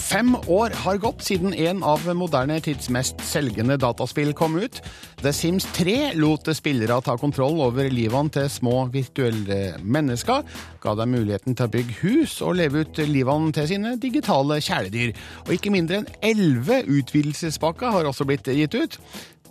Fem 0.09 0.33
år 0.49 0.73
har 0.73 0.97
gått 0.97 1.21
siden 1.27 1.53
en 1.53 1.83
av 1.85 2.07
moderne 2.17 2.57
tids 2.65 2.89
mest 2.89 3.21
selgende 3.29 3.77
dataspill 3.77 4.31
kom 4.37 4.57
ut. 4.57 4.81
The 5.21 5.35
Sims 5.37 5.67
3 5.77 6.15
lot 6.17 6.49
spillere 6.57 6.97
ta 7.05 7.19
kontroll 7.21 7.61
over 7.61 7.91
livene 7.93 8.33
til 8.33 8.49
små 8.49 8.87
virtuelle 8.95 9.77
mennesker, 9.85 10.49
ga 10.81 10.97
dem 10.97 11.13
muligheten 11.13 11.59
til 11.59 11.69
å 11.69 11.75
bygge 11.77 11.99
hus 12.01 12.39
og 12.41 12.57
leve 12.57 12.87
ut 12.87 13.03
livene 13.05 13.53
til 13.53 13.69
sine 13.69 13.97
digitale 14.01 14.63
kjæledyr. 14.65 15.13
Og 15.45 15.55
ikke 15.59 15.75
mindre 15.77 16.01
enn 16.01 16.13
elleve 16.25 16.81
utvidelsespakker 16.89 17.93
har 17.99 18.09
også 18.09 18.25
blitt 18.29 18.49
gitt 18.49 18.81
ut. 18.81 19.01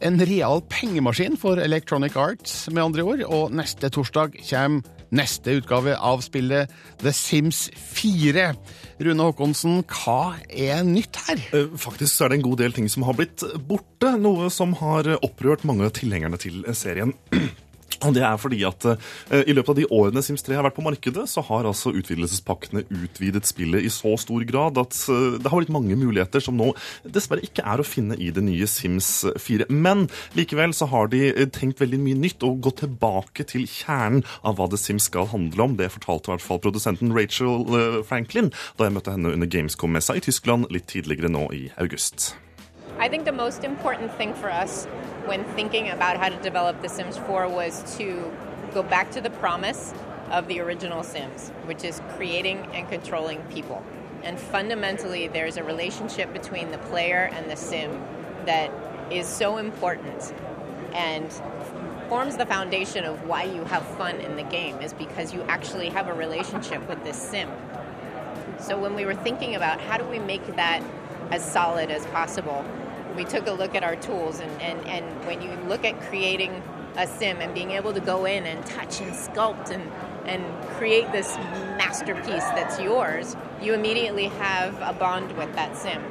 En 0.01 0.17
real 0.25 0.65
pengemaskin 0.73 1.37
for 1.37 1.61
Electronic 1.61 2.17
Arts, 2.17 2.63
med 2.73 2.83
andre 2.83 3.05
ord, 3.05 3.27
og 3.29 3.53
neste 3.53 3.93
torsdag 3.93 4.41
kommer 4.41 4.96
neste 5.15 5.57
utgave 5.59 5.95
av 5.95 6.23
spillet 6.25 6.71
The 7.03 7.13
Sims 7.15 7.67
4. 7.75 8.49
Rune 9.03 9.27
Håkonsen, 9.27 9.83
hva 9.85 10.35
er 10.49 10.81
nytt 10.87 11.19
her? 11.27 11.43
Eh, 11.53 11.69
Faktisk 11.77 12.21
er 12.21 12.33
det 12.33 12.39
en 12.39 12.47
god 12.49 12.63
del 12.63 12.75
ting 12.75 12.89
som 12.91 13.05
har 13.07 13.17
blitt 13.17 13.45
borte, 13.69 14.15
noe 14.19 14.49
som 14.53 14.73
har 14.81 15.13
opprørt 15.21 15.65
mange 15.67 15.87
av 15.87 15.95
tilhengerne 15.97 16.39
til 16.41 16.63
serien. 16.77 17.13
Og 18.05 18.13
det 18.13 18.23
er 18.25 18.37
fordi 18.37 18.59
at 18.67 18.85
eh, 18.91 19.43
I 19.47 19.55
løpet 19.55 19.73
av 19.73 19.79
de 19.79 19.87
årene 19.93 20.21
Sims 20.25 20.45
3 20.45 20.57
har 20.57 20.65
vært 20.67 20.77
på 20.77 20.85
markedet, 20.85 21.25
så 21.31 21.41
har 21.47 21.65
altså 21.65 21.93
utvidelsespakkene 21.97 22.85
utvidet 22.93 23.47
spillet 23.49 23.87
i 23.87 23.91
så 23.93 24.13
stor 24.21 24.45
grad 24.49 24.77
at 24.81 24.97
eh, 25.09 25.37
det 25.41 25.49
har 25.49 25.61
blitt 25.61 25.73
mange 25.73 25.97
muligheter 25.97 26.43
som 26.43 26.57
nå 26.59 26.73
dessverre 27.03 27.45
ikke 27.45 27.65
er 27.65 27.81
å 27.81 27.87
finne 27.87 28.17
i 28.21 28.29
det 28.33 28.43
nye 28.45 28.69
Sims 28.69 29.09
4. 29.41 29.69
Men 29.73 30.07
likevel 30.37 30.75
så 30.77 30.89
har 30.93 31.11
de 31.13 31.27
eh, 31.31 31.49
tenkt 31.53 31.81
veldig 31.81 32.01
mye 32.03 32.21
nytt 32.21 32.45
og 32.47 32.61
gått 32.67 32.83
tilbake 32.85 33.47
til 33.49 33.65
kjernen 33.69 34.25
av 34.43 34.59
hva 34.59 34.69
The 34.71 34.79
Sims 34.81 35.09
skal 35.09 35.29
handle 35.33 35.69
om. 35.69 35.77
Det 35.79 35.91
fortalte 35.95 36.29
i 36.29 36.35
hvert 36.35 36.45
fall 36.45 36.61
produsenten 36.63 37.15
Rachel 37.17 37.65
eh, 37.71 38.01
Franklin 38.07 38.51
da 38.77 38.87
jeg 38.87 38.97
møtte 38.97 39.15
henne 39.15 39.33
under 39.33 39.49
Gamescom-messa 39.49 40.17
i 40.17 40.23
Tyskland 40.23 40.69
litt 40.73 40.89
tidligere 40.91 41.31
nå 41.33 41.47
i 41.55 41.67
august. 41.81 42.35
I 42.99 43.09
think 43.09 43.25
the 43.25 43.31
most 43.31 43.63
important 43.63 44.11
thing 44.13 44.33
for 44.33 44.51
us 44.51 44.85
when 45.25 45.43
thinking 45.43 45.89
about 45.89 46.17
how 46.17 46.29
to 46.29 46.35
develop 46.37 46.81
The 46.81 46.89
Sims 46.89 47.15
4 47.15 47.47
was 47.47 47.95
to 47.97 48.31
go 48.73 48.81
back 48.81 49.11
to 49.11 49.21
the 49.21 49.29
promise 49.29 49.93
of 50.31 50.47
the 50.47 50.59
original 50.61 51.03
Sims, 51.03 51.49
which 51.65 51.83
is 51.83 52.01
creating 52.15 52.67
and 52.73 52.89
controlling 52.89 53.43
people. 53.43 53.83
And 54.23 54.39
fundamentally, 54.39 55.27
there's 55.27 55.57
a 55.57 55.63
relationship 55.63 56.33
between 56.33 56.71
the 56.71 56.79
player 56.79 57.29
and 57.33 57.51
the 57.51 57.55
Sim 57.55 58.03
that 58.45 58.71
is 59.11 59.27
so 59.27 59.57
important 59.57 60.33
and 60.93 61.31
forms 62.09 62.35
the 62.35 62.47
foundation 62.47 63.03
of 63.03 63.27
why 63.27 63.43
you 63.43 63.63
have 63.65 63.85
fun 63.89 64.15
in 64.21 64.37
the 64.37 64.43
game, 64.43 64.81
is 64.81 64.93
because 64.93 65.33
you 65.35 65.43
actually 65.43 65.89
have 65.89 66.07
a 66.07 66.13
relationship 66.13 66.87
with 66.89 67.03
this 67.03 67.17
Sim. 67.17 67.49
So 68.59 68.79
when 68.79 68.95
we 68.95 69.05
were 69.05 69.13
thinking 69.13 69.53
about 69.53 69.79
how 69.81 69.97
do 69.97 70.05
we 70.05 70.17
make 70.17 70.55
that 70.55 70.81
as 71.29 71.45
solid 71.45 71.91
as 71.91 72.05
possible, 72.07 72.65
we 73.17 73.25
took 73.25 73.47
a 73.47 73.51
look 73.51 73.75
at 73.75 73.83
our 73.83 73.95
tools 73.95 74.39
and, 74.39 74.61
and, 74.61 74.79
and 74.87 75.25
when 75.25 75.41
you 75.41 75.51
look 75.67 75.83
at 75.83 75.99
creating 76.01 76.63
a 76.95 77.07
sim 77.07 77.41
and 77.41 77.53
being 77.53 77.71
able 77.71 77.91
to 77.93 77.99
go 77.99 78.25
in 78.25 78.45
and 78.45 78.65
touch 78.65 79.01
and 79.01 79.11
sculpt 79.11 79.71
and, 79.71 79.83
and 80.25 80.43
create 80.77 81.11
this 81.11 81.35
masterpiece 81.77 82.45
that's 82.55 82.79
yours, 82.79 83.35
you 83.61 83.73
immediately 83.73 84.25
have 84.25 84.79
a 84.81 84.93
bond 84.93 85.35
with 85.35 85.53
that 85.55 85.75
sim. 85.75 86.01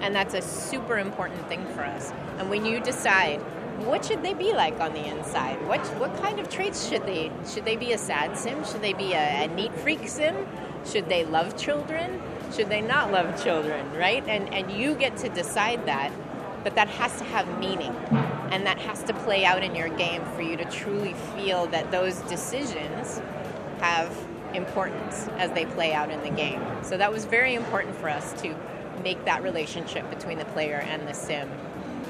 And 0.00 0.14
that's 0.14 0.34
a 0.34 0.42
super 0.42 0.98
important 0.98 1.46
thing 1.48 1.66
for 1.68 1.82
us. 1.82 2.12
And 2.38 2.48
when 2.50 2.64
you 2.64 2.80
decide 2.80 3.40
what 3.78 4.04
should 4.04 4.22
they 4.22 4.34
be 4.34 4.52
like 4.52 4.78
on 4.80 4.92
the 4.92 5.04
inside? 5.04 5.60
What 5.66 5.80
what 5.98 6.16
kind 6.22 6.38
of 6.38 6.48
traits 6.48 6.88
should 6.88 7.04
they 7.06 7.32
should 7.52 7.64
they 7.64 7.76
be 7.76 7.92
a 7.92 7.98
sad 7.98 8.36
sim? 8.38 8.64
Should 8.64 8.82
they 8.82 8.92
be 8.92 9.12
a, 9.14 9.44
a 9.44 9.48
neat 9.48 9.74
freak 9.74 10.06
sim? 10.08 10.46
Should 10.84 11.08
they 11.08 11.24
love 11.24 11.56
children? 11.56 12.22
Should 12.54 12.68
they 12.68 12.80
not 12.80 13.10
love 13.10 13.42
children? 13.42 13.92
Right? 13.94 14.22
And 14.28 14.52
and 14.54 14.70
you 14.70 14.94
get 14.94 15.16
to 15.18 15.28
decide 15.28 15.86
that, 15.86 16.12
but 16.64 16.74
that 16.74 16.88
has 16.88 17.16
to 17.18 17.24
have 17.24 17.46
meaning, 17.60 17.94
and 18.50 18.66
that 18.66 18.78
has 18.78 19.02
to 19.04 19.14
play 19.14 19.44
out 19.44 19.62
in 19.62 19.74
your 19.74 19.90
game 19.90 20.24
for 20.34 20.42
you 20.42 20.56
to 20.56 20.64
truly 20.64 21.14
feel 21.36 21.66
that 21.66 21.90
those 21.90 22.18
decisions 22.22 23.20
have 23.78 24.12
importance 24.54 25.28
as 25.36 25.50
they 25.52 25.66
play 25.66 25.92
out 25.92 26.10
in 26.10 26.20
the 26.22 26.30
game. 26.30 26.60
So 26.82 26.96
that 26.96 27.12
was 27.12 27.24
very 27.24 27.54
important 27.54 27.94
for 27.96 28.08
us 28.08 28.32
to 28.42 28.56
make 29.02 29.24
that 29.24 29.42
relationship 29.42 30.08
between 30.10 30.38
the 30.38 30.44
player 30.46 30.76
and 30.76 31.06
the 31.06 31.12
sim 31.12 31.50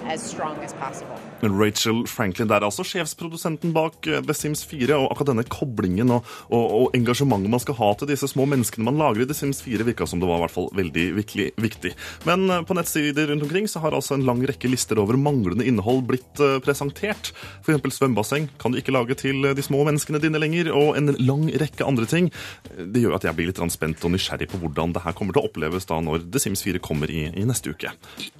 as 0.05 0.23
strong 0.23 0.59
as 0.59 0.73
possible. 0.75 1.19
Rachel 1.53 2.05
Franklin 2.11 2.49
der, 2.51 2.65
altså 2.67 2.85
sjefsprodusenten 2.87 3.75
bak 3.75 4.07
eh, 4.09 4.23
The 4.25 4.37
Sims 4.37 4.65
4. 4.69 4.95
Og 4.97 5.11
akkurat 5.11 5.33
denne 5.33 5.47
koblingen 5.49 6.13
og, 6.15 6.29
og, 6.49 6.65
og 6.65 6.97
engasjementet 6.97 7.53
man 7.53 7.63
skal 7.63 7.79
ha 7.79 7.91
til 7.99 8.11
disse 8.11 8.29
små 8.31 8.47
menneskene 8.51 8.87
man 8.89 9.01
lager 9.01 9.25
i 9.25 9.29
The 9.31 9.37
Sims 9.37 9.63
4, 9.65 9.87
virka 9.89 10.09
som 10.09 10.23
det 10.23 10.29
var 10.31 10.41
i 10.41 10.45
hvert 10.47 10.55
fall 10.55 10.71
veldig 10.77 11.07
viktig. 11.19 11.51
viktig. 11.61 11.95
Men 12.29 12.47
eh, 12.51 12.65
på 12.67 12.77
nettsider 12.79 13.31
rundt 13.31 13.47
omkring 13.47 13.69
så 13.71 13.83
har 13.85 13.97
altså 13.97 14.19
en 14.19 14.27
lang 14.29 14.45
rekke 14.47 14.71
lister 14.71 15.01
over 15.03 15.19
manglende 15.21 15.67
innhold 15.67 16.05
blitt 16.11 16.43
eh, 16.43 16.59
presentert. 16.65 17.33
F.eks. 17.65 17.99
svømmebasseng 17.99 18.49
kan 18.61 18.75
du 18.75 18.81
ikke 18.81 18.95
lage 18.95 19.19
til 19.21 19.51
de 19.55 19.65
små 19.65 19.85
menneskene 19.89 20.23
dine 20.23 20.41
lenger, 20.41 20.73
og 20.75 20.99
en 20.99 21.15
lang 21.21 21.47
rekke 21.61 21.87
andre 21.87 22.09
ting. 22.11 22.31
Det 22.75 23.03
gjør 23.03 23.19
at 23.19 23.29
jeg 23.29 23.37
blir 23.37 23.51
litt 23.51 23.63
spent 23.75 24.03
og 24.05 24.13
nysgjerrig 24.13 24.49
på 24.53 24.61
hvordan 24.61 24.93
det 24.95 25.03
her 25.05 25.15
kommer 25.17 25.35
til 25.35 25.43
å 25.43 25.49
oppleves 25.49 25.89
da 25.89 26.01
når 26.05 26.27
The 26.29 26.43
Sims 26.43 26.63
4 26.67 26.81
kommer 26.85 27.11
i, 27.11 27.27
i 27.33 27.45
neste 27.49 27.73
uke. 27.75 27.93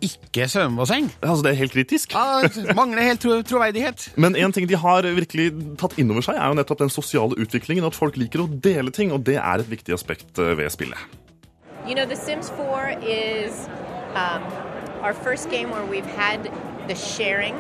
Ikke 0.05 0.49
svømmebasseng? 0.51 1.11
Altså, 1.21 1.43
det 1.47 1.55
er 1.55 1.61
helt 1.63 1.75
kritisk. 1.75 2.15
Ja, 2.15 2.43
mangler 2.95 3.11
helt 3.11 3.21
tro 3.21 3.43
troverdighet. 3.43 4.13
Men 4.17 4.37
en 4.37 4.53
ting 4.53 4.69
de 4.69 4.77
har 4.77 5.03
virkelig 5.03 5.51
tatt 5.79 5.99
inn 5.99 6.11
over 6.11 6.23
seg, 6.23 6.39
er 6.39 6.51
jo 6.51 6.59
nettopp 6.59 6.85
den 6.85 6.93
sosiale 6.93 7.37
utviklingen. 7.41 7.85
At 7.85 7.95
folk 7.95 8.17
liker 8.17 8.45
å 8.45 8.49
dele 8.49 8.91
ting, 8.95 9.13
og 9.13 9.25
det 9.27 9.37
er 9.41 9.61
et 9.61 9.71
viktig 9.71 9.95
aspekt 9.95 10.39
eh, 10.39 10.55
ved 10.59 10.71
spillet. 10.71 10.99
You 11.87 11.95
know, 11.95 12.07
The 12.07 12.17
Sims 12.17 12.49
4 12.51 12.99
is 13.03 13.69
um, 14.15 14.43
our 15.03 15.13
first 15.13 15.51
game 15.51 15.71
where 15.71 15.85
we've 15.85 16.07
had 16.17 16.51
the 16.89 16.95
sharing 16.95 17.55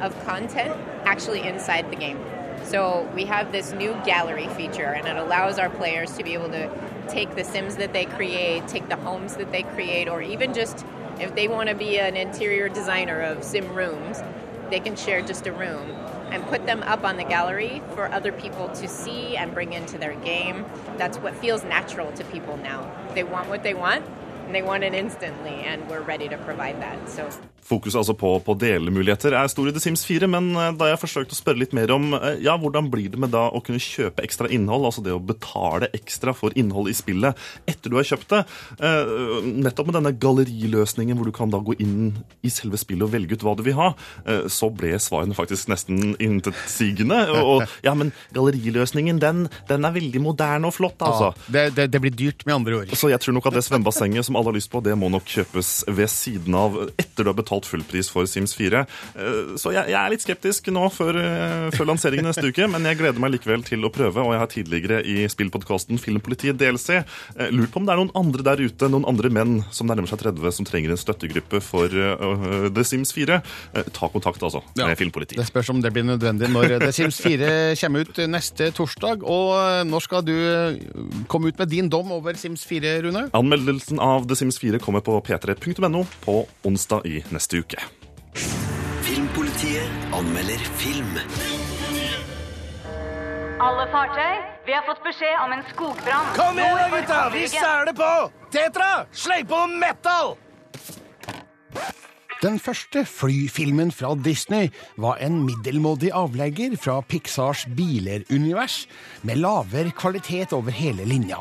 of 0.00 0.14
content 0.26 0.74
actually 1.04 1.46
inside 1.46 1.90
the 1.90 1.96
game. 1.96 2.18
So 2.64 3.08
we 3.14 3.24
have 3.26 3.52
this 3.52 3.72
new 3.72 3.94
gallery 4.04 4.48
feature, 4.48 4.92
and 4.92 5.06
it 5.06 5.16
allows 5.16 5.58
our 5.58 5.70
players 5.70 6.16
to 6.16 6.24
be 6.24 6.34
able 6.34 6.50
to 6.50 6.68
take 7.08 7.36
the 7.36 7.44
Sims 7.44 7.76
that 7.76 7.92
they 7.92 8.04
create, 8.04 8.66
take 8.68 8.88
the 8.88 8.96
homes 8.96 9.36
that 9.36 9.52
they 9.52 9.62
create, 9.62 10.08
or 10.08 10.20
even 10.22 10.52
just 10.52 10.84
if 11.20 11.34
they 11.34 11.48
want 11.48 11.68
to 11.68 11.74
be 11.74 11.98
an 11.98 12.16
interior 12.16 12.68
designer 12.68 13.20
of 13.20 13.44
Sim 13.44 13.72
rooms, 13.74 14.22
they 14.70 14.80
can 14.80 14.96
share 14.96 15.22
just 15.22 15.46
a 15.46 15.52
room 15.52 15.90
and 16.30 16.44
put 16.46 16.66
them 16.66 16.82
up 16.82 17.04
on 17.04 17.16
the 17.16 17.24
gallery 17.24 17.82
for 17.94 18.12
other 18.12 18.32
people 18.32 18.68
to 18.68 18.88
see 18.88 19.36
and 19.36 19.54
bring 19.54 19.72
into 19.72 19.98
their 19.98 20.14
game. 20.16 20.64
That's 20.96 21.18
what 21.18 21.34
feels 21.36 21.64
natural 21.64 22.12
to 22.12 22.24
people 22.24 22.56
now. 22.58 22.90
They 23.14 23.24
want 23.24 23.48
what 23.48 23.62
they 23.62 23.74
want, 23.74 24.04
and 24.46 24.54
they 24.54 24.62
want 24.62 24.84
it 24.84 24.94
instantly, 24.94 25.62
and 25.64 25.88
we're 25.88 26.02
ready 26.02 26.28
to 26.28 26.36
provide 26.38 26.80
that. 26.82 27.08
So 27.08 27.30
Fokuset 27.68 27.98
altså 28.00 28.14
på, 28.16 28.30
på 28.44 28.54
delemuligheter 28.56 29.34
er 29.36 29.48
stor 29.52 29.68
i 29.68 29.72
The 29.76 29.82
Sims 29.82 30.04
4, 30.08 30.28
men 30.30 30.50
eh, 30.56 30.70
da 30.78 30.88
jeg 30.88 31.00
forsøkte 31.02 31.36
å 31.36 31.38
spørre 31.38 31.60
litt 31.60 31.74
mer 31.76 31.92
om 31.92 32.14
eh, 32.16 32.40
ja, 32.44 32.54
hvordan 32.60 32.88
blir 32.92 33.10
det 33.12 33.20
med 33.20 33.34
da 33.34 33.44
å 33.52 33.60
kunne 33.64 33.82
kjøpe 33.82 34.24
ekstra 34.24 34.48
innhold, 34.54 34.86
altså 34.88 35.04
det 35.04 35.12
å 35.12 35.20
betale 35.20 35.90
ekstra 35.96 36.32
for 36.36 36.54
innhold 36.58 36.88
i 36.88 36.96
spillet 36.96 37.36
etter 37.68 37.92
du 37.92 37.98
har 37.98 38.08
kjøpt 38.08 38.32
det, 38.32 38.40
eh, 38.80 39.12
nettopp 39.66 39.90
med 39.90 39.98
denne 39.98 40.14
galleriløsningen 40.16 41.18
hvor 41.18 41.28
du 41.28 41.34
kan 41.36 41.52
da 41.52 41.60
gå 41.64 41.76
inn 41.84 42.14
i 42.40 42.52
selve 42.52 42.80
spillet 42.80 43.04
og 43.04 43.12
velge 43.12 43.36
ut 43.36 43.44
hva 43.44 43.56
du 43.58 43.64
vil 43.66 43.76
ha, 43.76 43.90
så 44.52 44.68
ble 44.72 44.94
svarene 45.02 45.36
faktisk 45.36 45.68
nesten 45.70 46.14
intetsigende. 46.22 47.18
Og 47.42 47.64
ja, 47.84 47.92
men 47.98 48.12
galleriløsningen, 48.36 49.20
den, 49.22 49.46
den 49.68 49.86
er 49.86 49.94
veldig 49.94 50.22
moderne 50.24 50.70
og 50.70 50.76
flott, 50.76 51.00
altså. 51.04 51.30
Ja, 51.48 51.52
det, 51.54 51.64
det, 51.76 51.88
det 51.92 52.02
blir 52.04 52.14
dyrt, 52.14 52.44
med 52.46 52.56
andre 52.58 52.80
ord. 52.80 52.92
Så 52.98 53.10
jeg 53.12 53.20
tror 53.22 53.36
nok 53.36 53.48
at 53.50 53.58
det 53.58 53.64
svømmebassenget 53.66 54.28
som 54.28 54.38
alle 54.38 54.52
har 54.52 54.58
lyst 54.58 54.70
på, 54.72 54.82
det 54.84 54.94
må 54.98 55.10
nok 55.12 55.26
kjøpes 55.28 55.72
ved 55.90 56.12
siden 56.12 56.56
av 56.58 56.78
etter 56.96 57.26
du 57.26 57.32
har 57.32 57.38
betalt 57.38 57.57
fullpris 57.66 58.10
for 58.12 58.26
Sims 58.26 58.54
4. 58.54 58.84
Eh, 59.16 59.56
Så 59.58 59.72
jeg, 59.72 59.88
jeg 59.90 59.98
er 59.98 60.10
litt 60.12 60.22
skeptisk 60.22 60.68
nå 60.74 60.84
før, 60.92 61.16
eh, 61.18 61.68
før 61.74 61.88
lanseringen 61.90 62.28
neste 62.28 62.46
uke, 62.46 62.68
men 62.70 62.84
jeg 62.84 62.98
gleder 63.00 63.18
meg 63.20 63.32
likevel 63.34 63.64
til 63.66 63.84
å 63.84 63.90
prøve. 63.90 64.22
Og 64.22 64.32
jeg 64.34 64.42
har 64.42 64.52
tidligere 64.52 65.00
i 65.06 65.26
spillpodkasten 65.30 65.98
Filmpolitiet 65.98 66.58
DLC 66.60 66.98
eh, 67.00 67.50
lurt 67.50 67.72
på 67.72 67.80
om 67.80 67.86
det 67.88 67.94
er 67.94 68.02
noen 68.02 68.14
andre 68.18 68.42
der 68.46 68.62
ute, 68.62 68.88
noen 68.92 69.06
andre 69.08 69.30
menn 69.32 69.58
som 69.74 69.88
nærmer 69.88 70.08
seg 70.10 70.20
30 70.22 70.52
som 70.58 70.66
trenger 70.68 70.92
en 70.94 71.00
støttegruppe 71.00 71.60
for 71.64 71.88
uh, 71.88 72.68
The 72.74 72.84
Sims 72.84 73.12
4. 73.16 73.40
Eh, 73.74 73.88
Ta 73.94 74.08
kontakt, 74.12 74.42
altså, 74.42 74.62
med 74.76 74.96
Filmpolitiet. 74.98 75.38
Det 75.40 75.48
spørs 75.48 75.70
om 75.72 75.80
det 75.82 75.92
blir 75.94 76.04
nødvendig 76.06 76.50
når 76.52 76.78
The 76.82 76.92
Sims 76.92 77.20
4 77.24 77.50
kommer 77.80 78.04
ut 78.04 78.20
neste 78.28 78.70
torsdag. 78.76 79.24
Og 79.24 79.86
når 79.88 80.04
skal 80.04 80.24
du 80.26 80.34
komme 81.28 81.48
ut 81.48 81.58
med 81.58 81.68
din 81.72 81.88
dom 81.88 82.12
over 82.12 82.36
Sims 82.38 82.64
4, 82.68 82.98
Rune? 83.06 83.28
Anmeldelsen 83.36 84.00
av 84.02 84.26
The 84.28 84.36
Sims 84.38 84.58
4 84.60 84.78
kommer 84.82 85.00
på 85.04 85.16
p3.no 85.24 86.04
på 86.24 86.36
onsdag 86.68 87.06
i 87.08 87.22
neste 87.32 87.47
uke. 87.54 87.80
Filmpolitiet 89.02 90.14
anmelder 90.14 90.64
film. 90.80 91.14
Alle 93.60 93.86
fartøy, 93.90 94.34
vi 94.66 94.72
har 94.72 94.84
fått 94.86 95.00
beskjed 95.02 95.38
om 95.44 95.52
en 95.56 95.64
skogbrann. 95.72 96.28
Kom 96.36 96.58
igjen, 96.58 96.76
da, 96.78 96.88
gutta! 96.92 97.22
Vi 97.34 97.46
sæler 97.50 97.96
på! 97.96 98.12
Tetra, 98.54 98.90
sleng 99.12 99.48
på 99.48 99.64
metal! 99.66 100.36
Den 102.38 102.60
første 102.62 103.00
flyfilmen 103.02 103.88
fra 103.90 104.12
Disney 104.22 104.68
var 105.02 105.16
en 105.18 105.40
middelmådig 105.42 106.12
avlegger 106.14 106.76
fra 106.78 107.00
Pixars 107.02 107.64
biler-univers, 107.74 108.84
med 109.26 109.40
lavere 109.42 109.90
kvalitet 109.90 110.54
over 110.54 110.70
hele 110.70 111.02
linja. 111.10 111.40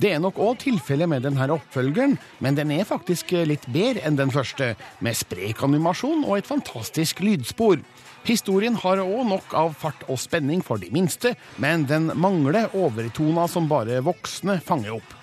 Det 0.00 0.14
er 0.14 0.22
nok 0.24 0.40
òg 0.40 0.62
tilfellet 0.62 1.10
med 1.12 1.26
denne 1.28 1.50
oppfølgeren, 1.52 2.16
men 2.40 2.56
den 2.56 2.72
er 2.72 2.88
faktisk 2.88 3.36
litt 3.44 3.68
bedre 3.74 4.06
enn 4.08 4.16
den 4.16 4.32
første, 4.32 4.72
med 5.04 5.20
sprek 5.20 5.60
animasjon 5.68 6.24
og 6.24 6.38
et 6.38 6.48
fantastisk 6.48 7.20
lydspor. 7.20 7.84
Historien 8.24 8.80
har 8.80 9.04
òg 9.04 9.28
nok 9.28 9.52
av 9.52 9.76
fart 9.76 10.08
og 10.08 10.16
spenning 10.16 10.64
for 10.64 10.80
de 10.80 10.88
minste, 10.96 11.36
men 11.60 11.84
den 11.92 12.08
mangler 12.16 12.72
overtoner 12.72 13.52
som 13.52 13.68
bare 13.68 14.00
voksne 14.00 14.62
fanger 14.64 14.96
opp. 14.96 15.17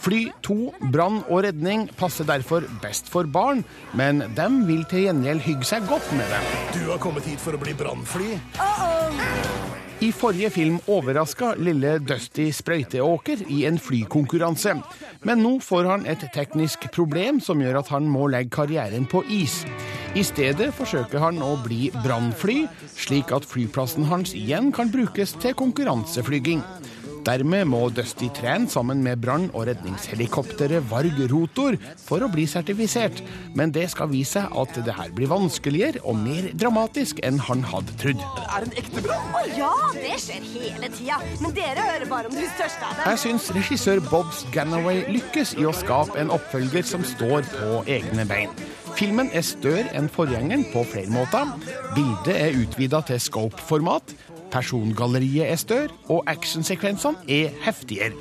Fly 0.00 0.30
2, 0.46 0.54
brann 0.94 1.18
og 1.28 1.42
redning 1.44 1.84
passer 1.98 2.24
derfor 2.28 2.64
best 2.80 3.10
for 3.12 3.28
barn, 3.28 3.60
men 3.92 4.22
dem 4.36 4.62
vil 4.68 4.86
til 4.88 5.04
gjengjeld 5.08 5.44
hygge 5.44 5.68
seg 5.68 5.84
godt 5.90 6.08
med 6.16 6.30
dem. 6.32 6.46
Du 6.72 6.82
har 6.88 7.02
kommet 7.02 7.28
hit 7.28 7.42
for 7.42 7.56
å 7.56 7.60
bli 7.60 7.76
brannfly. 7.76 8.38
I 10.00 10.08
forrige 10.16 10.48
film 10.54 10.78
overraska 10.88 11.50
lille 11.60 11.98
Dusty 12.00 12.46
Sprøyteåker 12.56 13.42
i 13.52 13.66
en 13.68 13.76
flykonkurranse. 13.76 14.78
Men 15.28 15.42
nå 15.44 15.58
får 15.60 15.88
han 15.90 16.06
et 16.08 16.24
teknisk 16.32 16.86
problem 16.94 17.42
som 17.44 17.60
gjør 17.60 17.82
at 17.82 17.90
han 17.92 18.08
må 18.08 18.30
legge 18.32 18.54
karrieren 18.54 19.04
på 19.04 19.20
is. 19.28 19.58
I 20.16 20.24
stedet 20.24 20.70
forsøker 20.78 21.20
han 21.20 21.42
å 21.44 21.52
bli 21.60 21.90
brannfly, 22.00 22.62
slik 22.96 23.36
at 23.36 23.44
flyplassen 23.44 24.08
hans 24.08 24.32
igjen 24.32 24.72
kan 24.72 24.88
brukes 24.88 25.36
til 25.36 25.52
konkurranseflyging. 25.60 26.64
Dermed 27.26 27.68
må 27.68 27.82
Dusty 27.92 28.30
Tran 28.34 28.66
sammen 28.70 29.02
med 29.04 29.20
brann- 29.20 29.50
og 29.52 29.66
redningshelikopteret 29.68 30.86
Varg 30.90 31.18
Rotor 31.30 31.76
for 32.00 32.24
å 32.24 32.30
bli 32.32 32.46
sertifisert, 32.48 33.20
men 33.58 33.74
det 33.74 33.88
skal 33.92 34.10
vise 34.12 34.40
seg 34.40 34.56
at 34.62 34.76
det 34.86 34.94
her 34.94 35.10
blir 35.16 35.30
vanskeligere 35.30 36.02
og 36.06 36.18
mer 36.20 36.50
dramatisk 36.54 37.18
enn 37.26 37.40
han 37.48 37.64
hadde 37.66 37.96
trodd. 38.00 38.22
Er 38.46 38.66
en 38.66 38.76
ekte 38.78 39.02
brann? 39.04 39.32
Å 39.34 39.44
ja, 39.56 39.72
det 39.96 40.18
skjer 40.22 40.44
hele 40.54 40.90
tida. 40.94 41.18
Men 41.42 41.56
dere 41.56 41.86
hører 41.88 42.06
bare 42.10 42.30
om 42.30 42.36
de 42.36 42.46
største 42.54 42.86
av 42.86 42.98
dem. 42.98 43.08
Jeg 43.10 43.22
syns 43.24 43.50
regissør 43.56 44.04
Bob 44.10 44.30
Ganaway 44.54 45.02
lykkes 45.10 45.56
i 45.58 45.66
å 45.66 45.74
skape 45.76 46.18
en 46.20 46.30
oppfølger 46.34 46.86
som 46.86 47.06
står 47.06 47.48
på 47.56 47.82
egne 47.90 48.28
bein. 48.30 48.54
Filmen 48.98 49.30
er 49.36 49.44
større 49.46 49.88
enn 49.96 50.10
forgjengeren 50.12 50.64
på 50.72 50.82
flere 50.92 51.10
måter. 51.14 51.52
Bildet 51.94 52.34
er 52.34 52.58
utvida 52.58 53.00
til 53.08 53.20
scope-format. 53.22 54.14
Persongalleriet 54.50 55.50
er 55.50 55.60
større, 55.60 55.96
og 56.08 56.24
actionsekvensene 56.30 57.24
er 57.28 57.56
heftigere. 57.64 58.14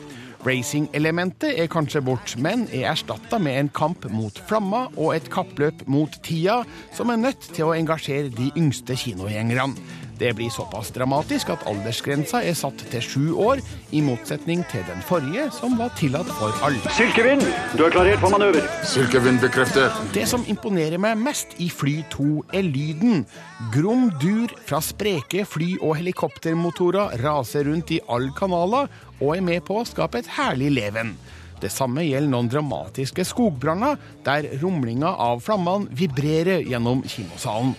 Racing-elementet 0.45 1.57
er 1.59 1.67
kanskje 1.67 1.99
bort, 2.05 2.35
men 2.39 2.63
er 2.71 2.85
erstatta 2.93 3.41
med 3.43 3.57
en 3.59 3.69
kamp 3.75 4.05
mot 4.13 4.37
flammer 4.47 4.87
og 4.95 5.17
et 5.17 5.27
kappløp 5.33 5.83
mot 5.91 6.13
tida, 6.23 6.61
som 6.95 7.11
er 7.11 7.19
nødt 7.19 7.49
til 7.51 7.67
å 7.67 7.73
engasjere 7.75 8.31
de 8.31 8.47
yngste 8.55 8.95
kinogjengerne. 9.01 9.75
Det 10.19 10.33
blir 10.35 10.49
såpass 10.51 10.89
dramatisk 10.91 11.49
at 11.53 11.61
aldersgrensa 11.69 12.41
er 12.43 12.55
satt 12.57 12.81
til 12.91 13.03
sju 13.03 13.25
år, 13.39 13.61
i 13.95 14.01
motsetning 14.03 14.65
til 14.67 14.83
den 14.89 14.99
forrige, 15.07 15.45
som 15.55 15.77
var 15.79 15.93
tillatt 15.95 16.27
for 16.35 16.51
alle. 16.65 16.91
Silkevind, 16.97 17.45
du 17.79 17.85
er 17.85 17.93
klarert 17.93 18.19
for 18.19 18.33
manøver. 18.33 18.67
Silkevind 18.83 19.39
bekreftet. 19.39 19.95
Det 20.13 20.27
som 20.27 20.43
imponerer 20.51 20.99
meg 20.99 21.15
mest 21.23 21.55
i 21.63 21.69
Fly 21.71 22.01
2, 22.11 22.27
er 22.51 22.67
lyden. 22.67 23.23
Grom 23.71 24.09
dur 24.19 24.51
fra 24.67 24.83
spreke 24.83 25.47
fly- 25.47 25.79
og 25.79 25.95
helikoptermotorer 26.01 27.15
raser 27.23 27.69
rundt 27.71 27.95
i 27.95 28.03
alle 28.11 28.35
kanaler 28.35 28.91
og 29.21 29.35
er 29.37 29.45
med 29.45 29.63
på 29.67 29.79
å 29.79 29.87
skape 29.87 30.19
et 30.19 30.33
herlig 30.35 30.73
leven. 30.75 31.15
Det 31.59 31.71
samme 31.71 32.03
gjelder 32.03 32.31
noen 32.31 32.51
dramatiske 32.51 33.23
skogbranner, 33.27 33.99
der 34.23 34.47
rumlinga 34.61 35.15
av 35.15 35.41
flammene 35.43 35.91
vibrerer 35.95 36.63
gjennom 36.67 37.03
kinosalen. 37.07 37.75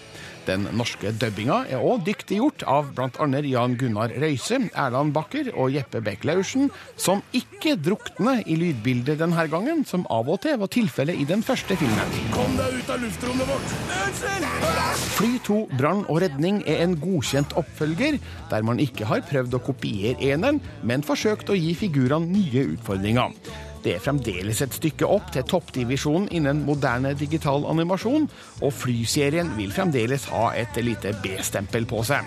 Den 0.48 0.66
norske 0.76 1.12
dubbinga 1.20 1.64
er 1.70 1.84
òg 1.84 2.04
dyktig 2.06 2.40
gjort 2.40 2.64
av 2.68 2.92
bl.a. 2.96 3.28
Jan 3.50 3.76
Gunnar 3.80 4.12
Røise, 4.22 4.60
Erland 4.72 5.14
Bakker 5.16 5.52
og 5.54 5.74
Jeppe 5.74 6.02
Laursen, 6.24 6.70
som 6.96 7.22
ikke 7.36 7.76
drukner 7.76 8.42
i 8.46 8.56
lydbildet 8.56 9.20
denne 9.20 9.46
gangen, 9.52 9.84
som 9.84 10.06
av 10.10 10.28
og 10.28 10.40
til 10.44 10.58
var 10.60 10.72
tilfellet 10.72 11.20
i 11.20 11.28
den 11.28 11.42
første 11.42 11.76
filmen. 11.76 12.18
Kom 12.34 12.56
deg 12.58 12.80
ut 12.80 12.90
av 12.90 13.04
luftrommet 13.04 13.50
vårt! 13.50 13.76
Unnskyld! 14.00 14.50
Fly 15.20 15.36
2 15.44 15.56
brann 15.76 16.04
og 16.08 16.22
redning 16.22 16.62
er 16.68 16.80
en 16.84 16.94
godkjent 17.00 17.52
oppfølger, 17.60 18.16
der 18.50 18.64
man 18.64 18.80
ikke 18.80 19.08
har 19.10 19.24
prøvd 19.28 19.58
å 19.58 19.64
kopiere 19.66 20.16
eneren, 20.32 20.62
men 20.80 21.04
forsøkt 21.04 21.52
å 21.52 21.58
gi 21.58 21.74
figurene 21.76 22.30
nye 22.32 22.70
utfordringer. 22.74 23.36
Det 23.80 23.94
er 23.96 24.02
fremdeles 24.04 24.60
et 24.60 24.74
stykke 24.76 25.08
opp 25.08 25.30
til 25.32 25.46
toppdivisjonen 25.48 26.28
innen 26.36 26.64
moderne 26.66 27.14
digital 27.16 27.64
animasjon, 27.70 28.26
og 28.60 28.74
flyserien 28.76 29.54
vil 29.56 29.72
fremdeles 29.72 30.26
ha 30.34 30.50
et 30.60 30.76
lite 30.84 31.14
B-stempel 31.24 31.88
på 31.88 32.02
seg. 32.04 32.26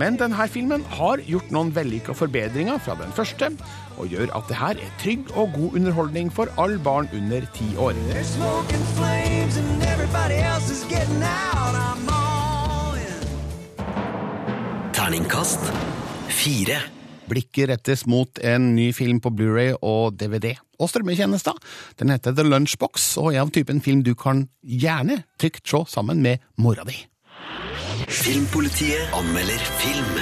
Men 0.00 0.16
denne 0.16 0.46
filmen 0.48 0.84
har 0.94 1.20
gjort 1.26 1.50
noen 1.52 1.72
vellykka 1.74 2.14
forbedringer 2.16 2.78
fra 2.80 2.94
den 3.00 3.12
første, 3.12 3.50
og 3.98 4.12
gjør 4.12 4.32
at 4.38 4.48
det 4.48 4.56
her 4.56 4.80
er 4.80 4.94
trygg 5.02 5.32
og 5.34 5.56
god 5.56 5.78
underholdning 5.80 6.30
for 6.32 6.52
alle 6.60 6.78
barn 6.80 7.08
under 7.12 7.44
ti 7.56 7.68
år. 7.76 7.98
Terningkast 14.96 15.68
fire. 16.32 16.80
Blikket 17.28 17.68
rettes 17.68 18.06
mot 18.08 18.40
en 18.40 18.72
ny 18.76 18.88
film 18.96 19.20
på 19.20 19.34
Blu-ray 19.34 19.74
og 19.82 20.16
DVD 20.16 20.54
og 20.78 20.90
strømmetjenester. 20.90 21.52
Den 21.98 22.10
heter 22.10 22.34
The 22.34 22.46
Lunchbox 22.46 23.16
og 23.18 23.34
er 23.34 23.42
av 23.42 23.52
typen 23.54 23.82
film 23.84 24.02
du 24.06 24.14
kan 24.14 24.48
gjerne 24.62 25.22
trygt 25.40 25.68
se 25.68 25.84
sammen 25.86 26.22
med 26.22 26.38
mora 26.56 26.84
di. 26.88 26.96
Filmpolitiet 28.08 29.10
anmelder 29.12 29.58
film. 29.82 30.14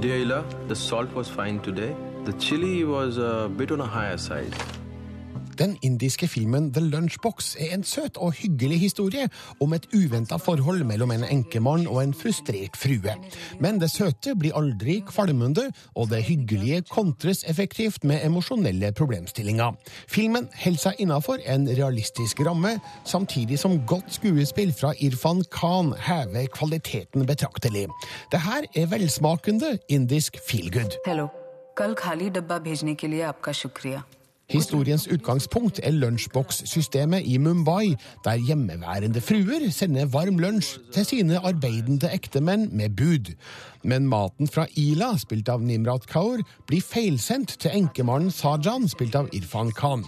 Dear 0.00 0.16
Ila, 0.16 0.44
the 0.68 0.74
salt 0.74 1.14
was 1.14 1.28
fine 1.28 1.60
today. 1.60 1.94
The 2.24 2.32
chili 2.38 2.84
was 2.84 3.18
a 3.18 3.48
bit 3.48 3.70
on 3.70 3.80
a 3.80 3.86
higher 3.86 4.16
side. 4.16 4.79
Den 5.60 5.76
indiske 5.82 6.28
filmen 6.28 6.72
The 6.72 6.80
Lunchbox 6.80 7.54
er 7.60 7.74
en 7.74 7.84
søt 7.84 8.16
og 8.16 8.32
hyggelig 8.32 8.78
historie 8.80 9.28
om 9.60 9.72
et 9.76 9.86
uventa 9.94 10.36
forhold 10.40 10.84
mellom 10.88 11.10
en 11.12 11.24
enkemann 11.24 11.86
og 11.86 12.02
en 12.02 12.14
frustrert 12.14 12.76
frue. 12.80 13.12
Men 13.60 13.80
det 13.80 13.90
søte 13.92 14.32
blir 14.40 14.56
aldri 14.56 15.00
kvalmende, 15.06 15.66
og 15.94 16.08
det 16.10 16.22
hyggelige 16.24 16.82
kontres 16.88 17.44
effektivt 17.44 18.04
med 18.04 18.24
emosjonelle 18.24 18.92
problemstillinger. 18.96 19.76
Filmen 20.08 20.48
holder 20.64 20.80
seg 20.86 21.02
innafor 21.04 21.44
en 21.44 21.68
realistisk 21.68 22.40
ramme, 22.46 22.78
samtidig 23.04 23.58
som 23.60 23.82
godt 23.86 24.14
skuespill 24.16 24.72
fra 24.72 24.94
Irfan 24.96 25.44
Khan 25.52 25.92
hever 26.06 26.48
kvaliteten 26.56 27.26
betraktelig. 27.26 27.84
Det 28.32 28.40
her 28.40 28.64
er 28.76 28.88
velsmakende 28.88 29.76
indisk 29.88 30.40
feelgood. 30.48 30.96
Hello. 31.06 31.28
Kal 31.76 31.94
khali 31.96 32.32
dabba 32.32 32.58
bhejne 32.64 32.96
ke 32.96 33.08
liye 33.08 33.32
shukriya. 33.52 34.00
Historiens 34.50 35.06
utgangspunkt 35.06 35.78
er 35.82 35.94
lunsjbokssystemet 35.94 37.22
i 37.26 37.36
Mumbai, 37.38 37.94
der 38.24 38.40
hjemmeværende 38.42 39.20
fruer 39.22 39.68
sender 39.70 40.08
varm 40.10 40.40
lunsj 40.42 40.72
til 40.94 41.06
sine 41.06 41.38
arbeidende 41.38 42.10
ektemenn 42.10 42.66
med 42.74 42.96
bud. 42.98 43.30
Men 43.86 44.08
maten 44.10 44.50
fra 44.50 44.66
Ila, 44.76 45.12
spilt 45.22 45.48
av 45.48 45.62
Nimrat 45.62 46.08
Kaur, 46.10 46.42
blir 46.66 46.82
feilsendt 46.82 47.54
til 47.62 47.78
enkemannen 47.78 48.34
Sajan, 48.34 48.88
spilt 48.90 49.14
av 49.16 49.30
Irfan 49.36 49.70
Khan. 49.76 50.02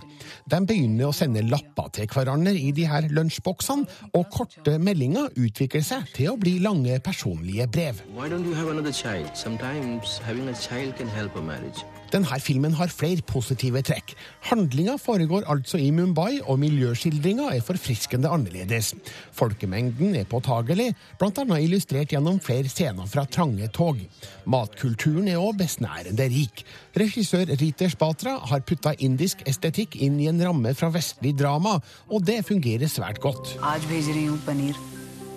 De 0.51 0.61
begynner 0.67 1.09
å 1.09 1.15
sende 1.17 1.47
lapper 1.47 1.95
til 1.95 2.11
hverandre 2.11 2.57
i 2.59 2.75
de 2.75 2.91
her 2.91 3.07
lunsjboksene, 3.15 3.87
og 4.13 4.29
korte 4.35 4.75
meldinger 4.83 5.31
utvikler 5.39 5.87
seg 5.87 6.11
til 6.19 6.35
å 6.35 6.39
bli 6.41 6.59
lange 6.67 6.99
personlige 7.01 7.71
brev. 7.71 8.03
Why 8.11 8.29
don't 8.29 8.45
you 8.45 8.59
have 8.59 8.75
another 8.75 8.93
child? 8.93 9.31
Sometimes 9.39 10.19
having 10.19 10.49
a 10.49 10.55
child 10.55 10.97
can 10.99 11.09
help 11.09 11.37
a 11.37 11.43
marriage. 11.43 11.87
Denne 12.13 12.39
filmen 12.45 12.75
har 12.77 12.93
flere 12.93 13.25
positive 13.25 13.81
trekk. 13.87 14.13
Handlinga 14.51 14.99
foregår 15.01 15.47
altså 15.49 15.79
i 15.81 15.91
Mumbai, 15.95 16.41
og 16.45 16.59
miljøskildringa 16.61 17.49
er 17.57 17.65
forfriskende 17.65 18.29
annerledes. 18.29 18.93
Folkemengden 19.33 20.17
er 20.21 20.29
påtagelig, 20.29 20.91
bl.a. 21.21 21.47
illustrert 21.59 22.13
gjennom 22.13 22.41
flere 22.45 22.69
scener 22.69 23.09
fra 23.09 23.25
trange 23.25 23.69
tog. 23.73 24.03
Matkulturen 24.45 25.31
er 25.33 25.41
òg 25.41 25.63
besnærende 25.63 26.29
rik. 26.33 26.65
Regissør 26.99 27.49
Ritesh 27.57 27.97
Batra 27.97 28.37
har 28.51 28.67
putta 28.69 28.93
indisk 29.01 29.47
estetikk 29.49 29.97
inn 29.97 30.21
i 30.21 30.29
en 30.29 30.43
ramme 30.45 30.75
fra 30.77 30.93
vestlig 30.93 31.33
drama, 31.39 31.79
og 32.13 32.29
det 32.29 32.43
fungerer 32.49 32.93
svært 32.93 33.23
godt. 33.25 33.57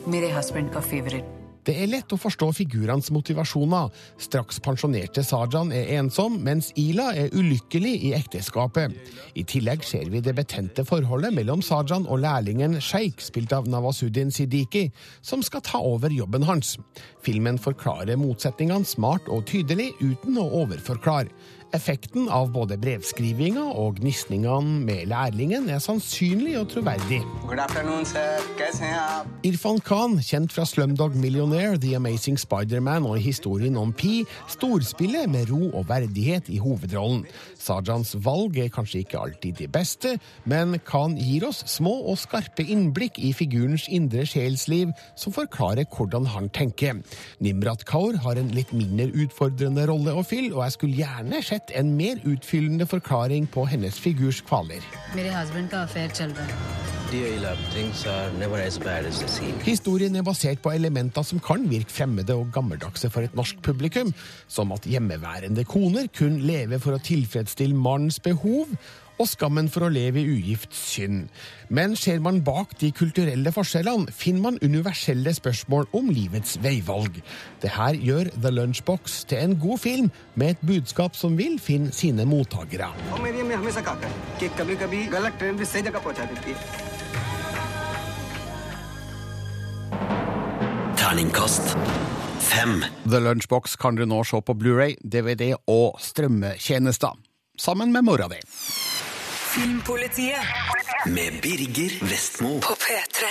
Mere 0.05 0.29
husband 0.35 0.69
ka 0.69 0.83
favorite 0.85 1.34
det 1.65 1.73
er 1.81 1.89
lett 1.89 2.13
å 2.13 2.19
forstå 2.21 2.51
figurenes 2.53 3.09
motivasjoner. 3.09 3.89
Straks 4.21 4.59
pensjonerte 4.61 5.23
Sajan 5.25 5.71
er 5.73 5.95
ensom, 5.97 6.35
mens 6.45 6.69
Ila 6.77 7.07
er 7.17 7.33
ulykkelig 7.33 7.93
i 8.05 8.11
ekteskapet. 8.13 8.93
I 9.33 9.45
tillegg 9.49 9.81
ser 9.87 10.11
vi 10.13 10.21
det 10.21 10.35
betente 10.37 10.85
forholdet 10.85 11.33
mellom 11.33 11.63
Sajan 11.65 12.05
og 12.05 12.21
lærlingen 12.21 12.77
Sheikh, 12.77 13.17
spilt 13.25 13.55
av 13.57 13.65
Nawasuddin 13.71 14.29
Siddiqui, 14.29 14.91
som 15.25 15.41
skal 15.41 15.65
ta 15.65 15.81
over 15.81 16.13
jobben 16.13 16.45
hans. 16.45 16.75
Filmen 17.25 17.57
forklarer 17.57 18.19
motsetningene 18.21 18.85
smart 18.85 19.25
og 19.33 19.47
tydelig, 19.49 19.89
uten 20.05 20.37
å 20.37 20.45
overforklare. 20.61 21.33
Effekten 21.75 22.29
av 22.31 22.53
både 22.55 22.77
brevskrivinga 22.79 23.63
og 23.75 23.97
gnisningene 23.99 24.83
med 24.85 25.09
lærlingen 25.11 25.65
er 25.73 25.81
sannsynlig 25.83 26.53
og 26.61 26.69
troverdig. 26.71 27.17
Irfan 29.43 29.81
Khan, 29.83 30.15
kjent 30.23 30.55
fra 30.55 30.63
Slumdog 30.69 31.17
Millionaire, 31.19 31.75
The 31.81 31.97
Amazing 31.97 32.39
Spiderman 32.39 33.07
og 33.09 33.19
historien 33.19 33.75
om 33.81 33.91
Pi, 33.91 34.21
storspiller 34.53 35.27
med 35.27 35.49
ro 35.51 35.73
og 35.73 35.89
verdighet 35.89 36.47
i 36.53 36.61
hovedrollen. 36.63 37.25
Sajans 37.59 38.13
valg 38.23 38.55
er 38.61 38.71
kanskje 38.71 39.03
ikke 39.03 39.19
alltid 39.25 39.59
de 39.59 39.67
beste, 39.67 40.13
men 40.47 40.77
Khan 40.87 41.17
gir 41.19 41.47
oss 41.49 41.65
små 41.73 41.97
og 42.05 42.21
skarpe 42.21 42.63
innblikk 42.63 43.19
i 43.19 43.33
figurens 43.35 43.89
indre 43.91 44.23
sjelsliv, 44.29 44.95
som 45.19 45.35
forklarer 45.35 45.89
hvordan 45.91 46.31
han 46.37 46.47
tenker. 46.55 47.03
Nimrat 47.43 47.83
Kaur 47.89 48.15
har 48.23 48.39
en 48.39 48.55
litt 48.55 48.71
mindre 48.71 49.11
utfordrende 49.25 49.89
rolle 49.91 50.15
å 50.15 50.23
fylle, 50.23 50.53
og 50.55 50.63
jeg 50.63 50.77
skulle 50.77 51.03
gjerne 51.03 51.43
sett 51.43 51.64
bedt 51.65 51.77
en 51.79 51.95
mer 51.95 52.17
utfyllende 52.25 52.85
forklaring 52.85 53.47
på 53.49 53.65
hennes 53.65 53.99
figurs 53.99 54.41
kvaler. 54.41 54.81
Historien 59.63 60.15
er 60.15 60.23
basert 60.23 60.61
på 60.61 60.71
elementer 60.71 61.23
som 61.23 61.39
kan 61.39 61.69
virke 61.69 61.91
fremmede 61.91 62.35
og 62.35 62.51
gammeldagse 62.53 63.09
for 63.09 63.21
et 63.21 63.35
norsk 63.35 63.61
publikum, 63.61 64.13
som 64.47 64.71
at 64.71 64.85
hjemmeværende 64.85 65.63
koner 65.63 66.07
kun 66.17 66.39
lever 66.39 66.77
for 66.77 66.97
å 66.97 67.03
tilfredsstille 67.03 67.75
mannens 67.75 68.19
behov, 68.19 68.67
og 69.19 69.29
skammen 69.29 69.69
for 69.71 69.85
å 69.85 69.91
leve 69.91 70.21
i 70.21 70.29
ugift 70.29 70.75
synd. 70.75 71.29
Men 71.69 71.95
ser 71.99 72.21
man 72.23 72.41
bak 72.45 72.75
de 72.81 72.91
kulturelle 72.95 73.51
forskjellene, 73.55 74.11
finner 74.13 74.43
man 74.47 74.59
universelle 74.63 75.33
spørsmål 75.35 75.87
om 75.95 76.09
livets 76.13 76.57
veivalg. 76.63 77.21
Det 77.61 77.73
her 77.75 77.97
gjør 77.97 78.31
The 78.35 78.51
Lunchbox 78.53 79.23
til 79.31 79.43
en 79.43 79.57
god 79.59 79.81
film 79.83 80.11
med 80.35 80.55
et 80.55 80.65
budskap 80.65 81.15
som 81.15 81.37
vil 81.39 81.59
finne 81.59 81.93
sine 81.95 82.27
mottakere. 82.29 82.91
The 93.05 93.19
Lunchbox 93.19 93.75
kan 93.75 93.95
du 93.95 94.05
nå 94.05 94.23
se 94.23 94.41
på 94.41 94.53
Blu-ray, 94.57 94.95
DVD 95.03 95.53
og 95.67 95.99
strømmetjenester. 96.01 97.15
Sammen 97.57 97.91
med 97.91 98.03
mora 98.03 98.27
di. 98.27 98.41
Filmpolitiet 99.55 100.37
Med 101.05 101.41
Birger 101.41 101.91
Vestmo. 102.09 102.59
på 102.59 102.75
P3. 102.75 103.29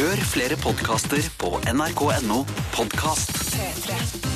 Hør 0.00 0.24
flere 0.26 0.56
podkaster 0.58 1.22
på 1.38 1.52
nrk.no 1.70 2.42
podkast. 2.74 3.30
P3. 3.54 4.29